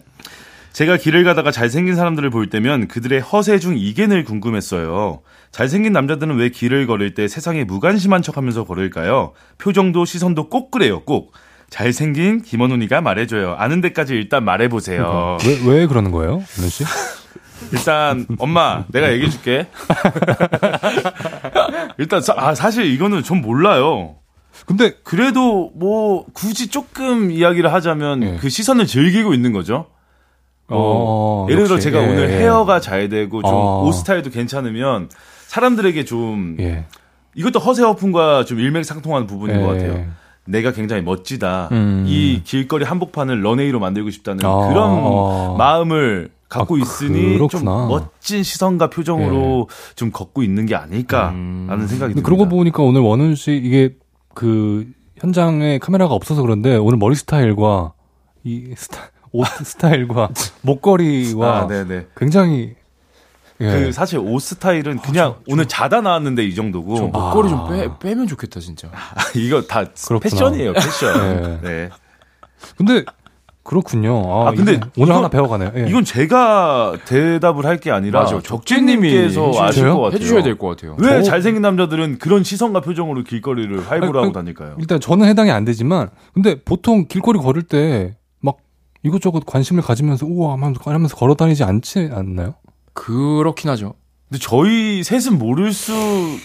제가 0.74 0.98
길을 0.98 1.24
가다가 1.24 1.52
잘생긴 1.52 1.96
사람들을 1.96 2.30
볼 2.30 2.50
때면 2.50 2.88
그들의 2.88 3.20
허세 3.20 3.60
중 3.60 3.78
이견을 3.78 4.24
궁금했어요. 4.26 5.22
잘생긴 5.52 5.94
남자들은 5.94 6.36
왜 6.38 6.50
길을 6.50 6.88
걸을 6.88 7.14
때 7.14 7.28
세상에 7.28 7.64
무관심한 7.64 8.22
척 8.22 8.38
하면서 8.38 8.64
걸을까요? 8.64 9.34
표정도 9.58 10.06
시선도 10.06 10.50
꼭 10.50 10.72
그래요, 10.72 11.04
꼭. 11.04 11.34
잘생긴 11.70 12.42
김원훈이가 12.42 13.02
말해줘요. 13.02 13.56
아는 13.58 13.82
데까지 13.82 14.14
일단 14.14 14.46
말해보세요. 14.46 15.38
왜, 15.46 15.60
왜 15.66 15.88
그러는 15.88 16.12
거예요, 16.12 16.44
은훈 16.58 16.70
씨? 16.70 16.86
일단, 17.74 18.26
엄마, 18.40 18.86
내가 18.90 19.12
얘기해줄게. 19.14 19.68
일단, 21.98 22.22
사, 22.22 22.34
아, 22.38 22.56
사실 22.56 22.86
이거는 22.86 23.24
좀 23.24 23.42
몰라요. 23.42 24.16
근데 24.66 24.94
그래도 25.04 25.72
뭐 25.76 26.26
굳이 26.34 26.70
조금 26.70 27.32
이야기를 27.32 27.72
하자면 27.72 28.20
네. 28.20 28.38
그 28.38 28.50
시선을 28.50 28.88
즐기고 28.88 29.34
있는 29.34 29.54
거죠. 29.54 29.88
어, 30.70 30.76
어 30.78 31.48
예를 31.50 31.66
들어 31.66 31.80
제가 31.80 32.02
예, 32.02 32.06
오늘 32.06 32.30
헤어가 32.30 32.80
잘 32.80 33.08
되고 33.08 33.42
좀옷 33.42 33.88
어. 33.88 33.92
스타일도 33.92 34.32
괜찮으면 34.32 35.10
사람들에게 35.58 36.06
좀 36.06 36.56
예. 36.60 36.86
이것도 37.34 37.60
허세 37.60 37.84
어품과 37.84 38.46
좀 38.46 38.60
일맥상통하는 38.60 39.26
부분인 39.26 39.56
예. 39.56 39.62
것 39.62 39.68
같아요. 39.68 40.06
내가 40.46 40.72
굉장히 40.72 41.02
멋지다. 41.02 41.70
음. 41.72 42.06
이 42.08 42.42
길거리 42.44 42.86
한복판을 42.86 43.44
런웨이로 43.44 43.80
만들고 43.80 44.12
싶다는 44.12 44.46
아. 44.46 44.70
그런 44.70 45.58
마음을 45.58 46.30
갖고 46.48 46.76
아, 46.76 46.78
있으니 46.78 47.34
그렇구나. 47.34 47.50
좀 47.50 47.88
멋진 47.90 48.44
시선과 48.44 48.90
표정으로 48.90 49.68
예. 49.70 49.96
좀 49.96 50.12
걷고 50.12 50.44
있는 50.44 50.66
게 50.68 50.76
아닐까라는 50.76 51.36
음. 51.36 51.88
생각이 51.88 52.14
듭니다. 52.14 52.22
그러고 52.22 52.48
보니까 52.48 52.84
오늘 52.84 53.02
원훈 53.02 53.36
씨 53.36 53.52
이게 53.52 53.96
그 54.34 54.86
현장에 55.18 55.80
카메라가 55.80 56.14
없어서 56.14 56.44
그런데 56.44 56.76
오늘 56.76 56.98
머리 56.98 57.16
스타일과 57.16 57.94
이 58.44 58.74
스타 58.78 59.10
옷 59.32 59.46
스타일과 59.66 60.30
목걸이와 60.62 61.62
아, 61.62 61.68
굉장히 62.16 62.77
예. 63.62 63.72
그 63.72 63.92
사실 63.92 64.20
옷 64.20 64.40
스타일은 64.40 65.00
그냥 65.00 65.32
아, 65.32 65.34
저, 65.36 65.40
오늘 65.48 65.66
자다 65.66 66.02
나왔는데 66.02 66.46
이 66.46 66.54
정도고 66.56 66.96
저 66.96 67.04
목걸이 67.06 67.48
아. 67.48 67.50
좀 67.50 67.70
빼, 67.70 67.90
빼면 68.00 68.28
좋겠다 68.28 68.60
진짜. 68.60 68.90
아, 68.94 69.16
이거 69.36 69.62
다 69.64 69.84
그렇구나. 69.84 70.20
패션이에요 70.20 70.74
패션. 70.74 71.42
네. 71.42 71.60
네. 71.64 71.90
근데 72.78 73.04
그렇군요. 73.64 74.24
아, 74.32 74.48
아 74.50 74.52
근데 74.52 74.80
오늘 74.98 75.10
이건, 75.10 75.12
하나 75.18 75.28
배워가네요. 75.30 75.72
예. 75.76 75.86
이건 75.90 76.06
제가 76.06 76.94
대답을 77.06 77.66
할 77.66 77.80
게 77.80 77.92
아니라 77.92 78.26
적재님께서 78.26 79.52
아실 79.62 79.90
것 79.90 80.00
같아요. 80.00 80.16
해주셔야 80.16 80.44
될 80.44 80.58
것 80.58 80.68
같아요. 80.70 80.96
왜 81.00 81.22
저... 81.22 81.30
잘생긴 81.32 81.62
남자들은 81.62 82.18
그런 82.20 82.44
시선과 82.44 82.82
표정으로 82.82 83.24
길거리를 83.24 83.88
활보를 83.90 84.22
하고 84.22 84.32
다닐까요? 84.32 84.76
일단 84.80 85.00
저는 85.00 85.28
해당이 85.28 85.52
안 85.52 85.66
되지만 85.66 86.10
근데 86.34 86.56
보통 86.64 87.08
길거리 87.08 87.40
걸을 87.40 87.64
때 87.64 88.16
이것저것 89.04 89.46
관심을 89.46 89.84
가지면서 89.84 90.26
우와 90.26 90.54
하면서 90.54 91.16
걸어 91.16 91.36
다니지 91.36 91.64
않지 91.64 92.10
않나요? 92.12 92.56
그렇긴 92.98 93.70
하죠. 93.70 93.94
근데 94.30 94.42
저희 94.42 95.04
셋은 95.04 95.38
모를 95.38 95.72
수 95.72 95.94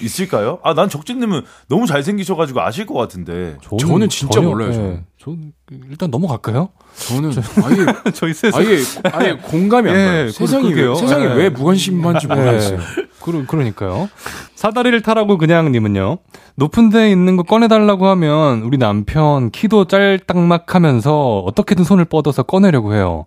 있을까요? 0.00 0.60
아, 0.62 0.72
난 0.72 0.88
적진님은 0.88 1.42
너무 1.68 1.86
잘생기셔가지고 1.86 2.60
아실 2.60 2.86
것 2.86 2.94
같은데. 2.94 3.56
저는, 3.62 3.78
저는 3.78 4.08
진짜 4.08 4.34
전혀, 4.34 4.48
몰라요. 4.48 4.68
네, 4.68 4.74
저는 4.76 5.04
일단 5.88 6.10
넘어갈까요? 6.10 6.70
저는 6.94 7.30
아예 7.64 8.10
저희 8.12 8.34
셋 8.34 8.54
아예 8.54 8.78
아예 9.12 9.32
공감이 9.34 9.88
안 9.88 9.96
가요. 9.96 10.24
네, 10.24 10.30
세상이 10.30 10.72
왜, 10.74 10.94
세상이 10.94 11.24
네. 11.26 11.34
왜 11.34 11.48
무관심한지 11.48 12.26
모르겠어요. 12.26 12.78
그러, 13.20 13.46
그러니까요. 13.46 14.08
사다리를 14.56 15.00
타라고 15.00 15.38
그냥 15.38 15.70
님은요. 15.70 16.18
높은 16.56 16.90
데에 16.90 17.10
있는 17.10 17.36
거 17.36 17.44
꺼내 17.44 17.68
달라고 17.68 18.06
하면 18.08 18.62
우리 18.62 18.78
남편 18.78 19.50
키도 19.50 19.86
짤딱막하면서 19.86 21.40
어떻게든 21.40 21.84
손을 21.84 22.04
뻗어서 22.04 22.42
꺼내려고 22.42 22.94
해요. 22.94 23.26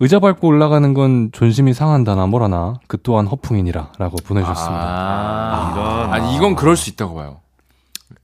의자 0.00 0.18
밟고 0.18 0.48
올라가는 0.48 0.94
건 0.94 1.30
존심이 1.32 1.72
상한다나 1.72 2.26
뭐라나 2.26 2.74
그 2.88 3.00
또한 3.02 3.26
허풍이니라라고 3.26 4.16
보내주셨습니다. 4.24 4.82
아, 4.82 5.72
이런. 5.74 6.12
아니 6.12 6.36
이건 6.36 6.56
그럴 6.56 6.76
수 6.76 6.90
있다고 6.90 7.14
봐요. 7.14 7.40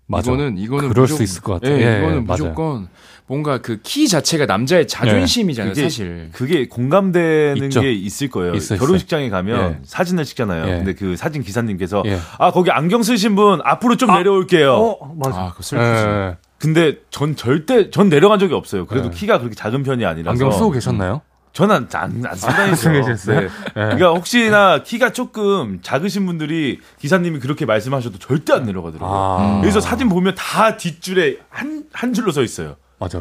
맞아. 0.07 0.33
이거는 0.33 0.59
이거는 0.59 0.89
그럴 0.89 1.05
무조건, 1.05 1.17
수 1.17 1.23
있을 1.23 1.43
것 1.43 1.53
같아요. 1.55 1.77
예, 1.77 1.83
예, 1.83 1.99
이거는 1.99 2.27
무조건 2.27 2.75
맞아요. 2.75 2.89
뭔가 3.31 3.59
그 3.59 3.79
키 3.81 4.09
자체가 4.09 4.45
남자의 4.47 4.89
자존심이잖아요, 4.89 5.73
그게, 5.73 5.83
사실. 5.85 6.31
그게 6.33 6.67
공감되는 6.67 7.63
있죠. 7.69 7.81
게 7.81 7.93
있을 7.93 8.29
거예요. 8.29 8.55
있어, 8.55 8.75
결혼식장에 8.77 9.31
가면 9.31 9.71
예. 9.73 9.79
사진을 9.85 10.25
찍잖아요. 10.25 10.65
예. 10.69 10.77
근데 10.79 10.95
그 10.95 11.15
사진 11.17 11.45
기사님께서 11.45 12.03
예. 12.07 12.19
아 12.39 12.51
거기 12.51 12.73
안경 12.73 13.05
쓰신 13.05 13.37
분 13.37 13.61
앞으로 13.63 13.97
좀 13.97 14.11
아, 14.11 14.17
내려올게요. 14.19 14.75
어, 14.75 15.15
맞아. 15.17 15.39
아, 15.39 15.55
그 15.57 15.63
슬프지. 15.63 15.89
예. 15.89 16.37
근데 16.59 16.97
전 17.11 17.37
절대 17.37 17.91
전 17.91 18.09
내려간 18.09 18.41
적이 18.41 18.55
없어요. 18.55 18.85
그래도 18.87 19.11
키가 19.11 19.39
그렇게 19.39 19.55
작은 19.55 19.85
편이 19.85 20.05
아니라서. 20.05 20.31
안경 20.33 20.51
쓰고 20.51 20.73
계셨나요? 20.73 21.23
저는 21.53 21.87
안, 21.95 22.25
안 22.27 22.35
쓰다니죠. 22.37 23.15
네. 23.31 23.41
네. 23.43 23.49
그러니까 23.75 24.09
혹시나 24.11 24.83
키가 24.83 25.13
조금 25.13 25.79
작으신 25.83 26.27
분들이 26.27 26.81
기사님이 26.99 27.39
그렇게 27.39 27.65
말씀하셔도 27.65 28.19
절대 28.19 28.53
안 28.53 28.65
내려가더라고요. 28.65 29.17
아. 29.17 29.61
그래서 29.61 29.79
사진 29.81 30.09
보면 30.09 30.35
다 30.37 30.77
뒷줄에 30.77 31.39
한, 31.49 31.85
한 31.93 32.13
줄로 32.13 32.33
서 32.33 32.43
있어요. 32.43 32.75
맞아. 33.01 33.19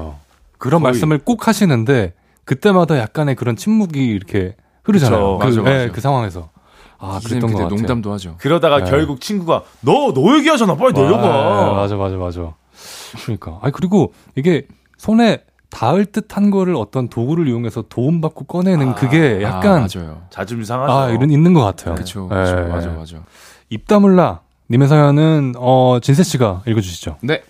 그런 0.60 0.82
거의. 0.82 0.92
말씀을 0.92 1.18
꼭 1.20 1.48
하시는데 1.48 2.14
그때마다 2.46 3.00
약간의 3.00 3.36
그런 3.36 3.56
침묵이 3.56 4.06
이렇게 4.06 4.56
흐르잖아요. 4.84 5.38
그쵸, 5.40 5.64
그, 5.64 5.70
맞아, 5.70 5.80
맞아. 5.80 5.92
그 5.92 6.02
상황에서. 6.02 6.50
아, 7.02 7.20
그랬던 7.24 7.54
것 7.54 7.60
같아요. 7.60 7.70
농담도 7.70 8.12
하죠. 8.14 8.36
그러다가 8.40 8.84
네. 8.84 8.90
결국 8.90 9.22
친구가 9.22 9.64
너, 9.82 10.14
너 10.14 10.38
얘기하잖아. 10.38 10.76
빨리 10.76 10.92
내려가. 10.94 11.70
네, 11.70 11.76
맞아, 11.76 11.96
맞아, 11.96 12.18
맞아. 12.18 12.54
그러니까. 13.24 13.58
아니, 13.62 13.72
그리고 13.72 14.14
이게 14.36 14.68
손에 14.98 15.44
닿을 15.70 16.06
듯한 16.08 16.52
거를 16.52 16.76
어떤 16.76 17.08
도구를 17.08 17.48
이용해서 17.48 17.84
도움받고 17.88 18.46
꺼내는 18.46 18.90
아, 18.90 18.96
그게 18.96 19.42
약간 19.42 19.84
아, 19.84 19.88
맞아요. 19.96 20.24
자존심 20.30 20.66
상하죠. 20.66 20.92
아, 20.94 21.10
이런 21.10 21.30
있는 21.32 21.54
것 21.54 21.64
같아요. 21.64 21.96
그렇죠. 21.96 22.28
네. 22.30 22.36
맞아, 22.68 22.90
맞아. 22.90 23.18
입다물라 23.70 24.42
님의 24.70 24.88
사연은 24.88 25.54
어 25.58 26.00
진세 26.02 26.24
씨가 26.24 26.64
읽어 26.66 26.82
주시죠. 26.82 27.18
네. 27.22 27.44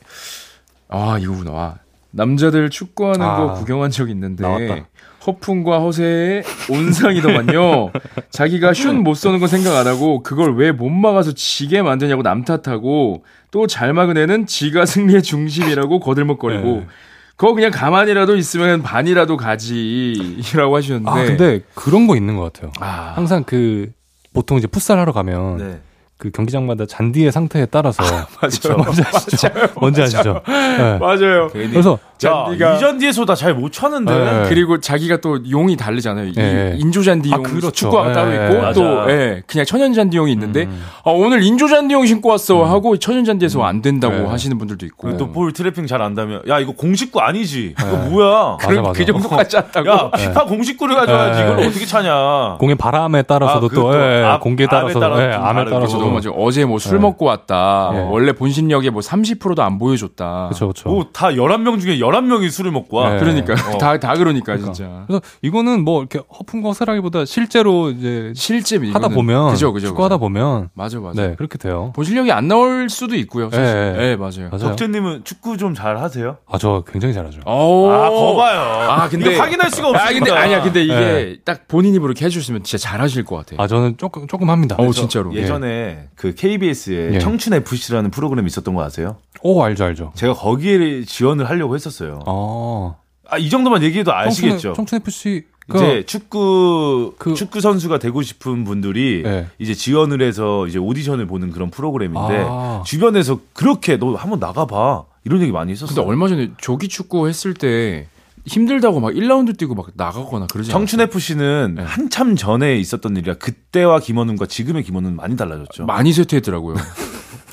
아 0.90 1.18
이거구나. 1.18 1.80
남자들 2.12 2.70
축구하는 2.70 3.22
아, 3.22 3.38
거 3.38 3.54
구경한 3.56 3.92
적 3.92 4.10
있는데 4.10 4.44
나왔다. 4.44 4.88
허풍과 5.28 5.80
허세의 5.80 6.44
온상이더만요. 6.70 7.92
자기가 8.32 8.74
슛 8.74 8.94
못 8.96 9.14
쏘는 9.16 9.40
건 9.40 9.48
생각 9.48 9.76
안 9.78 9.86
하고 9.88 10.24
그걸 10.24 10.56
왜 10.56 10.72
못 10.72 10.90
막아서 10.90 11.34
지게 11.34 11.82
만드냐고 11.82 12.24
남 12.24 12.44
탓하고 12.46 13.24
또 13.52 13.68
잘 13.68 13.94
막은 13.94 14.18
애는 14.18 14.46
지가 14.48 14.86
승리의 14.86 15.22
중심이라고 15.24 16.00
거들먹거리고 16.00 16.64
네. 16.68 16.88
그거 17.36 17.54
그냥 17.54 17.72
가만히라도 17.72 18.36
있으면 18.36 18.82
반이라도 18.84 19.38
가지라고 19.38 20.76
하셨는데. 20.76 21.10
아, 21.10 21.24
근데 21.26 21.62
그런 21.74 22.06
거 22.08 22.16
있는 22.18 22.36
것 22.36 22.52
같아요. 22.52 22.72
아. 22.82 23.14
항상 23.16 23.44
그, 23.46 23.92
보통 24.34 24.58
이제 24.58 24.68
풋살 24.68 25.00
하러 25.00 25.12
가면. 25.14 25.58
네. 25.58 25.80
그 26.20 26.30
경기장마다 26.32 26.86
잔디의 26.86 27.32
상태에 27.32 27.66
따라서 27.66 28.04
아, 28.04 28.28
맞아요. 28.42 28.78
뭔지 28.84 29.02
아시죠? 29.02 29.48
맞아요. 29.48 29.68
뭔지 29.80 30.02
아시죠? 30.02 30.42
네. 30.46 30.98
맞아요. 31.00 31.48
그래서 31.48 31.98
잔디가 32.20 32.76
이잔디에서다 32.76 33.34
잘못 33.36 33.72
차는데 33.72 34.14
네. 34.14 34.44
그리고 34.50 34.80
자기가 34.80 35.18
또 35.22 35.40
용이 35.50 35.76
다르잖아요. 35.78 36.34
네. 36.34 36.76
인조 36.78 37.02
잔디용 37.02 37.40
아, 37.40 37.42
그렇죠. 37.42 37.72
축구화가 37.72 38.12
따로 38.14 38.30
네. 38.30 38.36
있고 38.50 38.74
또 38.74 39.10
예, 39.12 39.42
그냥 39.48 39.66
천연 39.66 39.94
잔디용이 39.94 40.32
있는데 40.34 40.64
음. 40.66 40.84
아, 41.06 41.12
오늘 41.12 41.42
인조 41.44 41.68
잔디용 41.68 42.06
신고 42.06 42.30
왔어 42.30 42.62
음. 42.64 42.70
하고 42.70 42.98
천연 42.98 43.24
잔디에서 43.24 43.60
음. 43.60 43.66
안 43.66 43.82
된다고 43.82 44.16
네. 44.16 44.26
하시는 44.26 44.58
분들도 44.58 44.86
있고 44.88 45.16
또 45.18 45.30
볼 45.30 45.54
트래핑 45.54 45.88
잘 45.88 46.02
안다면 46.02 46.42
야 46.50 46.60
이거 46.60 46.74
공식구 46.74 47.20
아니지? 47.22 47.76
이거 47.80 47.98
뭐야? 48.10 48.58
맞아, 48.62 48.82
맞아. 48.82 48.92
그 48.94 49.06
정도까지 49.06 49.56
한다고? 49.58 49.90
야 49.90 50.12
피파 50.12 50.46
공식구를 50.46 50.96
가져야지 50.96 51.42
이걸 51.42 51.60
어떻게 51.68 51.86
차냐? 51.86 52.58
공의 52.60 52.76
바람에 52.76 53.22
따라서도 53.22 53.68
아, 53.68 53.70
또 53.74 53.96
예, 53.96 54.24
아, 54.24 54.40
공기에 54.40 54.68
따라서 54.70 55.00
예, 55.22 55.34
암에 55.34 55.66
따라서 55.70 55.98
맞아. 56.10 56.30
어제 56.32 56.66
뭐 56.66 56.80
술 56.80 56.98
먹고 57.00 57.26
왔다. 57.26 57.90
원래 58.10 58.32
본신력의 58.32 58.90
뭐 58.90 59.02
30%도 59.02 59.62
안 59.62 59.78
보여줬다. 59.78 60.48
그렇죠, 60.50 60.68
그렇죠. 60.68 60.90
뭐다 60.90 61.30
11명 61.30 61.80
중에 61.80 62.00
11명이 62.12 62.52
술을 62.52 62.72
먹고 62.72 62.98
와. 62.98 63.14
네. 63.14 63.20
그러니까 63.20 63.54
어. 63.54 63.78
다, 63.78 63.98
다 63.98 64.14
그러니까, 64.14 64.54
그러니까, 64.54 64.74
진짜. 64.74 65.04
그래서 65.08 65.22
이거는 65.42 65.84
뭐 65.84 66.02
이렇게 66.02 66.20
허풍과 66.20 66.70
허세라기보다 66.70 67.26
실제로 67.26 67.90
이제 67.90 68.32
실제 68.36 68.78
하다 68.78 69.08
보면 69.10 69.52
그죠, 69.52 69.74
그죠, 69.74 69.88
축구 69.88 70.04
하다 70.04 70.18
보면 70.18 70.70
맞아, 70.74 71.00
맞아. 71.00 71.22
네, 71.22 71.36
그렇게 71.36 71.58
돼요. 71.58 71.92
본 71.96 72.06
실력이 72.06 72.32
안 72.32 72.48
나올 72.48 72.90
수도 72.90 73.16
있고요. 73.16 73.50
사실. 73.50 73.64
네, 73.64 73.94
네 73.94 74.16
맞아요. 74.16 74.50
맞아요. 74.52 74.70
덕재님은 74.70 75.24
축구 75.24 75.58
좀 75.58 75.70
잘 75.80 75.98
하세요? 75.98 76.38
아, 76.46 76.58
저 76.58 76.84
굉장히 76.92 77.14
잘하죠. 77.14 77.40
오. 77.46 77.90
아, 77.90 78.10
거봐요. 78.10 78.60
아, 78.60 79.08
근데 79.08 79.38
확인할 79.38 79.70
수가 79.72 79.90
없어. 79.90 80.04
아, 80.04 80.10
근데 80.10 80.32
아니야. 80.32 80.62
근데 80.62 80.84
이게 80.84 80.94
네. 80.94 81.38
딱 81.46 81.68
본인 81.68 81.94
입으로 81.96 82.12
이렇게 82.12 82.26
해주시면 82.26 82.64
진짜 82.64 82.90
잘하실 82.90 83.24
것 83.24 83.38
같아요. 83.38 83.62
아, 83.62 83.68
저는 83.68 83.96
조금 83.98 84.28
조금 84.28 84.50
합니다. 84.50 84.76
어, 84.78 84.92
진짜로. 84.92 85.34
예전에 85.34 85.68
예. 85.68 86.08
그 86.16 86.34
KBS에 86.36 87.14
예. 87.14 87.20
청춘 87.20 87.54
FC라는 87.54 88.12
프로그램이 88.12 88.48
있었던 88.48 88.74
거 88.74 88.84
아세요? 88.84 89.18
오, 89.42 89.64
알죠, 89.64 89.86
알죠. 89.86 90.12
제가 90.16 90.34
거기에 90.34 91.04
지원을 91.06 91.50
하려고 91.50 91.76
했었어요. 91.76 91.99
아. 92.26 92.96
아, 93.32 93.38
이 93.38 93.50
정도만 93.50 93.84
얘기해도 93.84 94.14
아시겠죠? 94.14 94.74
청춘, 94.74 94.98
FC 94.98 95.44
그, 95.70 95.78
이제 95.78 96.04
축구 96.06 97.14
그, 97.18 97.36
축구 97.36 97.62
선수가 97.62 98.00
되고 98.00 98.22
싶은 98.22 98.64
분들이 98.64 99.22
네. 99.24 99.48
이제 99.60 99.74
지원을 99.74 100.22
해서 100.22 100.68
이제 100.68 100.80
오디션을 100.80 101.28
보는 101.28 101.52
그런 101.52 101.70
프로그램인데 101.70 102.46
아. 102.48 102.84
주변에서 102.86 103.40
그렇게 103.54 103.98
너 103.98 104.16
한번 104.16 104.40
나가봐 104.40 105.04
이런 105.26 105.42
얘기 105.42 105.52
많이 105.52 105.72
했었어요. 105.72 105.96
근데 105.96 106.10
얼마 106.10 106.28
전에 106.28 106.52
조기 106.58 106.88
축구 106.88 107.28
했을 107.28 107.54
때 107.54 108.08
힘들다고 108.48 109.00
막 109.00 109.12
1라운드 109.14 109.58
뛰고 109.58 109.76
막 109.76 109.88
나가거나 109.94 110.48
그러지 110.48 110.72
청춘 110.72 111.02
FC는 111.02 111.76
네. 111.78 111.84
한참 111.84 112.36
전에 112.36 112.78
있었던 112.78 113.16
일이라 113.16 113.36
그때와 113.36 114.00
김원웅과 114.00 114.48
지금의 114.48 114.84
김원웅은 114.84 115.16
많이 115.16 115.38
달라졌죠. 115.38 115.86
많이 115.86 116.12
쇠퇴했더라고요. 116.14 116.76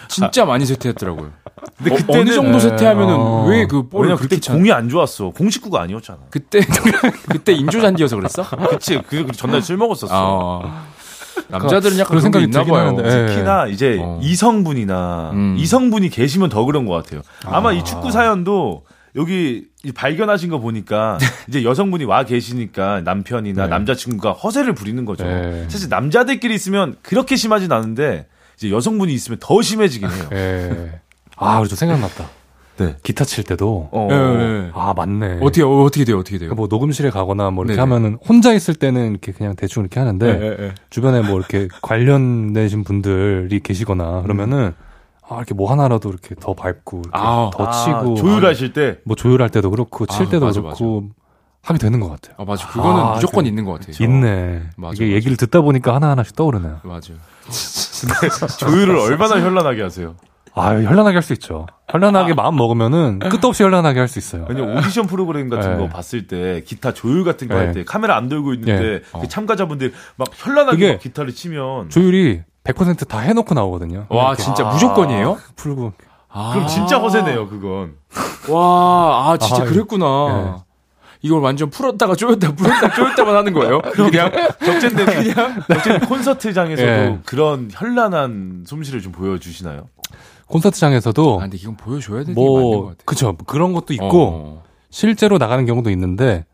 진짜 0.09 0.45
많이 0.45 0.65
쇠퇴했더라고요. 0.67 1.33
근데 1.79 1.93
어, 1.93 1.97
그때 1.97 2.19
어느 2.19 2.33
정도 2.33 2.59
쇠퇴하면은 2.59 3.15
어... 3.15 3.47
왜그 3.47 3.89
볼을 3.89 4.09
왜냐 4.09 4.21
그때 4.21 4.39
공이 4.39 4.73
안 4.73 4.89
좋았어. 4.89 5.31
공식구가 5.31 5.81
아니었잖아. 5.83 6.19
그때 6.31 6.61
그때 7.29 7.53
인조잔디여서 7.53 8.17
그랬어? 8.17 8.43
그치. 8.69 9.01
그 9.09 9.27
전날 9.33 9.63
술 9.63 9.77
먹었었어. 9.77 10.63
아... 10.65 10.87
남자들은 11.49 11.99
약간 11.99 12.09
그런 12.09 12.23
생각이 12.23 12.45
있나 12.47 12.65
봐요. 12.65 12.93
네. 12.93 13.27
특히나 13.27 13.67
이제 13.67 13.99
어. 14.01 14.19
이성분이나 14.23 15.31
음. 15.33 15.57
이성분이 15.59 16.09
계시면 16.11 16.49
더 16.49 16.65
그런 16.65 16.87
것 16.87 16.95
같아요. 16.95 17.23
아마 17.45 17.71
아. 17.71 17.73
이 17.73 17.85
축구 17.85 18.11
사연도 18.11 18.85
여기 19.15 19.67
발견하신 19.95 20.51
거 20.51 20.59
보니까 20.59 21.19
이제 21.49 21.65
여성분이 21.65 22.05
와 22.05 22.25
계시니까 22.25 23.03
남편이나 23.03 23.65
네. 23.65 23.69
남자친구가 23.69 24.33
허세를 24.33 24.75
부리는 24.75 25.05
거죠. 25.05 25.25
네. 25.25 25.67
사실 25.69 25.89
남자들끼리 25.89 26.55
있으면 26.55 26.97
그렇게 27.03 27.37
심하진 27.37 27.73
않은데 27.73 28.27
이제 28.57 28.71
여성분이 28.71 29.13
있으면 29.13 29.39
더 29.41 29.61
심해지긴 29.63 30.09
해요. 30.11 30.29
네. 30.31 31.01
아, 31.37 31.59
그래서 31.59 31.77
생각났다. 31.77 32.29
네. 32.79 32.97
기타 33.03 33.25
칠 33.25 33.43
때도 33.45 33.89
어. 33.91 34.07
네. 34.11 34.71
아 34.75 34.93
맞네. 34.95 35.39
어떻게 35.41 35.63
어떻게 35.63 36.05
돼요? 36.05 36.19
어떻게 36.19 36.37
돼요? 36.39 36.55
뭐 36.55 36.67
녹음실에 36.69 37.09
가거나 37.09 37.51
뭐 37.51 37.65
이렇게 37.65 37.77
네 37.77 37.81
하면은 37.81 38.19
혼자 38.27 38.53
있을 38.53 38.75
때는 38.75 39.13
이렇게 39.13 39.33
그냥 39.33 39.57
대충 39.57 39.83
이렇게 39.83 39.99
하는데 39.99 40.39
네, 40.39 40.75
주변에 40.91 41.23
뭐 41.23 41.39
이렇게 41.39 41.69
관련되신 41.81 42.85
분들이 42.85 43.61
계시거나 43.61 44.21
그러면은 44.23 44.75
아 45.27 45.37
이렇게 45.37 45.55
뭐 45.55 45.71
하나라도 45.71 46.11
이렇게 46.11 46.35
더 46.39 46.53
밟고 46.53 46.99
이렇게 46.99 47.11
아, 47.19 47.51
더 47.53 47.71
치고 47.71 48.13
아, 48.13 48.15
조율하실 48.15 48.73
때 48.75 48.99
뭐 49.05 49.17
조율할 49.17 49.49
때도 49.49 49.71
그렇고 49.71 50.05
칠 50.05 50.27
아, 50.27 50.29
때도 50.29 50.45
맞아, 50.47 50.61
그렇고 50.61 51.01
맞아. 51.01 51.15
하게 51.67 51.79
되는 51.79 51.99
것 52.01 52.09
같아요. 52.09 52.37
아 52.39 52.45
맞아. 52.45 52.69
그거는 52.69 53.01
아, 53.03 53.15
무조건 53.15 53.43
그, 53.45 53.49
있는 53.49 53.65
것 53.65 53.73
같아요. 53.81 53.97
있네. 54.01 54.63
맞아, 54.77 54.95
이게 54.95 55.05
맞아. 55.07 55.15
얘기를 55.17 55.37
듣다 55.37 55.61
보니까 55.63 55.95
하나 55.95 56.11
하나씩 56.11 56.37
떠오르네요. 56.37 56.81
맞아. 56.85 57.13
조율을 58.59 58.97
얼마나 58.97 59.41
현란하게 59.41 59.83
하세요? 59.83 60.15
아, 60.55 60.71
현란하게 60.71 61.17
할 61.17 61.23
수 61.23 61.33
있죠. 61.35 61.67
현란하게 61.91 62.33
아. 62.33 62.35
마음 62.37 62.57
먹으면 62.57 63.19
끝도 63.19 63.49
없이 63.49 63.63
현란하게 63.65 63.99
할 63.99 64.09
수 64.09 64.19
있어요. 64.21 64.47
왜냐 64.49 64.63
오디션 64.63 65.07
프로그램 65.07 65.49
같은 65.51 65.73
네. 65.77 65.79
거 65.79 65.89
봤을 65.89 66.27
때 66.29 66.63
기타 66.65 66.95
조율 66.95 67.25
같은 67.25 67.49
거 67.49 67.57
할때 67.57 67.81
네. 67.81 67.85
카메라 67.85 68.17
안 68.17 68.29
들고 68.29 68.55
있는데 68.55 68.81
네. 68.81 69.01
그 69.13 69.19
어. 69.19 69.27
참가자분들 69.27 69.93
막 70.17 70.29
현란하게 70.33 70.93
막 70.93 71.01
기타를 71.01 71.35
치면 71.35 71.91
조율이 71.91 72.43
100%다 72.65 73.19
해놓고 73.19 73.55
나오거든요. 73.55 74.07
와 74.09 74.35
진짜 74.37 74.67
아. 74.69 74.73
무조건이에요? 74.73 75.37
풀고. 75.57 75.93
아. 76.29 76.53
그럼 76.55 76.69
진짜 76.69 76.99
허세네요 76.99 77.49
그건. 77.49 77.95
와, 78.49 79.31
아 79.33 79.37
진짜 79.37 79.63
아, 79.63 79.67
그랬구나. 79.67 80.65
이걸 81.27 81.41
완전 81.41 81.69
풀었다가 81.71 82.15
조였다 82.15 82.55
풀었다 82.55 82.95
조였다만 82.95 83.35
하는 83.35 83.53
거예요. 83.53 83.81
그냥 83.93 84.31
적재인데 84.65 85.05
그냥 85.05 85.63
적재 85.67 85.99
콘서트장에서도 86.07 86.87
네. 86.87 87.19
그런 87.27 87.69
현란한 87.73 88.65
솜씨를 88.65 89.03
좀 89.03 89.11
보여주시나요? 89.11 89.89
콘서트장에서도 90.47 91.39
아, 91.41 91.43
근데 91.43 91.57
이건 91.57 91.77
보여줘야 91.77 92.21
되는 92.21 92.35
뭐, 92.35 92.61
맞는 92.61 92.71
것 92.71 92.87
같아요. 92.87 93.05
그쵸 93.05 93.37
그런 93.47 93.73
것도 93.73 93.93
있고 93.95 94.23
어. 94.25 94.63
실제로 94.91 95.39
나가는 95.39 95.67
경우도 95.67 95.91
있는데 95.91 96.45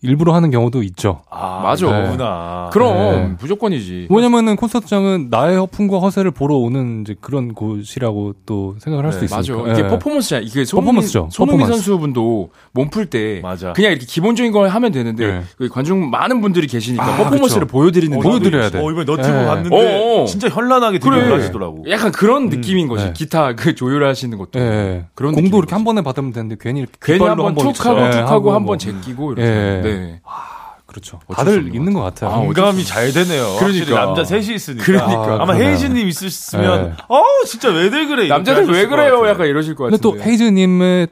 일부러 0.00 0.32
하는 0.32 0.50
경우도 0.52 0.82
있죠. 0.84 1.22
아, 1.28 1.60
맞아. 1.62 1.86
네. 1.90 2.10
구나. 2.10 2.70
그럼 2.72 2.94
네. 2.96 3.34
무조건이지. 3.40 4.06
왜냐면은 4.10 4.54
콘서트장은 4.54 5.26
나의 5.30 5.56
허풍과 5.58 5.98
허세를 5.98 6.30
보러 6.30 6.54
오는 6.54 7.00
이제 7.02 7.16
그런 7.20 7.52
곳이라고 7.52 8.34
또 8.46 8.76
생각을 8.78 9.04
할 9.04 9.12
수 9.12 9.24
있으니까. 9.24 9.56
맞아. 9.64 9.72
이게 9.72 9.82
네. 9.82 9.88
퍼포먼스야. 9.88 10.38
이게 10.38 10.64
손흥민, 10.64 10.94
퍼포먼스죠. 10.94 11.28
손흥민 11.32 11.66
퍼포먼스. 11.66 11.82
선수분도 11.84 12.50
몸 12.72 12.90
풀 12.90 13.06
때 13.10 13.42
그냥 13.74 13.90
이렇게 13.92 14.06
기본적인 14.06 14.52
걸 14.52 14.68
하면 14.68 14.92
되는데 14.92 15.26
네. 15.26 15.42
그 15.56 15.68
관중 15.68 16.10
많은 16.10 16.40
분들이 16.40 16.66
계시니까 16.68 17.04
아, 17.04 17.16
퍼포먼스를 17.16 17.66
그쵸. 17.66 17.72
보여드리는 17.72 18.16
어, 18.16 18.20
보여드려야 18.20 18.70
돼. 18.70 18.78
어, 18.78 18.90
이번 18.92 19.04
너튜브 19.04 19.28
네. 19.36 19.46
봤는데 19.46 19.76
어, 19.76 20.22
어. 20.22 20.26
진짜 20.26 20.48
현란하게 20.48 20.98
그래. 21.00 21.28
하시더라고. 21.32 21.84
약간 21.90 22.12
그런 22.12 22.44
음. 22.44 22.48
느낌인 22.50 22.86
거지. 22.86 23.04
네. 23.04 23.12
기타 23.14 23.54
그 23.56 23.74
조율하시는 23.74 24.38
것도. 24.38 24.50
그런 25.14 25.34
공도 25.34 25.58
이렇게 25.58 25.74
한 25.74 25.82
번에 25.84 26.02
받으면 26.02 26.32
되는데 26.32 26.56
괜히 26.60 26.80
이렇게 26.80 26.94
괜히 27.00 27.24
한번 27.24 27.54
툭 27.56 27.84
하고 27.84 28.10
툭 28.10 28.30
하고 28.30 28.52
한번 28.52 28.78
제끼고 28.78 29.32
이렇게. 29.32 29.87
네. 29.96 30.20
그렇죠. 30.86 31.20
다들 31.30 31.74
있는 31.74 31.92
것 31.92 32.00
같아요. 32.00 32.30
아, 32.30 32.38
공감이 32.38 32.82
잘 32.84 33.12
되네요. 33.12 33.56
그러니까 33.58 34.06
남자 34.06 34.24
셋이 34.24 34.54
있으니까. 34.54 34.84
그러니까. 34.84 35.42
아, 35.42 35.44
마 35.44 35.52
헤이즈님 35.52 36.08
있으시면, 36.08 36.90
네. 36.90 36.96
어 37.08 37.22
진짜 37.46 37.68
왜들 37.68 38.08
그래? 38.08 38.26
남자들 38.26 38.66
왜 38.70 38.86
그래요? 38.86 39.26
약간 39.28 39.46
이러실 39.46 39.74
것 39.74 39.84
같은데. 39.84 40.00
근데 40.00 40.22
또 40.24 40.24
헤이즈님의 40.24 41.08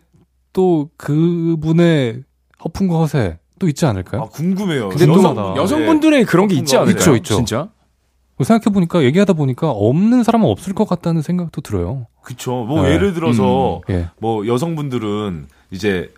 또 0.54 0.88
그분의 0.96 2.22
허풍과 2.64 2.96
허세 2.96 3.38
또 3.58 3.68
있지 3.68 3.84
않을까요? 3.84 4.22
아, 4.22 4.24
궁금해요. 4.26 4.88
근데 4.88 5.06
또 5.06 5.56
여성분들의 5.56 6.20
네. 6.20 6.24
그런 6.24 6.48
게 6.48 6.54
있지 6.56 6.76
않을까요? 6.76 6.96
있죠, 6.96 7.16
있죠. 7.16 7.36
진짜? 7.36 7.68
생각해 8.42 8.72
보니까 8.72 9.02
얘기하다 9.02 9.32
보니까 9.32 9.70
없는 9.70 10.22
사람은 10.22 10.48
없을 10.48 10.74
것 10.74 10.86
같다는 10.86 11.22
생각도 11.22 11.60
들어요. 11.60 12.06
그렇죠. 12.22 12.64
뭐 12.64 12.82
네. 12.82 12.92
예를 12.92 13.14
들어서 13.14 13.82
음, 13.88 13.94
예. 13.94 14.08
뭐 14.18 14.46
여성분들은 14.46 15.46
이제 15.70 16.10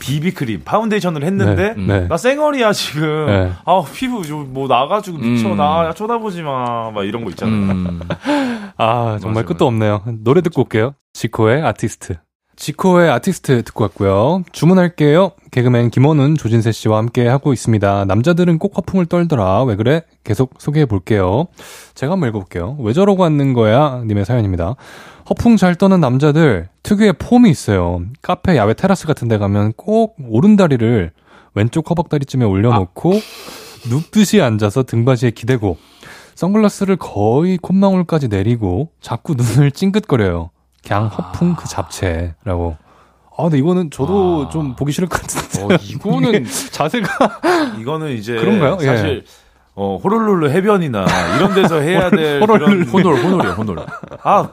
비비크림 0.00 0.62
파운데이션을 0.64 1.24
했는데 1.24 1.74
네, 1.76 2.00
네. 2.00 2.08
나 2.08 2.16
쌩얼이야 2.16 2.72
지금. 2.72 3.26
네. 3.26 3.52
아 3.64 3.84
피부 3.94 4.22
뭐 4.48 4.68
나가지고 4.68 5.18
미쳐. 5.18 5.48
음. 5.48 5.56
나 5.56 5.92
쳐다보지 5.94 6.42
마 6.42 6.90
막 6.94 7.04
이런 7.04 7.24
거 7.24 7.30
있잖아요. 7.30 7.54
음. 7.72 8.00
아 8.78 9.18
정말 9.20 9.42
맞아, 9.42 9.46
끝도 9.48 9.66
없네요. 9.66 10.02
노래 10.22 10.40
듣고 10.40 10.62
올게요. 10.62 10.94
지코의 11.12 11.62
아티스트. 11.62 12.16
지코의 12.58 13.10
아티스트 13.10 13.62
듣고 13.64 13.84
왔고요. 13.84 14.42
주문할게요. 14.52 15.32
개그맨 15.50 15.90
김원훈 15.90 16.36
조진세 16.36 16.72
씨와 16.72 16.96
함께 16.98 17.26
하고 17.28 17.52
있습니다. 17.52 18.06
남자들은 18.06 18.58
꼭 18.58 18.76
허풍을 18.78 19.06
떨더라. 19.06 19.64
왜 19.64 19.76
그래? 19.76 20.02
계속 20.24 20.54
소개해 20.58 20.86
볼게요. 20.86 21.48
제가 21.94 22.12
한번 22.14 22.30
읽어볼게요. 22.30 22.76
왜 22.80 22.94
저러고 22.94 23.24
앉는 23.24 23.52
거야? 23.52 24.02
님의 24.06 24.24
사연입니다 24.24 24.74
허풍 25.28 25.56
잘 25.56 25.74
떠는 25.74 26.00
남자들 26.00 26.68
특유의 26.82 27.14
폼이 27.18 27.50
있어요. 27.50 28.00
카페, 28.22 28.56
야외 28.56 28.74
테라스 28.74 29.06
같은 29.06 29.26
데 29.28 29.38
가면 29.38 29.72
꼭 29.76 30.16
오른다리를 30.28 31.10
왼쪽 31.54 31.90
허벅다리쯤에 31.90 32.44
올려놓고 32.44 33.14
아. 33.14 33.88
눕듯이 33.88 34.40
앉아서 34.40 34.84
등받이에 34.84 35.30
기대고 35.30 35.78
선글라스를 36.34 36.96
거의 36.96 37.56
콧망울까지 37.56 38.28
내리고 38.28 38.90
자꾸 39.00 39.34
눈을 39.34 39.72
찡긋거려요. 39.72 40.50
그냥 40.86 41.06
허풍 41.06 41.56
그 41.56 41.66
잡채라고. 41.68 42.76
아, 43.38 43.42
근데 43.42 43.58
이거는 43.58 43.90
저도 43.90 44.46
아. 44.46 44.50
좀 44.50 44.76
보기 44.76 44.92
싫을 44.92 45.08
것 45.08 45.20
같은데. 45.20 45.74
어, 45.74 45.78
이거는 45.82 46.44
자세가 46.70 47.40
이거는 47.80 48.12
이제 48.12 48.36
그런가요? 48.36 48.78
사실 48.78 49.24
예. 49.26 49.45
어, 49.78 49.98
호롤룰루 50.02 50.48
해변이나 50.48 51.04
이런 51.36 51.52
데서 51.54 51.80
해야 51.80 52.08
될 52.10 52.40
호롤 52.40 52.84
호놀 52.86 53.14
호놀이요 53.16 53.52
호놀. 53.52 53.78
아 54.22 54.48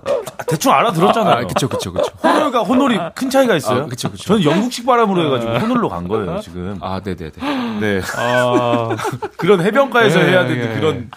대충 0.48 0.74
알아들었잖아요. 0.74 1.36
아, 1.36 1.48
그쵸 1.48 1.70
그쵸 1.70 1.94
그쵸. 1.94 2.12
호놀과 2.22 2.60
호놀이 2.64 3.00
큰 3.16 3.30
차이가 3.30 3.56
있어요. 3.56 3.84
아, 3.84 3.86
그쵸 3.86 4.12
그쵸. 4.12 4.26
저는 4.26 4.44
영국식 4.44 4.86
발음으로 4.86 5.26
해가지고 5.26 5.54
호놀로 5.66 5.88
간 5.88 6.10
거예요 6.10 6.42
지금. 6.42 6.78
아 6.82 7.00
네네네. 7.04 7.80
네. 7.80 8.02
아 8.18 8.90
그런 9.38 9.62
해변가에서 9.62 10.20
네, 10.20 10.26
해야 10.30 10.46
되는 10.46 10.70
네. 10.74 10.76
그런 10.80 11.10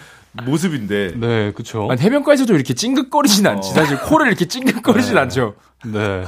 모습인데. 0.45 1.15
네, 1.17 1.51
그쵸. 1.53 1.89
아니, 1.91 2.01
해변가에서도 2.01 2.55
이렇게 2.55 2.75
찡긋거리진 2.75 3.45
않지. 3.47 3.71
어. 3.71 3.75
사실 3.75 3.99
코를 3.99 4.29
이렇게 4.29 4.47
찡긋거리진 4.47 5.15
네. 5.15 5.21
않죠. 5.21 5.55
네. 5.85 6.25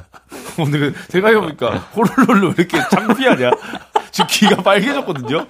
오늘 0.59 0.95
생각해보니까 1.11 1.71
호롤롤로 1.95 2.55
이렇게 2.57 2.81
창피하냐? 2.91 3.51
지금 4.19 4.27
귀가 4.31 4.63
빨개졌거든요. 4.63 5.47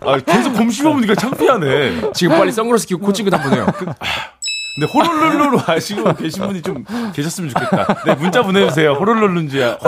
아, 0.00 0.18
계속 0.18 0.52
곰 0.54 0.70
씹어보니까 0.70 1.14
창피하네. 1.14 2.12
지금 2.12 2.36
빨리 2.36 2.52
선글라스 2.52 2.86
끼고 2.86 3.00
코 3.00 3.12
찡긋 3.12 3.32
한번 3.32 3.54
해요. 3.54 3.66
그, 3.74 3.86
근데 3.86 4.92
호롤룰루로 4.92 5.60
아시고 5.66 6.14
계신 6.14 6.46
분이 6.46 6.60
좀 6.62 6.84
계셨으면 7.14 7.50
좋겠다. 7.50 8.02
네, 8.04 8.14
문자 8.16 8.42
보내주세요. 8.42 8.92
호롤룰루인지야. 8.92 9.78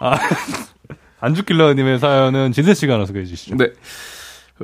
아, 0.00 0.18
안죽길러님의 1.20 2.00
사연은 2.00 2.52
진세 2.52 2.74
씨가 2.74 2.94
알아서 2.94 3.06
소개해 3.08 3.24
주시죠. 3.24 3.56
네. 3.56 3.68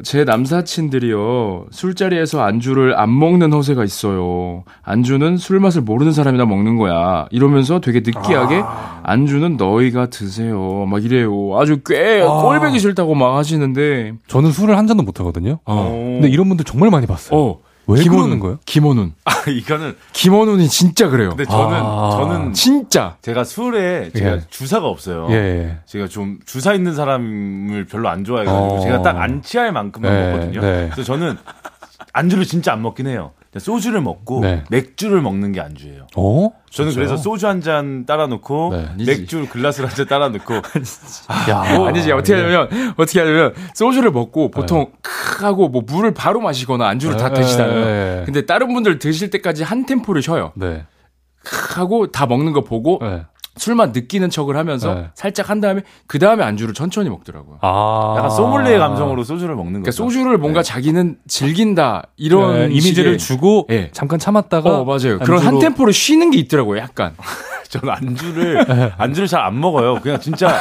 제 0.05 0.22
남사친들이요, 0.22 1.66
술자리에서 1.72 2.41
안주를 2.43 2.97
안 2.97 3.18
먹는 3.18 3.53
허세가 3.53 3.82
있어요. 3.82 4.62
안주는 4.82 5.36
술 5.36 5.59
맛을 5.59 5.82
모르는 5.82 6.12
사람이나 6.12 6.47
먹는 6.47 6.76
거야. 6.76 7.26
이러면서 7.32 7.80
되게 7.80 7.99
느끼하게, 7.99 8.62
아. 8.64 9.01
안주는 9.03 9.57
너희가 9.57 10.07
드세요. 10.07 10.86
막 10.88 11.05
이래요. 11.05 11.32
아주 11.59 11.80
꽤 11.84 12.22
아. 12.22 12.41
꼴배기 12.41 12.78
싫다고 12.78 13.16
막 13.16 13.36
하시는데. 13.36 14.12
저는 14.28 14.53
술을 14.53 14.78
한 14.78 14.86
잔도 14.86 15.03
못 15.03 15.18
하거든요. 15.18 15.59
어. 15.64 15.91
근데 15.93 16.28
이런 16.28 16.47
분들 16.49 16.64
정말 16.64 16.91
많이 16.91 17.09
봤어요. 17.09 17.36
어. 17.36 17.59
왜 17.91 18.03
김원훈 18.03 18.41
거예요? 18.41 18.59
김원훈. 18.64 19.14
아 19.24 19.32
이거는 19.49 19.97
김원훈이 20.12 20.68
진짜 20.68 21.09
그래요. 21.09 21.30
근데 21.30 21.45
저는 21.45 21.76
아~ 21.76 22.11
저는 22.12 22.53
진짜 22.53 23.16
제가 23.22 23.45
술에 23.45 24.11
제가 24.11 24.30
예. 24.32 24.41
주사가 24.51 24.86
없어요. 24.86 25.26
예, 25.30 25.34
예. 25.34 25.76
제가 25.86 26.09
좀 26.09 26.38
주사 26.47 26.72
있는 26.74 26.95
사람을 26.95 27.86
별로 27.86 28.09
안 28.09 28.24
좋아해 28.24 28.45
가지고 28.45 28.76
어~ 28.76 28.80
제가 28.80 29.03
딱 29.03 29.16
안 29.20 29.43
취할 29.43 29.72
만큼만 29.72 30.12
네, 30.12 30.32
먹거든요. 30.32 30.61
네. 30.61 30.91
그래서 30.93 31.03
저는 31.03 31.36
안주를 32.12 32.45
진짜 32.45 32.72
안 32.72 32.82
먹긴 32.82 33.07
해요. 33.07 33.32
소주를 33.59 34.01
먹고 34.01 34.40
네. 34.40 34.62
맥주를 34.70 35.20
먹는 35.20 35.51
게 35.51 35.61
안주예요. 35.61 36.07
어? 36.16 36.53
저는 36.70 36.94
그래서 36.94 37.16
소주 37.16 37.48
한 37.48 37.61
잔 37.61 38.07
따라 38.07 38.26
놓고 38.28 38.70
네. 38.96 39.05
맥주 39.05 39.46
글라스를 39.48 39.88
한 39.88 39.96
잔 39.96 40.07
따라 40.07 40.28
놓고 40.28 40.55
야, 41.51 41.76
뭐, 41.76 41.88
아니지 41.88 42.12
어떻게 42.12 42.34
하냐면 42.34 42.68
어떻게 42.96 43.18
하냐면 43.20 43.53
소주를 43.74 44.12
먹고 44.12 44.51
보통 44.53 44.84
네. 44.84 44.92
크 45.03 45.44
하고 45.44 45.68
뭐 45.68 45.82
물을 45.84 46.14
바로 46.14 46.40
마시거나 46.40 46.86
안주를 46.86 47.16
다 47.16 47.30
네. 47.30 47.40
드시잖아요. 47.40 47.84
네. 47.84 48.22
근데 48.24 48.46
다른 48.46 48.72
분들 48.72 48.98
드실 49.01 49.30
때까지 49.30 49.64
한 49.64 49.84
템포를 49.84 50.22
쉬어요. 50.22 50.53
네. 50.55 50.84
하고 51.74 52.07
다 52.12 52.26
먹는 52.26 52.53
거 52.53 52.62
보고 52.62 52.98
네. 53.03 53.22
술만 53.57 53.92
느끼는 53.92 54.30
척을 54.30 54.57
하면서 54.57 54.94
네. 54.94 55.11
살짝 55.14 55.51
한 55.51 55.61
다음에 55.61 55.82
그 56.07 56.18
다음에 56.18 56.44
안주를 56.44 56.72
천천히 56.72 57.11
먹더라고요. 57.11 57.59
아, 57.62 58.14
약간 58.16 58.30
소믈리에 58.30 58.78
감성으로 58.78 59.24
소주를 59.24 59.57
먹는 59.57 59.82
거죠. 59.82 59.82
그러니까 59.82 59.90
소주를 59.92 60.38
뭔가 60.38 60.62
네. 60.62 60.68
자기는 60.68 61.16
즐긴다 61.26 62.05
이런 62.16 62.55
네, 62.55 62.64
이미지를 62.66 63.18
주고 63.18 63.66
네. 63.68 63.90
잠깐 63.92 64.18
참았다가 64.18 64.70
어, 64.80 64.84
맞아요. 64.84 64.94
안주로... 64.94 65.18
그런 65.20 65.42
한 65.44 65.59
템포를 65.59 65.92
쉬는 65.92 66.30
게 66.30 66.38
있더라고요. 66.38 66.80
약간. 66.80 67.14
저는 67.70 67.88
안주를 67.88 68.64
네. 68.66 68.92
안주를 68.98 69.28
잘 69.28 69.40
안 69.40 69.59
먹어요. 69.61 70.01
그냥 70.01 70.20
진짜 70.20 70.59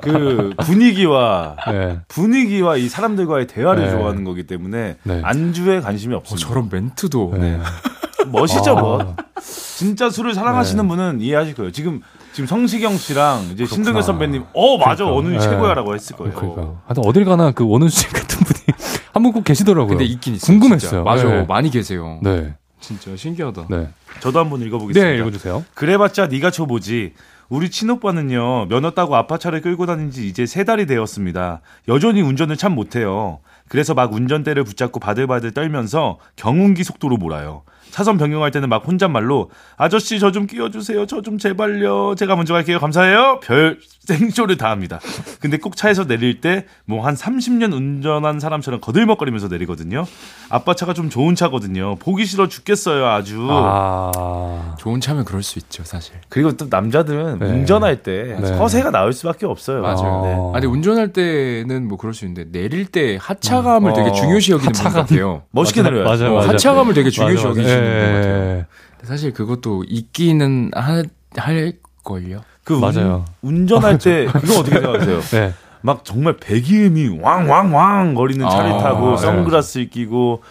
그 0.00 0.52
분위기와 0.58 1.56
네. 1.70 1.98
분위기와 2.08 2.76
이 2.76 2.88
사람들과의 2.88 3.46
대화를 3.48 3.90
좋아하는 3.90 4.24
거기 4.24 4.44
때문에 4.44 4.96
안주에 5.22 5.80
관심이. 5.80 6.14
어, 6.14 6.22
저런 6.36 6.68
멘트도 6.70 7.34
멋이죠, 8.30 8.74
뭐. 8.76 9.00
아. 9.02 9.16
진짜 9.40 10.10
술을 10.10 10.34
사랑하시는 10.34 10.86
분은 10.88 11.20
이해하실 11.20 11.54
거예요. 11.54 11.70
지금 11.72 12.00
지금 12.32 12.46
성시경 12.46 12.96
씨랑 12.96 13.44
이제 13.46 13.54
그렇구나. 13.64 13.74
신동엽 13.74 14.04
선배님, 14.04 14.44
어 14.54 14.76
맞아 14.78 15.04
그러니까. 15.04 15.14
원훈이 15.16 15.38
네. 15.38 15.40
최고야라고 15.40 15.94
했을 15.94 16.16
거예요. 16.16 16.34
그러니까. 16.34 16.62
하여튼 16.86 17.02
어딜 17.06 17.24
가나 17.24 17.50
그 17.52 17.66
원훈 17.66 17.88
씨 17.88 18.06
같은 18.08 18.38
분이 18.40 18.76
한 19.12 19.22
분 19.22 19.32
꼭 19.32 19.44
계시더라고요. 19.44 19.88
근데 19.88 20.04
있긴 20.04 20.34
있어요. 20.34 20.46
궁금했어요. 20.58 21.04
맞아, 21.04 21.24
네. 21.24 21.42
많이 21.48 21.70
계세요. 21.70 22.18
네, 22.22 22.54
진짜 22.80 23.14
신기하다. 23.16 23.66
네, 23.70 23.88
저도 24.20 24.38
한번 24.40 24.60
읽어보겠습니다. 24.62 25.10
네, 25.10 25.16
읽어주세요. 25.18 25.64
그래봤자 25.74 26.26
네가 26.26 26.50
쳐보지. 26.50 27.12
우리 27.48 27.70
친오빠는요 27.70 28.66
면허 28.66 28.90
따고 28.90 29.14
아파차를 29.14 29.60
끌고 29.60 29.86
다닌 29.86 30.10
지 30.10 30.26
이제 30.26 30.46
세 30.46 30.64
달이 30.64 30.86
되었습니다. 30.86 31.60
여전히 31.88 32.20
운전을 32.20 32.56
참 32.56 32.74
못해요. 32.74 33.38
그래서 33.68 33.94
막 33.94 34.12
운전대를 34.12 34.64
붙잡고 34.64 34.98
바들바들 35.00 35.52
떨면서 35.52 36.18
경운기 36.34 36.82
속도로 36.84 37.16
몰아요. 37.16 37.62
차선 37.90 38.18
변경할 38.18 38.50
때는 38.50 38.68
막 38.68 38.86
혼잣말로 38.86 39.50
아저씨 39.76 40.18
저 40.18 40.30
좀 40.30 40.46
끼워주세요. 40.46 41.06
저 41.06 41.22
좀 41.22 41.38
제발요. 41.38 42.14
제가 42.16 42.36
먼저 42.36 42.52
갈게요. 42.54 42.78
감사해요. 42.78 43.40
별 43.42 43.78
생쇼를 44.06 44.56
다 44.56 44.70
합니다. 44.70 45.00
근데 45.40 45.56
꼭 45.58 45.76
차에서 45.76 46.04
내릴 46.06 46.40
때 46.40 46.66
뭐 46.88 47.00
한 47.02 47.14
30년 47.14 47.72
운전한 47.72 48.38
사람처럼 48.40 48.80
거들먹거리면서 48.80 49.48
내리거든요. 49.48 50.04
아빠 50.50 50.74
차가 50.74 50.92
좀 50.94 51.08
좋은 51.10 51.34
차거든요. 51.34 51.96
보기 51.96 52.24
싫어 52.26 52.48
죽겠어요, 52.48 53.06
아주. 53.06 53.46
아... 53.50 54.74
좋은 54.78 55.00
차면 55.00 55.24
그럴 55.24 55.42
수 55.42 55.58
있죠, 55.58 55.82
사실. 55.84 56.14
그리고 56.28 56.52
또 56.56 56.66
남자들은 56.70 57.38
네. 57.38 57.46
운전할 57.46 58.02
때 58.02 58.36
네. 58.40 58.46
서세가 58.56 58.90
나올 58.90 59.12
수밖에 59.12 59.46
없어요. 59.46 59.82
맞아요. 59.82 60.22
네. 60.24 60.32
아, 60.34 60.52
근데 60.52 60.66
운전할 60.66 61.12
때는 61.12 61.88
뭐 61.88 61.98
그럴 61.98 62.14
수 62.14 62.24
있는데 62.26 62.50
내릴 62.56 62.86
때 62.86 63.18
하차감을 63.20 63.90
음. 63.92 63.94
되게 63.94 64.10
어. 64.10 64.12
중요시 64.12 64.52
여기는 64.52 64.72
분 64.72 64.92
같아요. 64.92 65.42
멋있게 65.50 65.82
내려요. 65.82 66.04
맞아요. 66.04 66.34
맞아요. 66.34 66.48
하차감을 66.50 66.94
되게 66.94 67.10
중요시 67.10 67.44
여기 67.44 67.62
시는 67.76 68.12
분 68.12 68.14
같아요. 68.14 68.64
사실 69.02 69.32
그것도 69.32 69.84
있기는 69.88 70.70
하, 70.74 71.02
할 71.36 71.74
걸요. 72.02 72.40
그 72.64 72.72
맞아요. 72.72 73.24
운, 73.42 73.56
운전할 73.56 73.98
때 73.98 74.24
이거 74.42 74.60
어떻게 74.60 74.80
생각하세요? 74.80 75.20
네. 75.20 75.54
막 75.82 76.04
정말 76.04 76.36
배기음이 76.36 77.20
왕왕왕 77.20 78.14
거리는 78.14 78.48
차를 78.48 78.72
아, 78.72 78.78
타고 78.78 79.12
네. 79.12 79.16
선글라스 79.18 79.86
끼고 79.90 80.42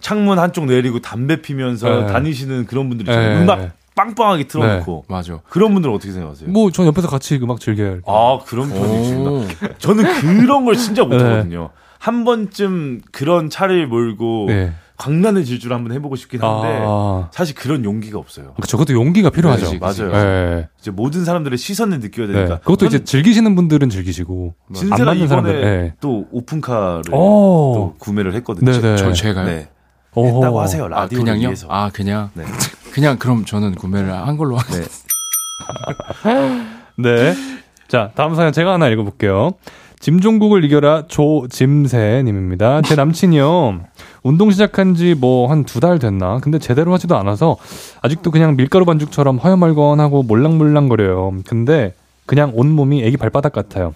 창문 0.00 0.38
한쪽 0.38 0.66
내리고 0.66 1.00
담배 1.00 1.42
피면서 1.42 2.02
네. 2.02 2.06
다니시는 2.12 2.66
그런 2.66 2.88
분들 2.88 3.08
있잖아요. 3.08 3.38
네. 3.38 3.42
음악 3.42 3.70
빵빵하게 3.94 4.48
틀어놓고. 4.48 5.04
네. 5.08 5.14
맞아. 5.14 5.38
그런 5.48 5.72
분들 5.72 5.90
은 5.90 5.94
어떻게 5.94 6.12
생각하세요? 6.12 6.50
뭐, 6.50 6.70
전 6.70 6.86
옆에서 6.86 7.08
같이 7.08 7.36
음악 7.42 7.60
즐겨요. 7.60 8.00
아, 8.06 8.38
그런 8.44 8.68
편이십니다. 8.68 9.76
저는 9.78 10.04
그런 10.20 10.64
걸 10.64 10.76
진짜 10.76 11.02
못하거든요. 11.04 11.70
네. 11.72 11.80
한 11.98 12.24
번쯤 12.24 13.00
그런 13.12 13.48
차를 13.48 13.86
몰고 13.86 14.46
네. 14.48 14.72
광란의 14.96 15.44
질주를 15.44 15.76
한번 15.76 15.92
해보고 15.92 16.14
싶긴 16.16 16.40
한데 16.40 16.78
아. 16.82 17.28
사실 17.32 17.54
그런 17.54 17.84
용기가 17.84 18.18
없어요. 18.18 18.54
그렇죠. 18.54 18.76
그것도 18.76 18.96
용기가 18.96 19.30
필요하죠. 19.30 19.72
네, 19.72 19.78
맞아요. 19.78 20.12
네. 20.12 20.68
이제 20.78 20.90
모든 20.90 21.24
사람들의 21.24 21.58
시선을 21.58 21.98
느껴야 22.00 22.28
되니까. 22.28 22.54
네. 22.54 22.60
그것도 22.60 22.86
이제 22.86 23.02
즐기시는 23.02 23.56
분들은 23.56 23.90
즐기시고 23.90 24.54
진세가 24.72 25.14
이번에 25.14 25.26
사람들, 25.26 25.60
네. 25.60 25.94
또 26.00 26.26
오픈카를 26.30 27.02
또 27.10 27.94
구매를 27.98 28.34
했거든요. 28.34 28.70
네네. 28.70 28.96
저 28.96 29.12
제가요. 29.12 29.46
네. 29.46 29.68
했다고 30.16 30.60
하세요. 30.60 30.86
라디오 30.86 31.18
아, 31.18 31.22
그냥요? 31.24 31.46
위해서. 31.48 31.66
아 31.68 31.90
그냥 31.92 32.30
네. 32.34 32.44
그냥 32.92 33.18
그럼 33.18 33.44
저는 33.44 33.74
구매를 33.74 34.12
한 34.12 34.36
걸로 34.36 34.56
하겠습니다. 34.56 34.92
네. 36.98 37.34
자 37.88 38.12
다음 38.14 38.36
사연 38.36 38.52
제가 38.52 38.74
하나 38.74 38.88
읽어볼게요. 38.88 39.52
짐종국을 39.98 40.64
이겨라 40.64 41.06
조짐새님입니다. 41.08 42.82
제 42.82 42.94
남친이요. 42.94 43.80
운동 44.24 44.50
시작한 44.50 44.94
지 44.94 45.14
뭐 45.14 45.46
한 45.50 45.64
두 45.64 45.80
달 45.80 45.98
됐나? 45.98 46.38
근데 46.40 46.58
제대로 46.58 46.92
하지도 46.94 47.16
않아서 47.16 47.56
아직도 48.02 48.30
그냥 48.30 48.56
밀가루 48.56 48.84
반죽처럼 48.84 49.36
허여멀건하고 49.38 50.22
몰랑몰랑거려요. 50.22 51.32
근데 51.46 51.94
그냥 52.26 52.52
온몸이 52.54 53.04
애기 53.04 53.16
발바닥 53.18 53.52
같아요. 53.52 53.94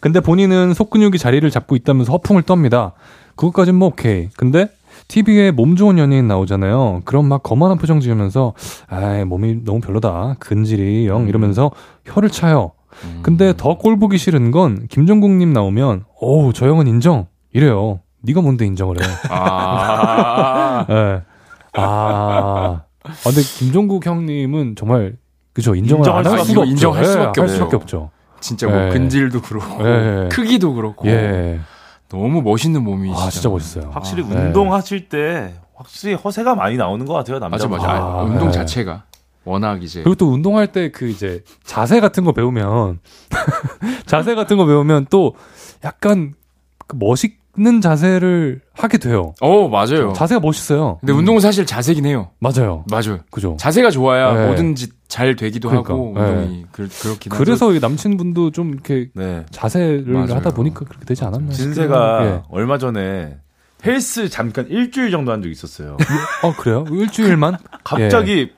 근데 0.00 0.20
본인은 0.20 0.74
속근육이 0.74 1.16
자리를 1.18 1.48
잡고 1.50 1.74
있다면서 1.76 2.12
허풍을 2.12 2.42
떱니다. 2.42 2.92
그것까진 3.36 3.76
뭐 3.76 3.88
오케이. 3.88 4.28
근데 4.36 4.68
TV에 5.08 5.50
몸 5.52 5.74
좋은 5.76 5.96
연예인 5.98 6.28
나오잖아요. 6.28 7.00
그럼 7.06 7.26
막 7.26 7.42
거만한 7.42 7.78
표정 7.78 8.00
지으면서 8.00 8.52
아이 8.88 9.24
몸이 9.24 9.64
너무 9.64 9.80
별로다. 9.80 10.36
근질이 10.38 11.06
영 11.06 11.28
이러면서 11.28 11.70
혀를 12.04 12.28
차요. 12.28 12.72
근데 13.22 13.54
더 13.56 13.78
꼴 13.78 13.98
보기 13.98 14.18
싫은 14.18 14.50
건 14.50 14.86
김정국님 14.90 15.54
나오면 15.54 16.04
어우 16.20 16.52
저 16.52 16.66
형은 16.68 16.86
인정 16.86 17.26
이래요. 17.54 18.00
네가 18.22 18.40
뭔데 18.40 18.66
인정을 18.66 19.00
해? 19.02 19.06
아, 19.30 20.84
네. 20.88 21.22
아, 21.74 22.82
아 23.02 23.12
근데 23.24 23.40
김종국 23.42 24.04
형님은 24.04 24.76
정말 24.76 25.16
그죠 25.52 25.74
인정을 25.74 26.08
안할 26.08 26.24
수가 26.44 26.60
없죠. 26.62 26.64
인정할 26.64 27.04
수밖에, 27.04 27.40
네, 27.42 27.48
수밖에 27.48 27.76
없죠. 27.76 28.10
진짜 28.40 28.66
뭐 28.66 28.76
네. 28.76 28.88
근질도 28.90 29.42
그렇고 29.42 29.82
네. 29.82 30.28
크기도 30.30 30.74
그렇고 30.74 31.08
예. 31.08 31.60
너무 32.08 32.42
멋있는 32.42 32.82
몸이시죠. 32.82 33.20
아, 33.20 33.30
진짜 33.30 33.48
멋있어요. 33.48 33.90
확실히 33.92 34.22
아, 34.24 34.26
운동하실 34.26 35.08
때 35.08 35.54
확실히 35.74 36.14
허세가 36.14 36.54
많이 36.54 36.76
나오는 36.76 37.04
것 37.06 37.14
같아요 37.14 37.38
남자. 37.38 37.68
맞아 37.68 37.68
맞아. 37.68 37.90
아, 38.02 38.22
운동 38.22 38.48
네. 38.48 38.52
자체가. 38.52 39.04
워낙 39.44 39.82
이제 39.82 40.02
그리고 40.02 40.16
또 40.16 40.30
운동할 40.32 40.66
때 40.70 40.90
그 40.90 41.08
이제 41.08 41.42
자세 41.64 42.00
같은 42.00 42.24
거 42.24 42.32
배우면 42.32 43.00
자세 44.06 44.34
같은 44.34 44.56
거 44.58 44.66
배우면 44.66 45.06
또 45.08 45.34
약간 45.84 46.34
그 46.86 46.96
멋있 46.98 47.39
는 47.58 47.80
자세를 47.80 48.60
하게 48.72 48.98
돼요. 48.98 49.34
어 49.40 49.68
맞아요. 49.68 50.12
자세가 50.12 50.40
멋있어요. 50.40 50.98
근데 51.00 51.12
음. 51.12 51.18
운동은 51.18 51.40
사실 51.40 51.66
자세긴 51.66 52.06
해요. 52.06 52.30
맞아요. 52.38 52.84
맞아요. 52.88 53.20
그죠. 53.30 53.56
자세가 53.58 53.90
좋아야 53.90 54.32
네. 54.32 54.46
뭐든지 54.46 54.88
잘 55.08 55.34
되기도 55.34 55.68
그러니까, 55.68 55.92
하고 55.92 56.14
네. 56.16 56.20
운동이 56.20 56.56
네. 56.58 56.64
그, 56.70 56.88
렇긴. 57.08 57.32
그래서 57.32 57.72
남친분도 57.72 58.52
좀 58.52 58.72
이렇게 58.72 59.08
네. 59.14 59.44
자세를 59.50 60.04
맞아요. 60.12 60.36
하다 60.36 60.50
보니까 60.50 60.84
그렇게 60.84 61.04
되지 61.04 61.24
않았나. 61.24 61.50
진세가 61.52 62.22
네. 62.22 62.42
얼마 62.50 62.78
전에 62.78 63.36
헬스 63.84 64.28
잠깐 64.28 64.68
일주일 64.68 65.10
정도 65.10 65.32
한적 65.32 65.50
있었어요. 65.50 65.96
어 66.44 66.54
그래요? 66.56 66.84
일주일만? 66.88 67.56
갑자기 67.82 68.32
예. 68.32 68.50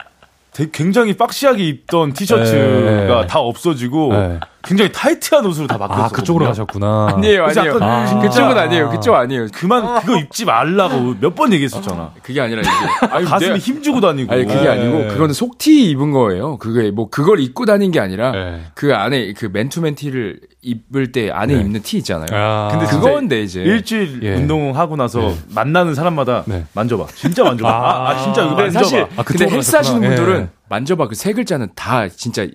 되게 0.53 0.71
굉장히 0.71 1.17
박시하게 1.17 1.65
입던 1.67 2.13
티셔츠가 2.13 3.21
네. 3.23 3.27
다 3.27 3.41
없어지고 3.41 4.13
네. 4.13 4.41
굉장히 4.63 4.93
타이트한 4.93 5.45
옷으로 5.47 5.67
다 5.67 5.77
바뀌었어요. 5.79 6.05
아, 6.07 6.09
그쪽으로 6.09 6.47
가셨구나. 6.47 7.15
아니에요, 7.17 7.45
아니에요. 7.47 7.79
아, 7.81 8.21
그쪽은 8.21 8.57
아니에요. 8.59 8.91
그쪽 8.91 9.15
아니에요. 9.15 9.47
그만 9.53 10.01
그거 10.01 10.17
입지 10.19 10.45
말라고 10.45 11.17
몇 11.21 11.35
번 11.35 11.53
얘기했었잖아. 11.53 12.13
그게 12.23 12.41
아니라 12.41 12.61
이게 12.61 12.71
아니, 13.13 13.25
가슴에 13.27 13.59
힘 13.59 13.83
주고 13.83 14.01
다니고. 14.01 14.33
아니, 14.33 14.45
그게 14.45 14.61
네. 14.63 14.69
아니고 14.69 15.09
그거는 15.09 15.33
속티 15.35 15.91
입은 15.91 16.13
거예요. 16.13 16.59
그게 16.59 16.91
뭐 16.91 17.09
그걸 17.11 17.41
입고 17.41 17.65
다닌 17.67 17.91
게 17.91 18.01
아니라 18.01 18.33
네. 18.33 18.63
그 18.75 18.95
안에 18.95 19.33
그 19.33 19.47
맨투맨 19.53 19.95
티를 19.97 20.41
입을 20.63 21.11
때 21.13 21.31
안에 21.33 21.55
네. 21.55 21.61
입는 21.61 21.83
티 21.83 21.97
있잖아요. 21.99 22.27
아, 22.33 22.69
근데 22.71 22.87
그건데 22.87 23.43
이제 23.43 23.63
일주일 23.63 24.21
예. 24.23 24.35
운동하고 24.37 24.95
나서 24.97 25.19
네. 25.21 25.37
만나는 25.55 25.95
사람마다 25.95 26.45
네. 26.47 26.65
만져봐. 26.75 27.07
진짜 27.15 27.43
만져봐. 27.43 27.69
아, 27.71 28.11
아 28.11 28.23
진짜 28.23 28.43
이거 28.43 28.55
만져봐. 28.55 28.71
사실 28.85 29.07
아, 29.17 29.23
근데 29.25 29.49
헬스 29.51 29.75
하시는 29.75 30.01
분들은 30.01 30.41
예. 30.41 30.49
만져봐 30.69 31.09
그 31.09 31.15
세 31.17 31.33
글자는 31.33 31.71
다 31.75 32.09
진짜 32.09 32.47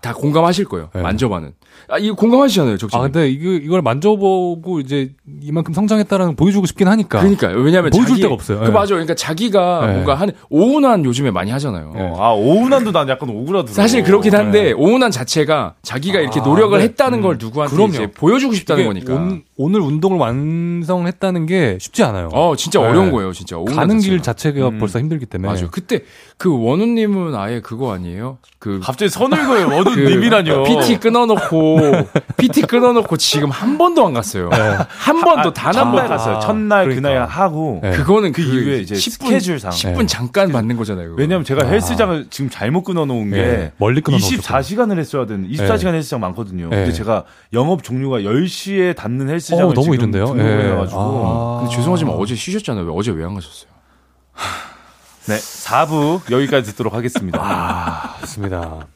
다 0.00 0.14
공감하실 0.14 0.66
거예요. 0.66 0.90
네. 0.94 1.02
만져봐는. 1.02 1.52
아, 1.88 1.98
이거 1.98 2.14
공감하시잖아요, 2.14 2.76
적진. 2.76 2.98
아, 2.98 3.02
근데 3.02 3.28
이거, 3.28 3.50
이걸 3.50 3.82
만져보고 3.82 4.78
이제 4.80 5.12
이만큼 5.42 5.74
성장했다라는 5.74 6.36
보여주고 6.36 6.66
싶긴 6.66 6.86
하니까. 6.86 7.18
그러니까. 7.18 7.48
왜냐면 7.48 7.90
보여줄 7.90 8.10
자기, 8.10 8.22
데가 8.22 8.34
없어요. 8.34 8.60
그 8.60 8.64
네. 8.66 8.70
맞아. 8.70 8.94
그러니까 8.94 9.14
자기가 9.14 9.86
네. 9.86 9.92
뭔가 9.94 10.14
한, 10.14 10.30
오운환 10.50 11.04
요즘에 11.04 11.32
많이 11.32 11.50
하잖아요. 11.50 11.92
어, 11.96 12.16
아, 12.20 12.32
오운환도 12.32 12.92
난 12.92 13.08
약간 13.08 13.28
오그라들어. 13.28 13.72
사실 13.72 14.04
그렇긴 14.04 14.34
한데, 14.36 14.62
네. 14.64 14.72
오운환 14.72 15.10
자체가 15.10 15.74
자기가 15.82 16.20
이렇게 16.20 16.40
아, 16.40 16.44
노력을 16.44 16.78
네. 16.78 16.84
했다는 16.84 17.18
음. 17.18 17.22
걸 17.22 17.36
누구한테 17.40 17.74
그럼요. 17.74 17.92
이제 17.94 18.06
보여주고 18.06 18.54
싶다는 18.54 18.86
거니까. 18.86 19.14
온, 19.14 19.42
오늘 19.60 19.80
운동을 19.80 20.18
완성했다는 20.18 21.46
게 21.46 21.78
쉽지 21.80 22.04
않아요. 22.04 22.28
어, 22.32 22.54
진짜 22.54 22.80
네. 22.80 22.86
어려운 22.86 23.10
거예요, 23.10 23.32
진짜. 23.32 23.56
가는. 23.58 23.98
길 23.98 24.22
자체가 24.22 24.68
음. 24.68 24.78
벌써 24.78 25.00
힘들기 25.00 25.26
때문에. 25.26 25.52
맞아요. 25.52 25.68
그때 25.72 26.04
그 26.36 26.48
원우님은 26.48 27.34
아예 27.34 27.60
그거 27.60 27.92
아니에요? 27.92 28.38
그 28.60 28.78
갑자기 28.80 29.08
선을 29.08 29.36
그어요, 29.36 29.66
원우님이라뇨. 29.66 30.62
그 30.62 30.68
PT 30.68 31.00
끊어놓고 31.00 31.78
PT 32.38 32.62
끊어놓고 32.62 33.16
지금 33.16 33.50
한 33.50 33.76
번도 33.78 34.06
안 34.06 34.14
갔어요. 34.14 34.48
네. 34.50 34.56
한 34.88 35.20
번도 35.20 35.48
아, 35.48 35.52
단한 35.52 35.90
번 35.90 36.06
갔어요. 36.06 36.38
첫날 36.38 36.84
그러니까. 36.84 37.08
그날 37.08 37.26
하고 37.26 37.80
네. 37.82 37.90
그거는 37.90 38.30
그, 38.30 38.44
그 38.44 38.48
이후에 38.48 38.78
이제 38.78 38.94
10분, 38.94 39.26
스케줄상 39.26 39.72
10분 39.72 40.06
잠깐 40.06 40.52
맞는 40.52 40.76
거잖아요. 40.76 41.14
왜냐면 41.16 41.44
제가 41.44 41.66
아. 41.66 41.68
헬스장을 41.68 42.26
지금 42.30 42.48
잘못 42.48 42.84
끊어놓은 42.84 43.30
게 43.30 43.36
네. 43.36 43.72
멀리 43.78 44.00
끊어 44.00 44.16
24시간을 44.16 45.00
했어야 45.00 45.26
되는 45.26 45.48
24시간 45.48 45.94
헬스장 45.94 46.20
많거든요. 46.20 46.70
근데 46.70 46.92
제가 46.92 47.24
영업 47.52 47.82
종료가 47.82 48.20
10시에 48.20 48.94
닫는 48.94 49.28
헬스 49.28 49.47
장을 49.56 49.64
어, 49.64 49.72
너무 49.74 49.94
이른데요. 49.94 50.26
등록해가지고 50.26 51.00
아. 51.00 51.58
근데 51.60 51.76
죄송하지만 51.76 52.14
어제 52.16 52.34
쉬셨잖아요. 52.34 52.92
어제 52.94 53.10
왜 53.10 53.24
안 53.24 53.34
가셨어요? 53.34 53.70
네, 55.26 55.34
4부 55.36 56.30
여기까지 56.32 56.70
듣도록 56.70 56.94
하겠습니다. 56.94 57.38
아, 57.42 58.16
좋습니다. 58.20 58.86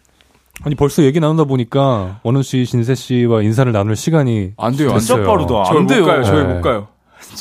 아니 0.64 0.74
벌써 0.74 1.02
얘기 1.02 1.20
나누다 1.20 1.44
보니까 1.44 2.20
원훈 2.22 2.42
씨, 2.42 2.64
신세 2.64 2.94
씨와 2.94 3.42
인사를 3.42 3.70
나눌 3.72 3.96
시간이 3.96 4.52
안 4.56 4.76
돼요. 4.76 4.96
진짜 4.98 5.16
빠르다. 5.22 5.64
안 5.68 5.86
돼요. 5.86 6.00
못 6.00 6.06
가요. 6.06 6.22
저희 6.24 6.46
네. 6.46 6.54
못 6.54 6.60
가요. 6.62 6.88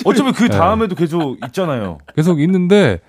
어차피 0.06 0.32
그 0.32 0.44
네. 0.44 0.50
다음에도 0.58 0.96
네. 0.96 1.04
계속 1.04 1.38
있잖아요. 1.46 2.00
계속 2.16 2.42
있는데 2.42 3.00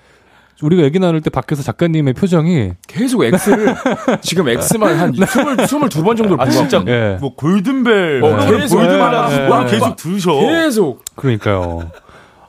우리가 0.62 0.82
얘기 0.84 0.98
나눌 0.98 1.20
때 1.20 1.30
밖에서 1.30 1.62
작가님의 1.62 2.14
표정이 2.14 2.72
계속 2.86 3.24
X를 3.24 3.74
지금 4.22 4.48
X만 4.48 4.96
한 4.96 5.14
20, 5.14 5.24
22번 5.26 6.16
정도 6.16 6.36
아, 6.40 6.48
진짜 6.48 6.82
네. 6.84 7.16
뭐 7.20 7.34
골든벨 7.34 8.22
어, 8.24 8.36
계속 8.46 8.76
골든벨 8.76 9.66
계속 9.68 9.96
들으셔. 9.96 10.32
계속 10.40 11.04
그러니까요. 11.16 11.90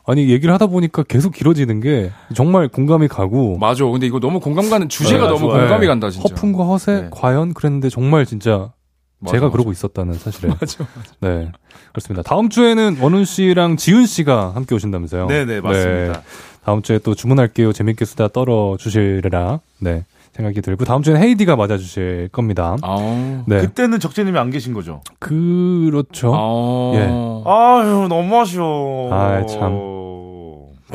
아니 0.05 0.29
얘기를 0.29 0.53
하다 0.53 0.67
보니까 0.67 1.03
계속 1.03 1.33
길어지는 1.33 1.79
게 1.79 2.11
정말 2.35 2.67
공감이 2.67 3.07
가고 3.07 3.57
맞아. 3.57 3.85
근데 3.85 4.05
이거 4.05 4.19
너무 4.19 4.39
공감 4.39 4.69
가는 4.69 4.89
주제가 4.89 5.23
네, 5.23 5.27
너무 5.27 5.39
좋아요. 5.39 5.61
공감이 5.61 5.87
간다 5.87 6.09
진짜. 6.09 6.27
허풍과 6.29 6.65
허세 6.65 6.91
네. 6.93 7.07
과연 7.11 7.53
그랬는데 7.53 7.89
정말 7.89 8.25
진짜 8.25 8.71
맞아, 9.19 9.31
제가 9.31 9.45
맞아. 9.45 9.51
그러고 9.53 9.71
있었다는 9.71 10.13
사실에. 10.15 10.49
맞아, 10.59 10.83
맞아. 10.95 11.11
네. 11.21 11.51
그렇습니다. 11.93 12.21
다음 12.23 12.49
주에는 12.49 12.97
원훈 12.99 13.23
씨랑 13.23 13.77
지은 13.77 14.05
씨가 14.05 14.51
함께 14.55 14.75
오신다면서요? 14.75 15.27
네네, 15.27 15.61
맞습니다. 15.61 16.13
네. 16.13 16.21
다음 16.65 16.81
주에 16.81 16.99
또 16.99 17.13
주문할게요. 17.15 17.73
재밌게 17.73 18.05
수다 18.05 18.29
떨어 18.29 18.77
주시리라. 18.79 19.59
네. 19.79 20.03
생각이 20.33 20.61
들고 20.61 20.83
다음 20.85 21.03
주에는 21.03 21.21
헤이디가 21.21 21.55
맞아 21.55 21.77
주실 21.77 22.29
겁니다. 22.31 22.75
아, 22.81 23.43
네. 23.45 23.59
그때는 23.59 23.99
적재님이 23.99 24.39
안 24.39 24.49
계신 24.49 24.73
거죠? 24.73 25.01
그렇죠. 25.19 26.33
아, 26.33 26.91
예. 26.95 27.01
아유 27.45 28.07
너무 28.09 28.39
아쉬워. 28.39 29.13
아 29.13 29.45
참. 29.45 29.71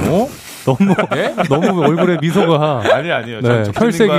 어? 0.00 0.28
너무 0.64 0.94
네? 1.12 1.34
너무 1.48 1.80
얼굴에 1.82 2.18
미소가 2.20 2.82
아니 2.92 3.10
아니요. 3.10 3.40
네, 3.40 3.64
혈색이 3.74 4.12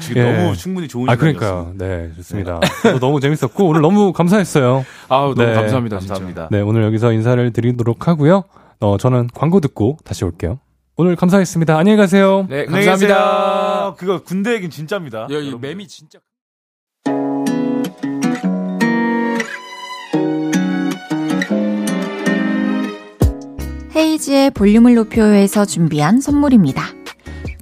지금 0.00 0.22
예. 0.22 0.32
너무 0.32 0.56
충분히 0.56 0.88
좋은 0.88 1.08
아 1.08 1.16
그러니까요. 1.16 1.72
네 1.76 2.10
좋습니다. 2.16 2.60
네. 2.84 2.98
너무 2.98 3.20
재밌었고 3.20 3.64
오늘 3.64 3.80
너무 3.80 4.12
감사했어요. 4.12 4.84
아우 5.08 5.34
너무 5.34 5.48
네. 5.48 5.54
감사합니다. 5.54 5.98
감사합니다. 5.98 6.48
네 6.50 6.60
오늘 6.60 6.82
여기서 6.82 7.12
인사를 7.12 7.52
드리도록 7.52 8.08
하고요. 8.08 8.44
어 8.80 8.96
저는 8.98 9.28
광고 9.34 9.60
듣고 9.60 9.98
다시 10.04 10.24
올게요. 10.24 10.58
오늘 11.00 11.14
감사했습니다. 11.14 11.78
안녕히 11.78 11.96
가세요. 11.96 12.44
네 12.50 12.66
감사합니다. 12.66 13.94
그거 13.96 14.20
군대 14.20 14.54
얘기는 14.54 14.68
진짜입니다. 14.68 15.28
야, 15.30 15.38
이 15.38 15.54
맴이 15.54 15.86
진짜. 15.86 16.18
헤이즈의 23.94 24.50
볼륨을 24.50 24.96
높여요에서 24.96 25.64
준비한 25.66 26.20
선물입니다. 26.20 26.82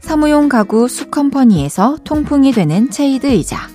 사무용 0.00 0.48
가구 0.48 0.88
수컴퍼니에서 0.88 1.98
통풍이 2.04 2.52
되는 2.52 2.90
체이드 2.90 3.26
의자 3.26 3.68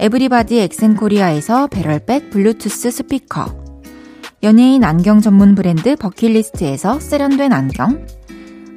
에브리바디 0.00 0.58
엑센코리아에서 0.60 1.66
배럴백 1.68 2.28
블루투스 2.28 2.90
스피커 2.90 3.62
연예인 4.42 4.84
안경 4.84 5.22
전문 5.22 5.54
브랜드 5.54 5.96
버킷리스트에서 5.96 7.00
세련된 7.00 7.54
안경 7.54 8.04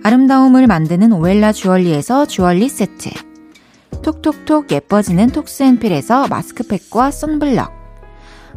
아름다움을 0.05 0.67
만드는 0.67 1.13
오엘라 1.13 1.51
주얼리에서 1.51 2.27
주얼리 2.27 2.69
세트. 2.69 3.09
톡톡톡 4.03 4.71
예뻐지는 4.71 5.31
톡스앤필에서 5.31 6.27
마스크팩과 6.27 7.09
선블럭. 7.09 7.71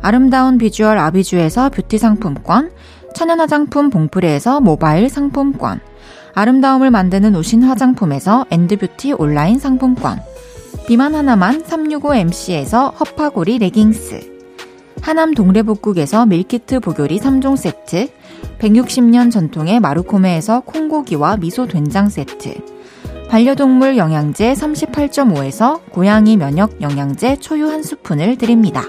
아름다운 0.02 0.58
비주얼 0.58 0.98
아비주에서 0.98 1.70
뷰티 1.70 1.96
상품권. 1.96 2.70
천연 3.14 3.40
화장품 3.40 3.88
봉프레에서 3.88 4.60
모바일 4.60 5.08
상품권, 5.08 5.80
아름다움을 6.34 6.90
만드는 6.90 7.34
우신 7.34 7.62
화장품에서 7.62 8.44
엔드뷰티 8.50 9.14
온라인 9.14 9.58
상품권, 9.58 10.20
비만 10.86 11.14
하나만 11.14 11.62
365MC에서 11.62 12.92
허파고리 13.00 13.56
레깅스, 13.56 14.20
하남 15.00 15.32
동래복국에서 15.32 16.26
밀키트 16.26 16.80
복요리 16.80 17.18
3종 17.18 17.56
세트, 17.56 18.10
160년 18.58 19.30
전통의 19.30 19.80
마루코메에서 19.80 20.60
콩고기와 20.60 21.36
미소 21.36 21.66
된장 21.66 22.08
세트, 22.08 22.54
반려동물 23.28 23.98
영양제 23.98 24.54
38.5에서 24.54 25.80
고양이 25.90 26.36
면역 26.36 26.80
영양제 26.80 27.36
초유 27.36 27.68
한 27.68 27.82
스푼을 27.82 28.38
드립니다. 28.38 28.82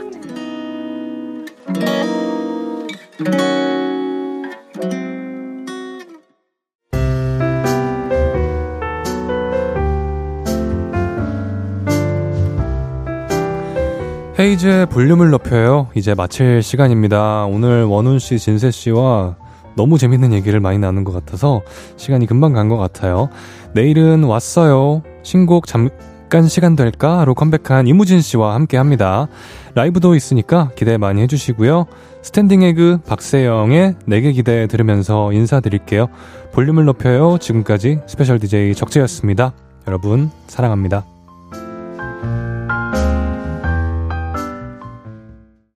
헤이즈의 14.39 14.85
볼륨을 14.85 15.31
높여요. 15.31 15.87
이제 15.95 16.15
마칠 16.15 16.63
시간입니다. 16.63 17.43
오늘 17.45 17.83
원훈 17.83 18.19
씨, 18.19 18.39
진세 18.39 18.71
씨와 18.71 19.35
너무 19.75 19.97
재밌는 19.97 20.31
얘기를 20.31 20.61
많이 20.61 20.77
나눈 20.77 21.03
것 21.03 21.11
같아서 21.11 21.61
시간이 21.97 22.25
금방 22.25 22.53
간 22.53 22.69
것 22.69 22.77
같아요. 22.77 23.29
내일은 23.73 24.23
왔어요. 24.23 25.01
신곡 25.23 25.67
잠깐 25.67 26.47
시간 26.47 26.77
될까?로 26.77 27.33
컴백한 27.35 27.87
이무진 27.87 28.21
씨와 28.21 28.55
함께 28.55 28.77
합니다. 28.77 29.27
라이브도 29.75 30.15
있으니까 30.15 30.71
기대 30.75 30.97
많이 30.97 31.21
해주시고요. 31.23 31.85
스탠딩 32.21 32.63
에그 32.63 32.99
박세영의 33.07 33.95
내게 34.05 34.31
기대 34.31 34.67
들으면서 34.67 35.33
인사드릴게요. 35.33 36.07
볼륨을 36.53 36.85
높여요. 36.85 37.37
지금까지 37.39 37.99
스페셜 38.07 38.39
DJ 38.39 38.73
적재였습니다. 38.73 39.51
여러분, 39.85 40.31
사랑합니다. 40.47 41.18